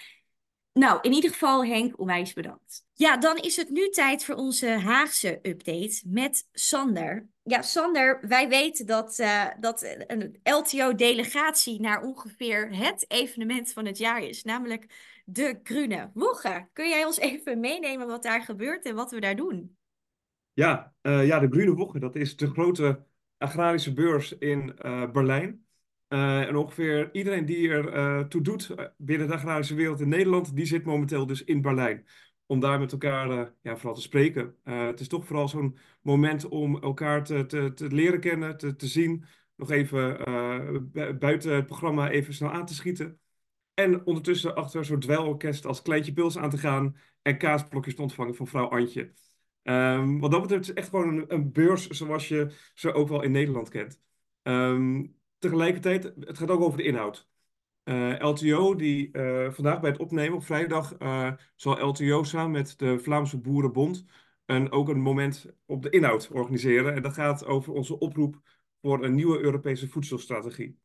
Nou, 0.72 0.98
in 1.02 1.12
ieder 1.12 1.31
geval 1.31 1.64
Henk, 1.64 1.98
onwijs 1.98 2.33
bedankt. 2.33 2.85
Ja, 2.92 3.16
dan 3.16 3.37
is 3.37 3.57
het 3.57 3.70
nu 3.70 3.88
tijd 3.88 4.24
voor 4.24 4.35
onze 4.35 4.68
Haagse 4.68 5.38
update 5.43 6.03
met 6.07 6.49
Sander. 6.53 7.28
Ja, 7.49 7.62
Sander, 7.62 8.18
wij 8.28 8.49
weten 8.49 8.86
dat, 8.86 9.18
eh, 9.18 9.44
dat 9.61 9.97
een 10.07 10.38
LTO-delegatie 10.42 11.80
naar 11.80 12.03
ongeveer 12.03 12.76
het 12.76 13.05
evenement 13.09 13.72
van 13.72 13.86
het 13.86 13.99
jaar 13.99 14.22
is, 14.22 14.44
namelijk 14.44 14.86
de 15.24 15.61
Grüne 15.62 16.11
Woche. 16.14 16.68
Kun 16.72 16.88
jij 16.88 17.05
ons 17.05 17.18
even 17.18 17.61
meenemen 17.61 18.07
wat 18.07 18.22
daar 18.22 18.42
gebeurt 18.42 18.84
en 18.84 18.94
wat 18.94 19.11
we 19.11 19.20
daar 19.20 19.36
doen? 19.36 19.76
Ja, 20.53 20.94
eh, 21.01 21.26
ja, 21.26 21.38
de 21.38 21.49
Grüne 21.51 21.74
Woche, 21.74 21.99
dat 21.99 22.16
is 22.16 22.36
de 22.36 22.51
grote 22.51 23.05
agrarische 23.38 23.92
beurs 23.92 24.38
in 24.38 24.78
eh, 24.78 25.11
Berlijn. 25.11 25.64
En 26.09 26.57
ongeveer 26.57 27.09
iedereen 27.12 27.44
die 27.44 27.68
er 27.68 28.28
toe 28.28 28.40
doet 28.40 28.74
binnen 28.97 29.26
de 29.26 29.34
agrarische 29.34 29.74
wereld 29.74 30.01
in 30.01 30.09
Nederland, 30.09 30.57
die 30.57 30.66
zit 30.66 30.84
momenteel 30.84 31.26
dus 31.26 31.44
in 31.44 31.61
Berlijn. 31.61 32.07
Om 32.47 32.61
daar 32.61 32.78
met 32.78 32.92
elkaar 32.92 33.30
eh, 33.30 33.47
ja, 33.62 33.76
vooral 33.76 33.94
te 33.94 34.01
spreken. 34.01 34.57
Eh, 34.64 34.86
het 34.86 35.01
is 35.01 35.09
toch 35.09 35.26
vooral 35.26 35.49
zo'n 35.49 35.78
moment 36.01 36.49
om 36.49 36.82
elkaar 36.82 37.24
te, 37.24 37.47
te, 37.47 37.72
te 37.74 37.88
leren 37.88 38.20
kennen, 38.20 38.57
te, 38.57 38.76
te 38.76 38.86
zien. 38.86 39.24
Nog 39.57 39.70
even 39.70 40.24
eh, 40.26 40.61
bu- 40.82 41.14
buiten 41.14 41.55
het 41.55 41.66
programma 41.66 42.11
even 42.11 42.34
snel 42.34 42.51
aan 42.51 42.66
te 42.66 42.74
schieten. 42.74 43.20
En 43.74 44.07
ondertussen 44.07 44.55
achter 44.55 44.84
zo'n 44.84 45.01
dweilorkest 45.01 45.66
als 45.66 45.82
Kleintje 45.82 46.12
Pils 46.12 46.38
aan 46.38 46.51
te 46.51 46.59
gaan 46.59 46.97
en 47.22 47.38
kaasblokjes 47.38 47.94
te 47.94 48.03
ontvangen 48.03 48.34
van 48.34 48.47
vrouw 48.47 48.68
Antje. 48.68 49.12
Um, 49.62 50.20
wat 50.20 50.30
dat 50.30 50.40
betreft 50.40 50.62
is 50.62 50.68
het 50.68 50.76
echt 50.76 50.88
gewoon 50.88 51.09
een, 51.09 51.24
een, 51.28 51.53
beurs 51.53 51.86
zoals 51.88 52.28
je 52.28 52.70
ze 52.74 52.92
ook 52.92 53.09
wel 53.09 53.22
in 53.22 53.30
Nederland 53.30 53.68
kent. 53.68 54.01
Um, 54.42 55.16
tegelijkertijd, 55.38 56.12
het 56.20 56.38
gaat 56.38 56.51
ook 56.51 56.61
over 56.61 56.78
de 56.78 56.84
inhoud. 56.84 57.28
Eh, 57.87 58.14
LTO, 58.18 58.74
die 58.74 59.09
uh, 59.12 59.51
vandaag 59.51 59.80
bij 59.80 59.91
het 59.91 59.99
opnemen 59.99 60.37
op 60.37 60.45
vrijdag, 60.45 60.99
uh, 60.99 61.32
zal 61.57 61.87
LTO 61.87 62.22
samen 62.22 62.51
met 62.51 62.78
de 62.78 62.99
Vlaamse 62.99 63.39
Boerenbond 63.39 64.05
een, 64.47 64.70
ook 64.70 64.89
een 64.89 65.01
moment 65.01 65.47
op 65.66 65.82
de 65.82 65.91
inhoud 65.91 66.28
organiseren. 66.32 66.95
En 66.95 67.03
dat 67.03 67.12
gaat 67.12 67.45
over 67.45 67.72
onze 67.72 67.99
oproep 67.99 68.41
voor 68.82 69.05
een 69.05 69.14
nieuwe 69.14 69.39
Europese 69.39 69.89
voedselstrategie. 69.89 70.78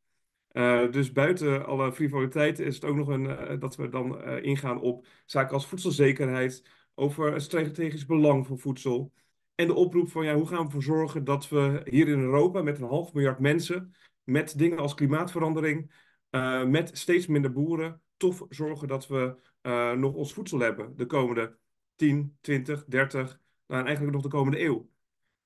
dus 0.91 1.11
buiten 1.11 1.65
alle 1.65 1.93
frivoliteit 1.93 2.59
is 2.59 2.75
het 2.75 2.85
ook 2.85 2.95
nog 2.95 3.07
een, 3.07 3.59
dat 3.59 3.75
we 3.75 3.89
dan 3.89 4.23
ingaan 4.27 4.81
op 4.81 5.07
zaken 5.25 5.53
als 5.53 5.67
voedselzekerheid, 5.67 6.63
over 6.95 7.33
het 7.33 7.41
strategisch 7.41 8.05
belang 8.05 8.47
van 8.47 8.59
voedsel. 8.59 9.13
En 9.55 9.67
de 9.67 9.73
oproep 9.73 10.09
van 10.09 10.25
ja, 10.25 10.35
hoe 10.35 10.47
gaan 10.47 10.57
we 10.57 10.65
ervoor 10.65 10.83
zorgen 10.83 11.23
dat 11.23 11.49
we 11.49 11.81
hier 11.89 12.07
in 12.07 12.19
Europa 12.19 12.61
met 12.61 12.77
een 12.79 12.87
half 12.87 13.13
miljard 13.13 13.39
mensen, 13.39 13.95
met 14.23 14.57
dingen 14.57 14.77
als 14.77 14.93
klimaatverandering, 14.93 15.91
uh, 16.31 16.65
met 16.65 16.97
steeds 16.97 17.27
minder 17.27 17.51
boeren, 17.51 18.01
toch 18.17 18.45
zorgen 18.49 18.87
dat 18.87 19.07
we 19.07 19.35
uh, 19.61 19.91
nog 19.91 20.13
ons 20.13 20.33
voedsel 20.33 20.59
hebben 20.59 20.95
de 20.95 21.05
komende 21.05 21.57
10, 21.95 22.37
20, 22.41 22.85
30, 22.85 23.39
nou, 23.67 23.83
eigenlijk 23.85 24.13
nog 24.13 24.23
de 24.23 24.29
komende 24.29 24.59
eeuw. 24.59 24.89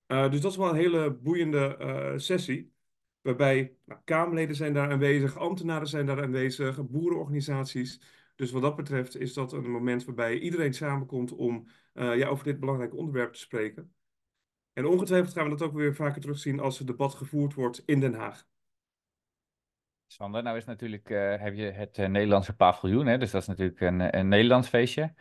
Uh, 0.07 0.31
dus 0.31 0.41
dat 0.41 0.51
is 0.51 0.57
wel 0.57 0.69
een 0.69 0.75
hele 0.75 1.11
boeiende 1.13 2.13
sessie. 2.17 2.73
Waarbij 3.21 3.77
nou, 3.85 4.01
Kamerleden 4.03 4.55
zijn 4.55 4.73
daar 4.73 4.91
aanwezig, 4.91 5.37
ambtenaren 5.37 5.87
zijn 5.87 6.05
daar 6.05 6.21
aanwezig, 6.21 6.87
boerenorganisaties. 6.87 8.01
Dus 8.35 8.51
wat 8.51 8.61
dat 8.61 8.75
betreft 8.75 9.17
is 9.17 9.33
dat 9.33 9.53
een 9.53 9.71
moment 9.71 10.05
waarbij 10.05 10.39
iedereen 10.39 10.73
samenkomt 10.73 11.31
om 11.31 11.67
ja, 11.93 12.27
over 12.27 12.45
dit 12.45 12.59
belangrijke 12.59 12.95
onderwerp 12.95 13.33
te 13.33 13.39
spreken. 13.39 13.93
En 14.73 14.85
ongetwijfeld 14.85 15.33
gaan 15.33 15.43
we 15.43 15.49
dat 15.49 15.61
ook 15.61 15.73
weer 15.73 15.95
vaker 15.95 16.21
terugzien 16.21 16.59
als 16.59 16.77
het 16.77 16.87
debat 16.87 17.13
gevoerd 17.13 17.53
wordt 17.53 17.83
in 17.85 17.99
Den 17.99 18.13
Haag. 18.13 18.47
Sander, 20.15 20.43
nou 20.43 20.57
is 20.57 20.65
natuurlijk, 20.65 21.09
uh, 21.09 21.35
heb 21.37 21.55
je 21.55 21.63
het 21.63 21.97
uh, 21.97 22.07
Nederlandse 22.07 22.55
paviljoen, 22.55 23.05
hè? 23.05 23.17
dus 23.17 23.31
dat 23.31 23.41
is 23.41 23.47
natuurlijk 23.47 23.81
een, 23.81 24.17
een 24.17 24.27
Nederlands 24.27 24.67
feestje. 24.67 25.13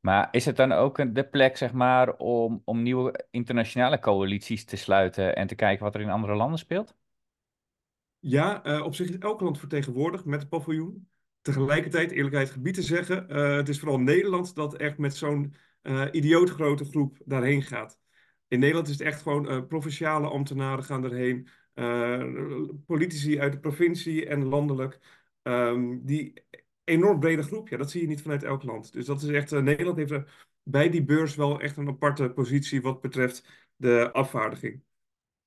Maar 0.00 0.28
is 0.30 0.44
het 0.44 0.56
dan 0.56 0.72
ook 0.72 1.14
de 1.14 1.24
plek, 1.24 1.56
zeg 1.56 1.72
maar, 1.72 2.16
om, 2.16 2.62
om 2.64 2.82
nieuwe 2.82 3.26
internationale 3.30 3.98
coalities 3.98 4.64
te 4.64 4.76
sluiten 4.76 5.36
en 5.36 5.46
te 5.46 5.54
kijken 5.54 5.84
wat 5.84 5.94
er 5.94 6.00
in 6.00 6.10
andere 6.10 6.34
landen 6.34 6.58
speelt? 6.58 6.96
Ja, 8.18 8.62
op 8.84 8.94
zich 8.94 9.08
is 9.08 9.18
elk 9.18 9.40
land 9.40 9.58
vertegenwoordigd 9.58 10.24
met 10.24 10.40
het 10.40 10.48
paviljoen 10.48 11.08
tegelijkertijd, 11.40 12.10
eerlijkheid 12.10 12.50
gebied 12.50 12.74
te 12.74 12.82
zeggen, 12.82 13.26
het 13.56 13.68
is 13.68 13.78
vooral 13.78 13.98
Nederland 13.98 14.54
dat 14.54 14.76
echt 14.76 14.98
met 14.98 15.16
zo'n 15.16 15.54
idioot 16.10 16.50
grote 16.50 16.84
groep 16.84 17.18
daarheen 17.24 17.62
gaat. 17.62 17.98
In 18.48 18.58
Nederland 18.58 18.88
is 18.88 18.98
het 18.98 19.06
echt 19.06 19.22
gewoon 19.22 19.66
provinciale 19.66 20.28
ambtenaren 20.28 20.84
gaan 20.84 21.04
erheen, 21.04 21.48
politici 22.86 23.40
uit 23.40 23.52
de 23.52 23.58
provincie 23.60 24.26
en 24.26 24.44
landelijk. 24.44 24.98
Um, 25.42 26.04
die 26.04 26.44
enorm 26.84 27.20
brede 27.20 27.42
groep, 27.42 27.68
ja, 27.68 27.76
dat 27.76 27.90
zie 27.90 28.00
je 28.00 28.06
niet 28.06 28.22
vanuit 28.22 28.42
elk 28.42 28.62
land. 28.62 28.92
Dus 28.92 29.06
dat 29.06 29.22
is 29.22 29.28
echt, 29.28 29.50
Nederland 29.50 29.96
heeft 29.96 30.10
er 30.10 30.48
bij 30.62 30.90
die 30.90 31.04
beurs 31.04 31.34
wel 31.34 31.60
echt 31.60 31.76
een 31.76 31.88
aparte 31.88 32.30
positie 32.30 32.82
wat 32.82 33.00
betreft 33.00 33.48
de 33.76 34.12
afvaardiging. 34.12 34.82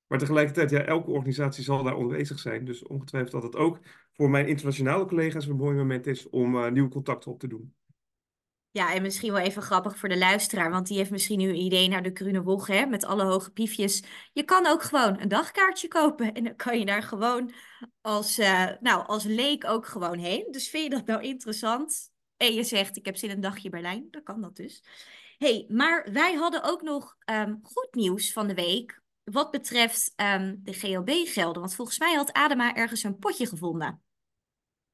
Maar 0.06 0.18
tegelijkertijd, 0.18 0.70
ja, 0.70 0.82
elke 0.82 1.10
organisatie 1.10 1.64
zal 1.64 1.82
daar 1.82 1.94
aanwezig 1.96 2.38
zijn. 2.38 2.64
Dus 2.64 2.82
ongetwijfeld 2.82 3.32
dat 3.32 3.42
het 3.42 3.56
ook 3.56 3.80
voor 4.12 4.30
mijn 4.30 4.48
internationale 4.48 5.06
collega's 5.06 5.46
een 5.46 5.56
mooi 5.56 5.76
moment 5.76 6.06
is 6.06 6.28
om 6.28 6.54
uh, 6.54 6.70
nieuwe 6.70 6.88
contacten 6.88 7.30
op 7.30 7.38
te 7.38 7.48
doen. 7.48 7.74
Ja, 8.76 8.94
en 8.94 9.02
misschien 9.02 9.32
wel 9.32 9.42
even 9.42 9.62
grappig 9.62 9.98
voor 9.98 10.08
de 10.08 10.18
luisteraar, 10.18 10.70
want 10.70 10.86
die 10.86 10.96
heeft 10.96 11.10
misschien 11.10 11.38
nu 11.38 11.48
een 11.48 11.64
idee 11.64 11.88
naar 11.88 12.02
de 12.02 12.10
Grune 12.14 12.42
Woche, 12.42 12.72
hè, 12.72 12.86
met 12.86 13.04
alle 13.04 13.24
hoge 13.24 13.50
piefjes. 13.50 14.02
Je 14.32 14.42
kan 14.42 14.66
ook 14.66 14.82
gewoon 14.82 15.20
een 15.20 15.28
dagkaartje 15.28 15.88
kopen 15.88 16.34
en 16.34 16.44
dan 16.44 16.56
kan 16.56 16.78
je 16.78 16.84
daar 16.84 17.02
gewoon 17.02 17.52
als, 18.00 18.38
uh, 18.38 18.68
nou, 18.80 19.06
als 19.06 19.24
leek 19.24 19.64
ook 19.64 19.86
gewoon 19.86 20.18
heen. 20.18 20.46
Dus 20.50 20.68
vind 20.68 20.84
je 20.84 20.90
dat 20.90 21.06
nou 21.06 21.22
interessant? 21.22 22.12
En 22.36 22.54
je 22.54 22.62
zegt, 22.62 22.96
ik 22.96 23.04
heb 23.04 23.16
zin 23.16 23.28
in 23.28 23.34
een 23.34 23.40
dagje 23.40 23.68
Berlijn, 23.68 24.08
dan 24.10 24.22
kan 24.22 24.40
dat 24.40 24.56
dus. 24.56 24.82
hey, 25.38 25.66
maar 25.68 26.08
wij 26.12 26.34
hadden 26.34 26.62
ook 26.62 26.82
nog 26.82 27.16
um, 27.30 27.58
goed 27.62 27.88
nieuws 27.90 28.32
van 28.32 28.46
de 28.46 28.54
week 28.54 29.02
wat 29.24 29.50
betreft 29.50 30.12
um, 30.16 30.60
de 30.62 30.72
GLB-gelden. 30.72 31.60
Want 31.60 31.74
volgens 31.74 31.98
mij 31.98 32.14
had 32.14 32.32
Adema 32.32 32.74
ergens 32.74 33.02
een 33.02 33.18
potje 33.18 33.46
gevonden. 33.46 34.02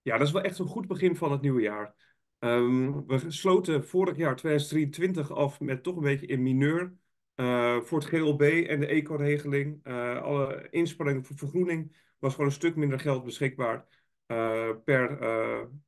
Ja, 0.02 0.18
dat 0.18 0.26
is 0.26 0.32
wel 0.32 0.42
echt 0.42 0.58
een 0.58 0.66
goed 0.66 0.86
begin 0.86 1.16
van 1.16 1.32
het 1.32 1.40
nieuwe 1.40 1.62
jaar. 1.62 2.11
Um, 2.44 3.06
we 3.06 3.30
sloten 3.30 3.84
vorig 3.84 4.16
jaar 4.16 4.36
2023 4.36 5.32
af 5.32 5.60
met 5.60 5.82
toch 5.82 5.96
een 5.96 6.02
beetje 6.02 6.26
in 6.26 6.42
mineur. 6.42 6.94
Uh, 7.36 7.80
voor 7.80 7.98
het 7.98 8.08
GLB 8.08 8.40
en 8.40 8.80
de 8.80 8.86
eco-regeling. 8.86 9.80
Uh, 9.86 10.22
alle 10.22 10.68
inspanningen 10.70 11.24
voor 11.24 11.36
vergroening 11.36 11.96
was 12.18 12.32
gewoon 12.32 12.46
een 12.46 12.52
stuk 12.52 12.76
minder 12.76 13.00
geld 13.00 13.24
beschikbaar 13.24 13.86
uh, 14.26 14.70
per, 14.84 15.18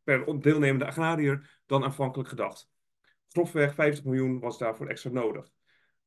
per 0.02 0.40
deelnemende 0.40 0.86
agrariër 0.86 1.60
dan 1.66 1.84
aanvankelijk 1.84 2.28
gedacht. 2.28 2.68
Grofweg 3.28 3.74
50 3.74 4.04
miljoen 4.04 4.40
was 4.40 4.58
daarvoor 4.58 4.86
extra 4.86 5.10
nodig. 5.10 5.50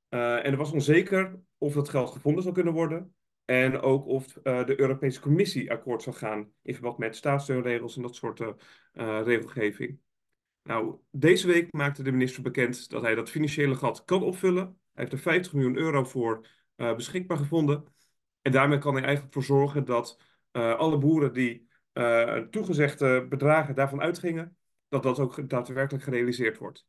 en 0.09 0.43
er 0.43 0.57
was 0.57 0.71
onzeker 0.71 1.39
of 1.57 1.73
dat 1.73 1.89
geld 1.89 2.11
gevonden 2.11 2.43
zou 2.43 2.53
kunnen 2.55 2.73
worden. 2.73 3.15
En 3.45 3.79
ook 3.79 4.05
of 4.05 4.25
de 4.43 4.79
Europese 4.79 5.19
Commissie 5.19 5.71
akkoord 5.71 6.03
zou 6.03 6.15
gaan 6.15 6.51
in 6.61 6.73
verband 6.73 6.97
met 6.97 7.15
staatssteunregels 7.15 7.95
en 7.95 8.01
dat 8.01 8.15
soort 8.15 8.41
regelgeving. 9.23 9.99
Nou, 10.67 10.99
deze 11.11 11.47
week 11.47 11.73
maakte 11.73 12.03
de 12.03 12.11
minister 12.11 12.43
bekend 12.43 12.89
dat 12.89 13.01
hij 13.01 13.15
dat 13.15 13.29
financiële 13.29 13.75
gat 13.75 14.05
kan 14.05 14.23
opvullen. 14.23 14.63
Hij 14.63 14.75
heeft 14.93 15.11
er 15.11 15.19
50 15.19 15.53
miljoen 15.53 15.77
euro 15.77 16.03
voor 16.03 16.47
uh, 16.75 16.95
beschikbaar 16.95 17.37
gevonden. 17.37 17.85
En 18.41 18.51
daarmee 18.51 18.77
kan 18.77 18.93
hij 18.93 19.03
eigenlijk 19.03 19.33
voor 19.33 19.43
zorgen 19.43 19.85
dat 19.85 20.19
alle 20.51 20.97
boeren 20.97 21.33
die 21.33 21.67
toegezegde 22.49 23.27
bedragen 23.27 23.75
daarvan 23.75 24.01
uitgingen, 24.01 24.57
dat 24.89 25.03
dat 25.03 25.19
ook 25.19 25.49
daadwerkelijk 25.49 26.03
gerealiseerd 26.03 26.57
wordt. 26.57 26.87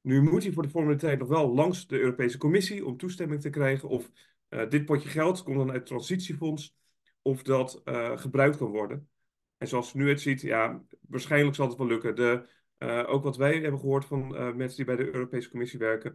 Nu 0.00 0.22
moet 0.22 0.42
hij 0.42 0.52
voor 0.52 0.62
de 0.62 0.68
formaliteit 0.68 1.18
nog 1.18 1.28
wel 1.28 1.54
langs 1.54 1.86
de 1.86 1.98
Europese 1.98 2.38
Commissie 2.38 2.86
om 2.86 2.96
toestemming 2.96 3.40
te 3.40 3.50
krijgen 3.50 3.88
of 3.88 4.10
uh, 4.48 4.68
dit 4.68 4.84
potje 4.84 5.08
geld 5.08 5.42
komt 5.42 5.56
dan 5.56 5.66
uit 5.66 5.76
het 5.76 5.86
transitiefonds 5.86 6.76
of 7.22 7.42
dat 7.42 7.82
uh, 7.84 8.18
gebruikt 8.18 8.56
kan 8.56 8.70
worden. 8.70 9.08
En 9.56 9.68
zoals 9.68 9.94
nu 9.94 10.08
het 10.08 10.20
ziet, 10.20 10.40
ja, 10.40 10.82
waarschijnlijk 11.00 11.56
zal 11.56 11.68
het 11.68 11.78
wel 11.78 11.86
lukken. 11.86 12.16
De, 12.16 12.48
uh, 12.78 13.04
ook 13.06 13.22
wat 13.22 13.36
wij 13.36 13.58
hebben 13.58 13.80
gehoord 13.80 14.04
van 14.04 14.28
mensen 14.56 14.76
die 14.76 14.84
bij 14.84 14.96
de 14.96 15.14
Europese 15.14 15.50
Commissie 15.50 15.78
werken, 15.78 16.12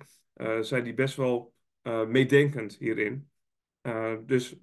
zijn 0.61 0.83
die 0.83 0.93
best 0.93 1.15
wel 1.15 1.53
meedenkend 2.07 2.75
hierin. 2.75 3.29
dus 4.25 4.55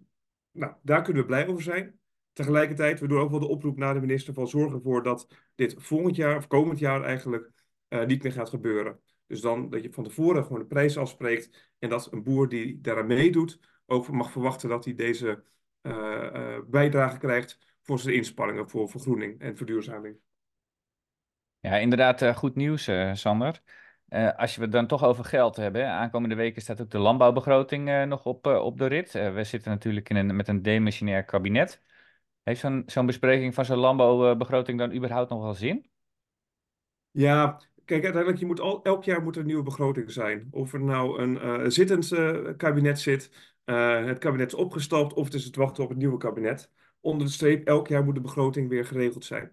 nou, 0.50 0.72
daar 0.82 1.02
kunnen 1.02 1.22
we 1.22 1.28
blij 1.28 1.46
over 1.46 1.62
zijn. 1.62 1.98
Tegelijkertijd, 2.32 3.00
we 3.00 3.08
doen 3.08 3.18
ook 3.18 3.30
wel 3.30 3.40
de 3.40 3.48
oproep 3.48 3.76
naar 3.76 3.94
de 3.94 4.00
minister 4.00 4.34
van 4.34 4.48
zorg 4.48 4.72
ervoor 4.72 5.02
dat 5.02 5.28
dit 5.54 5.74
volgend 5.78 6.16
jaar, 6.16 6.36
of 6.36 6.46
komend 6.46 6.78
jaar 6.78 7.02
eigenlijk, 7.02 7.50
niet 8.06 8.22
meer 8.22 8.32
gaat 8.32 8.48
gebeuren. 8.48 9.00
Dus 9.26 9.40
dan 9.40 9.70
dat 9.70 9.82
je 9.82 9.92
van 9.92 10.04
tevoren 10.04 10.44
gewoon 10.44 10.58
de 10.58 10.66
prijs 10.66 10.96
afspreekt 10.96 11.72
en 11.78 11.88
dat 11.88 12.12
een 12.12 12.22
boer 12.22 12.48
die 12.48 12.80
daaraan 12.80 13.06
meedoet 13.06 13.60
ook 13.86 14.08
mag 14.10 14.30
verwachten 14.30 14.68
dat 14.68 14.84
hij 14.84 14.94
deze 14.94 15.44
bijdrage 16.66 17.18
krijgt 17.18 17.58
voor 17.82 17.98
zijn 17.98 18.14
inspanningen 18.14 18.68
voor 18.68 18.88
vergroening 18.88 19.40
en 19.40 19.56
verduurzaming. 19.56 20.16
Ja, 21.60 21.76
inderdaad, 21.76 22.22
uh, 22.22 22.36
goed 22.36 22.54
nieuws, 22.54 22.90
Sander. 23.12 23.62
als 24.36 24.56
we 24.56 24.62
het 24.62 24.72
dan 24.72 24.86
toch 24.86 25.04
over 25.04 25.24
geld 25.24 25.56
hebben, 25.56 25.88
aankomende 25.88 26.34
weken 26.34 26.62
staat 26.62 26.80
ook 26.80 26.90
de 26.90 26.98
landbouwbegroting 26.98 28.06
nog 28.06 28.24
op, 28.26 28.46
op 28.46 28.78
de 28.78 28.86
rit. 28.86 29.12
we 29.12 29.44
zitten 29.44 29.70
natuurlijk 29.70 30.08
in 30.08 30.16
een, 30.16 30.36
met 30.36 30.48
een 30.48 30.62
demissionair 30.62 31.24
kabinet. 31.24 31.82
Heeft 32.42 32.60
zo'n 32.60 32.82
zo'n 32.86 33.06
bespreking 33.06 33.54
van 33.54 33.64
zo'n 33.64 33.78
landbouwbegroting 33.78 34.78
dan 34.78 34.92
überhaupt 34.94 35.30
nog 35.30 35.42
wel 35.42 35.54
zin? 35.54 35.90
Ja, 37.10 37.60
Kijk, 37.90 38.02
uiteindelijk, 38.02 38.40
je 38.42 38.46
moet 38.48 38.60
al, 38.60 38.82
elk 38.82 39.04
jaar 39.04 39.22
moet 39.22 39.34
er 39.34 39.40
een 39.40 39.46
nieuwe 39.46 39.62
begroting 39.62 40.10
zijn. 40.10 40.48
Of 40.50 40.72
er 40.72 40.80
nou 40.80 41.20
een 41.20 41.34
uh, 41.34 41.68
zittend 41.68 42.10
uh, 42.10 42.56
kabinet 42.56 43.00
zit, 43.00 43.30
uh, 43.64 44.04
het 44.04 44.18
kabinet 44.18 44.46
is 44.46 44.54
opgestapt, 44.54 45.12
of 45.12 45.24
het 45.24 45.34
is 45.34 45.44
het 45.44 45.56
wachten 45.56 45.82
op 45.82 45.88
het 45.88 45.98
nieuwe 45.98 46.16
kabinet. 46.16 46.70
Onder 47.00 47.26
de 47.26 47.32
streep, 47.32 47.66
elk 47.66 47.88
jaar 47.88 48.04
moet 48.04 48.14
de 48.14 48.20
begroting 48.20 48.68
weer 48.68 48.84
geregeld 48.86 49.24
zijn. 49.24 49.52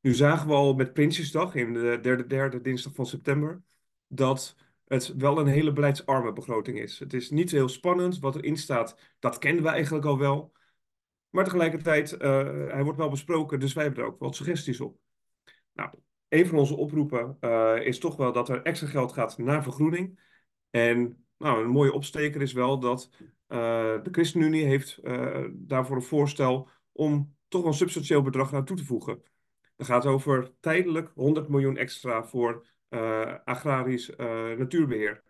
Nu 0.00 0.14
zagen 0.14 0.48
we 0.48 0.52
al 0.52 0.74
met 0.74 0.92
Prinsjesdag, 0.92 1.54
in 1.54 1.72
de 1.72 1.98
derde, 2.02 2.26
derde 2.26 2.60
dinsdag 2.60 2.94
van 2.94 3.06
september, 3.06 3.62
dat 4.06 4.56
het 4.84 5.14
wel 5.16 5.38
een 5.38 5.46
hele 5.46 5.72
beleidsarme 5.72 6.32
begroting 6.32 6.78
is. 6.78 6.98
Het 6.98 7.12
is 7.12 7.30
niet 7.30 7.50
heel 7.50 7.68
spannend. 7.68 8.18
Wat 8.18 8.36
erin 8.36 8.56
staat, 8.56 8.98
dat 9.18 9.38
kennen 9.38 9.62
we 9.62 9.68
eigenlijk 9.68 10.04
al 10.04 10.18
wel. 10.18 10.52
Maar 11.30 11.44
tegelijkertijd, 11.44 12.10
hij 12.10 12.82
wordt 12.82 12.98
wel 12.98 13.10
besproken, 13.10 13.60
dus 13.60 13.72
wij 13.72 13.84
hebben 13.84 14.02
er 14.02 14.08
ook 14.08 14.18
wat 14.18 14.36
suggesties 14.36 14.80
op. 14.80 14.98
Nou, 15.72 15.90
een 16.28 16.46
van 16.46 16.58
onze 16.58 16.76
oproepen 16.76 17.36
uh, 17.40 17.86
is 17.86 17.98
toch 17.98 18.16
wel 18.16 18.32
dat 18.32 18.48
er 18.48 18.62
extra 18.62 18.88
geld 18.88 19.12
gaat 19.12 19.38
naar 19.38 19.62
vergroening. 19.62 20.20
En 20.70 21.26
nou, 21.38 21.64
een 21.64 21.70
mooie 21.70 21.92
opsteker 21.92 22.42
is 22.42 22.52
wel 22.52 22.78
dat 22.78 23.10
uh, 23.48 24.02
de 24.02 24.08
ChristenUnie 24.10 24.64
heeft 24.64 24.98
uh, 25.02 25.44
daarvoor 25.52 25.96
een 25.96 26.02
voorstel 26.02 26.68
om 26.92 27.36
toch 27.48 27.64
een 27.64 27.74
substantieel 27.74 28.22
bedrag 28.22 28.52
naartoe 28.52 28.76
te 28.76 28.84
voegen. 28.84 29.22
Dat 29.76 29.86
gaat 29.86 30.06
over 30.06 30.52
tijdelijk 30.60 31.10
100 31.14 31.48
miljoen 31.48 31.76
extra 31.76 32.24
voor 32.24 32.66
agrarisch 33.44 34.16
natuurbeheer. 34.56 35.22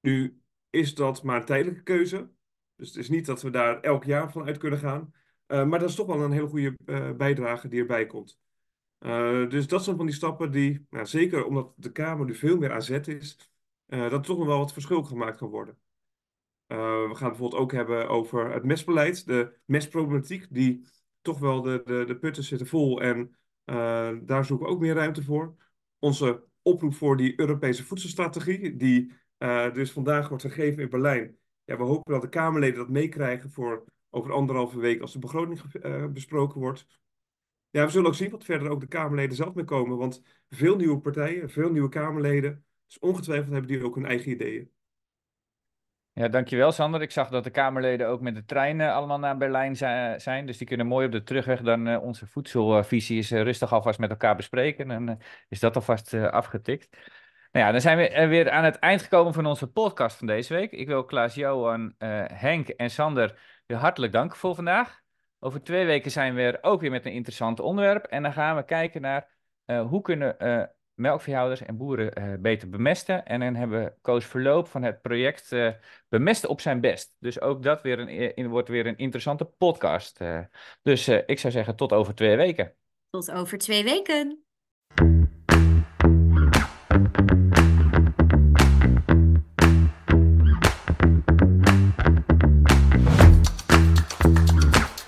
Nu 0.00 0.42
is 0.70 0.94
dat 0.94 1.22
maar 1.22 1.36
een 1.36 1.44
tijdelijke 1.44 1.82
keuze. 1.82 2.30
Dus 2.76 2.88
het 2.88 2.96
is 2.96 3.08
niet 3.08 3.26
dat 3.26 3.42
we 3.42 3.50
daar 3.50 3.80
elk 3.80 4.04
jaar 4.04 4.32
van 4.32 4.46
uit 4.46 4.58
kunnen 4.58 4.78
gaan. 4.78 5.12
maar 5.46 5.78
dat 5.78 5.88
is 5.88 5.94
toch 5.94 6.06
wel 6.06 6.22
een 6.22 6.32
hele 6.32 6.46
goede 6.46 6.76
bijdrage 7.16 7.68
die 7.68 7.80
erbij 7.80 8.06
komt. 8.06 8.38
dus 9.48 9.66
dat 9.66 9.84
zijn 9.84 9.96
van 9.96 10.06
die 10.06 10.14
stappen 10.14 10.50
die, 10.50 10.86
nou, 10.90 11.06
zeker 11.06 11.44
omdat 11.44 11.72
de 11.76 11.92
Kamer 11.92 12.26
nu 12.26 12.34
veel 12.34 12.56
meer 12.56 12.72
aan 12.72 12.82
zet 12.82 13.08
is, 13.08 13.50
dat 13.86 14.24
toch 14.24 14.38
nog 14.38 14.46
wel 14.46 14.58
wat 14.58 14.72
verschil 14.72 15.02
gemaakt 15.02 15.38
kan 15.38 15.48
worden. 15.48 15.78
We 16.66 17.10
gaan 17.14 17.28
bijvoorbeeld 17.28 17.62
ook 17.62 17.72
hebben 17.72 18.08
over 18.08 18.52
het 18.52 18.64
mestbeleid, 18.64 19.26
de 19.26 19.56
mestproblematiek, 19.64 20.46
die 20.50 20.86
toch 21.22 21.38
wel 21.38 21.62
de, 21.62 21.82
de, 21.84 22.04
de 22.06 22.16
putten 22.16 22.44
zitten 22.44 22.66
vol 22.66 23.00
en 23.00 23.36
daar 24.24 24.44
zoeken 24.44 24.66
we 24.66 24.72
ook 24.72 24.80
meer 24.80 24.94
ruimte 24.94 25.22
voor. 25.22 25.56
Onze 25.98 26.44
oproep 26.62 26.94
voor 26.94 27.16
die 27.16 27.40
Europese 27.40 27.84
voedselstrategie, 27.84 28.76
die 28.76 29.12
uh, 29.38 29.72
dus 29.72 29.92
vandaag 29.92 30.28
wordt 30.28 30.44
gegeven 30.44 30.82
in 30.82 30.88
Berlijn. 30.88 31.38
Ja, 31.64 31.76
we 31.76 31.82
hopen 31.82 32.12
dat 32.12 32.22
de 32.22 32.28
Kamerleden 32.28 32.78
dat 32.78 32.88
meekrijgen 32.88 33.50
voor 33.50 33.84
over 34.10 34.32
anderhalve 34.32 34.78
week 34.78 35.00
als 35.00 35.12
de 35.12 35.18
begroting 35.18 35.60
besproken 36.12 36.60
wordt. 36.60 36.86
Ja, 37.70 37.84
we 37.84 37.90
zullen 37.90 38.06
ook 38.06 38.14
zien 38.14 38.30
wat 38.30 38.44
verder 38.44 38.68
ook 38.68 38.80
de 38.80 38.86
Kamerleden 38.86 39.36
zelf 39.36 39.54
mee 39.54 39.64
komen, 39.64 39.96
want 39.96 40.22
veel 40.50 40.76
nieuwe 40.76 41.00
partijen, 41.00 41.50
veel 41.50 41.70
nieuwe 41.70 41.88
Kamerleden, 41.88 42.64
dus 42.86 42.98
ongetwijfeld 42.98 43.52
hebben 43.52 43.70
die 43.70 43.84
ook 43.84 43.94
hun 43.94 44.06
eigen 44.06 44.30
ideeën. 44.30 44.70
Ja, 46.14 46.28
dankjewel 46.28 46.72
Sander. 46.72 47.02
Ik 47.02 47.10
zag 47.10 47.28
dat 47.28 47.44
de 47.44 47.50
Kamerleden 47.50 48.08
ook 48.08 48.20
met 48.20 48.34
de 48.34 48.44
trein 48.44 48.80
allemaal 48.80 49.18
naar 49.18 49.36
Berlijn 49.36 49.76
zijn. 50.20 50.46
Dus 50.46 50.58
die 50.58 50.66
kunnen 50.66 50.86
mooi 50.86 51.06
op 51.06 51.12
de 51.12 51.22
terugweg 51.22 51.60
dan 51.60 51.88
uh, 51.88 52.02
onze 52.02 52.26
voedselvisie 52.26 53.18
is, 53.18 53.32
uh, 53.32 53.42
rustig 53.42 53.72
alvast 53.72 53.98
met 53.98 54.10
elkaar 54.10 54.36
bespreken. 54.36 54.90
En 54.90 55.08
uh, 55.08 55.14
is 55.48 55.60
dat 55.60 55.76
alvast 55.76 56.14
afgetikt. 56.14 56.96
Nou 57.52 57.66
ja, 57.66 57.72
dan 57.72 57.80
zijn 57.80 57.96
we 57.96 58.26
weer 58.26 58.50
aan 58.50 58.64
het 58.64 58.78
eind 58.78 59.02
gekomen 59.02 59.32
van 59.32 59.46
onze 59.46 59.66
podcast 59.66 60.16
van 60.16 60.26
deze 60.26 60.54
week. 60.54 60.72
Ik 60.72 60.86
wil 60.86 61.04
Klaas-Johan, 61.04 61.94
Henk 62.32 62.68
en 62.68 62.90
Sander 62.90 63.62
weer 63.66 63.78
hartelijk 63.78 64.12
danken 64.12 64.38
voor 64.38 64.54
vandaag. 64.54 65.00
Over 65.38 65.62
twee 65.62 65.86
weken 65.86 66.10
zijn 66.10 66.34
we 66.34 66.42
er 66.42 66.58
ook 66.62 66.80
weer 66.80 66.90
met 66.90 67.06
een 67.06 67.12
interessant 67.12 67.60
onderwerp. 67.60 68.04
En 68.04 68.22
dan 68.22 68.32
gaan 68.32 68.56
we 68.56 68.64
kijken 68.64 69.00
naar 69.00 69.28
hoe 69.64 70.00
kunnen 70.00 70.36
melkveehouders 70.94 71.62
en 71.62 71.76
boeren 71.76 72.18
uh, 72.18 72.34
beter 72.40 72.68
bemesten. 72.68 73.26
En 73.26 73.40
dan 73.40 73.54
hebben 73.54 73.84
we 73.84 73.92
Koos 74.00 74.24
Verloop 74.24 74.68
van 74.68 74.82
het 74.82 75.02
project 75.02 75.52
uh, 75.52 75.70
Bemesten 76.08 76.48
op 76.48 76.60
zijn 76.60 76.80
best. 76.80 77.16
Dus 77.18 77.40
ook 77.40 77.62
dat 77.62 77.82
weer 77.82 77.98
een, 77.98 78.08
eh, 78.08 78.32
in, 78.34 78.48
wordt 78.48 78.68
weer 78.68 78.86
een 78.86 78.96
interessante 78.96 79.44
podcast. 79.44 80.18
Dus 80.82 81.08
ik 81.08 81.38
zou 81.38 81.52
zeggen 81.52 81.76
tot 81.76 81.92
over 81.92 82.14
twee 82.14 82.36
weken. 82.36 82.74
Tot 83.10 83.30
over 83.30 83.58
twee 83.58 83.84
weken. 83.84 84.43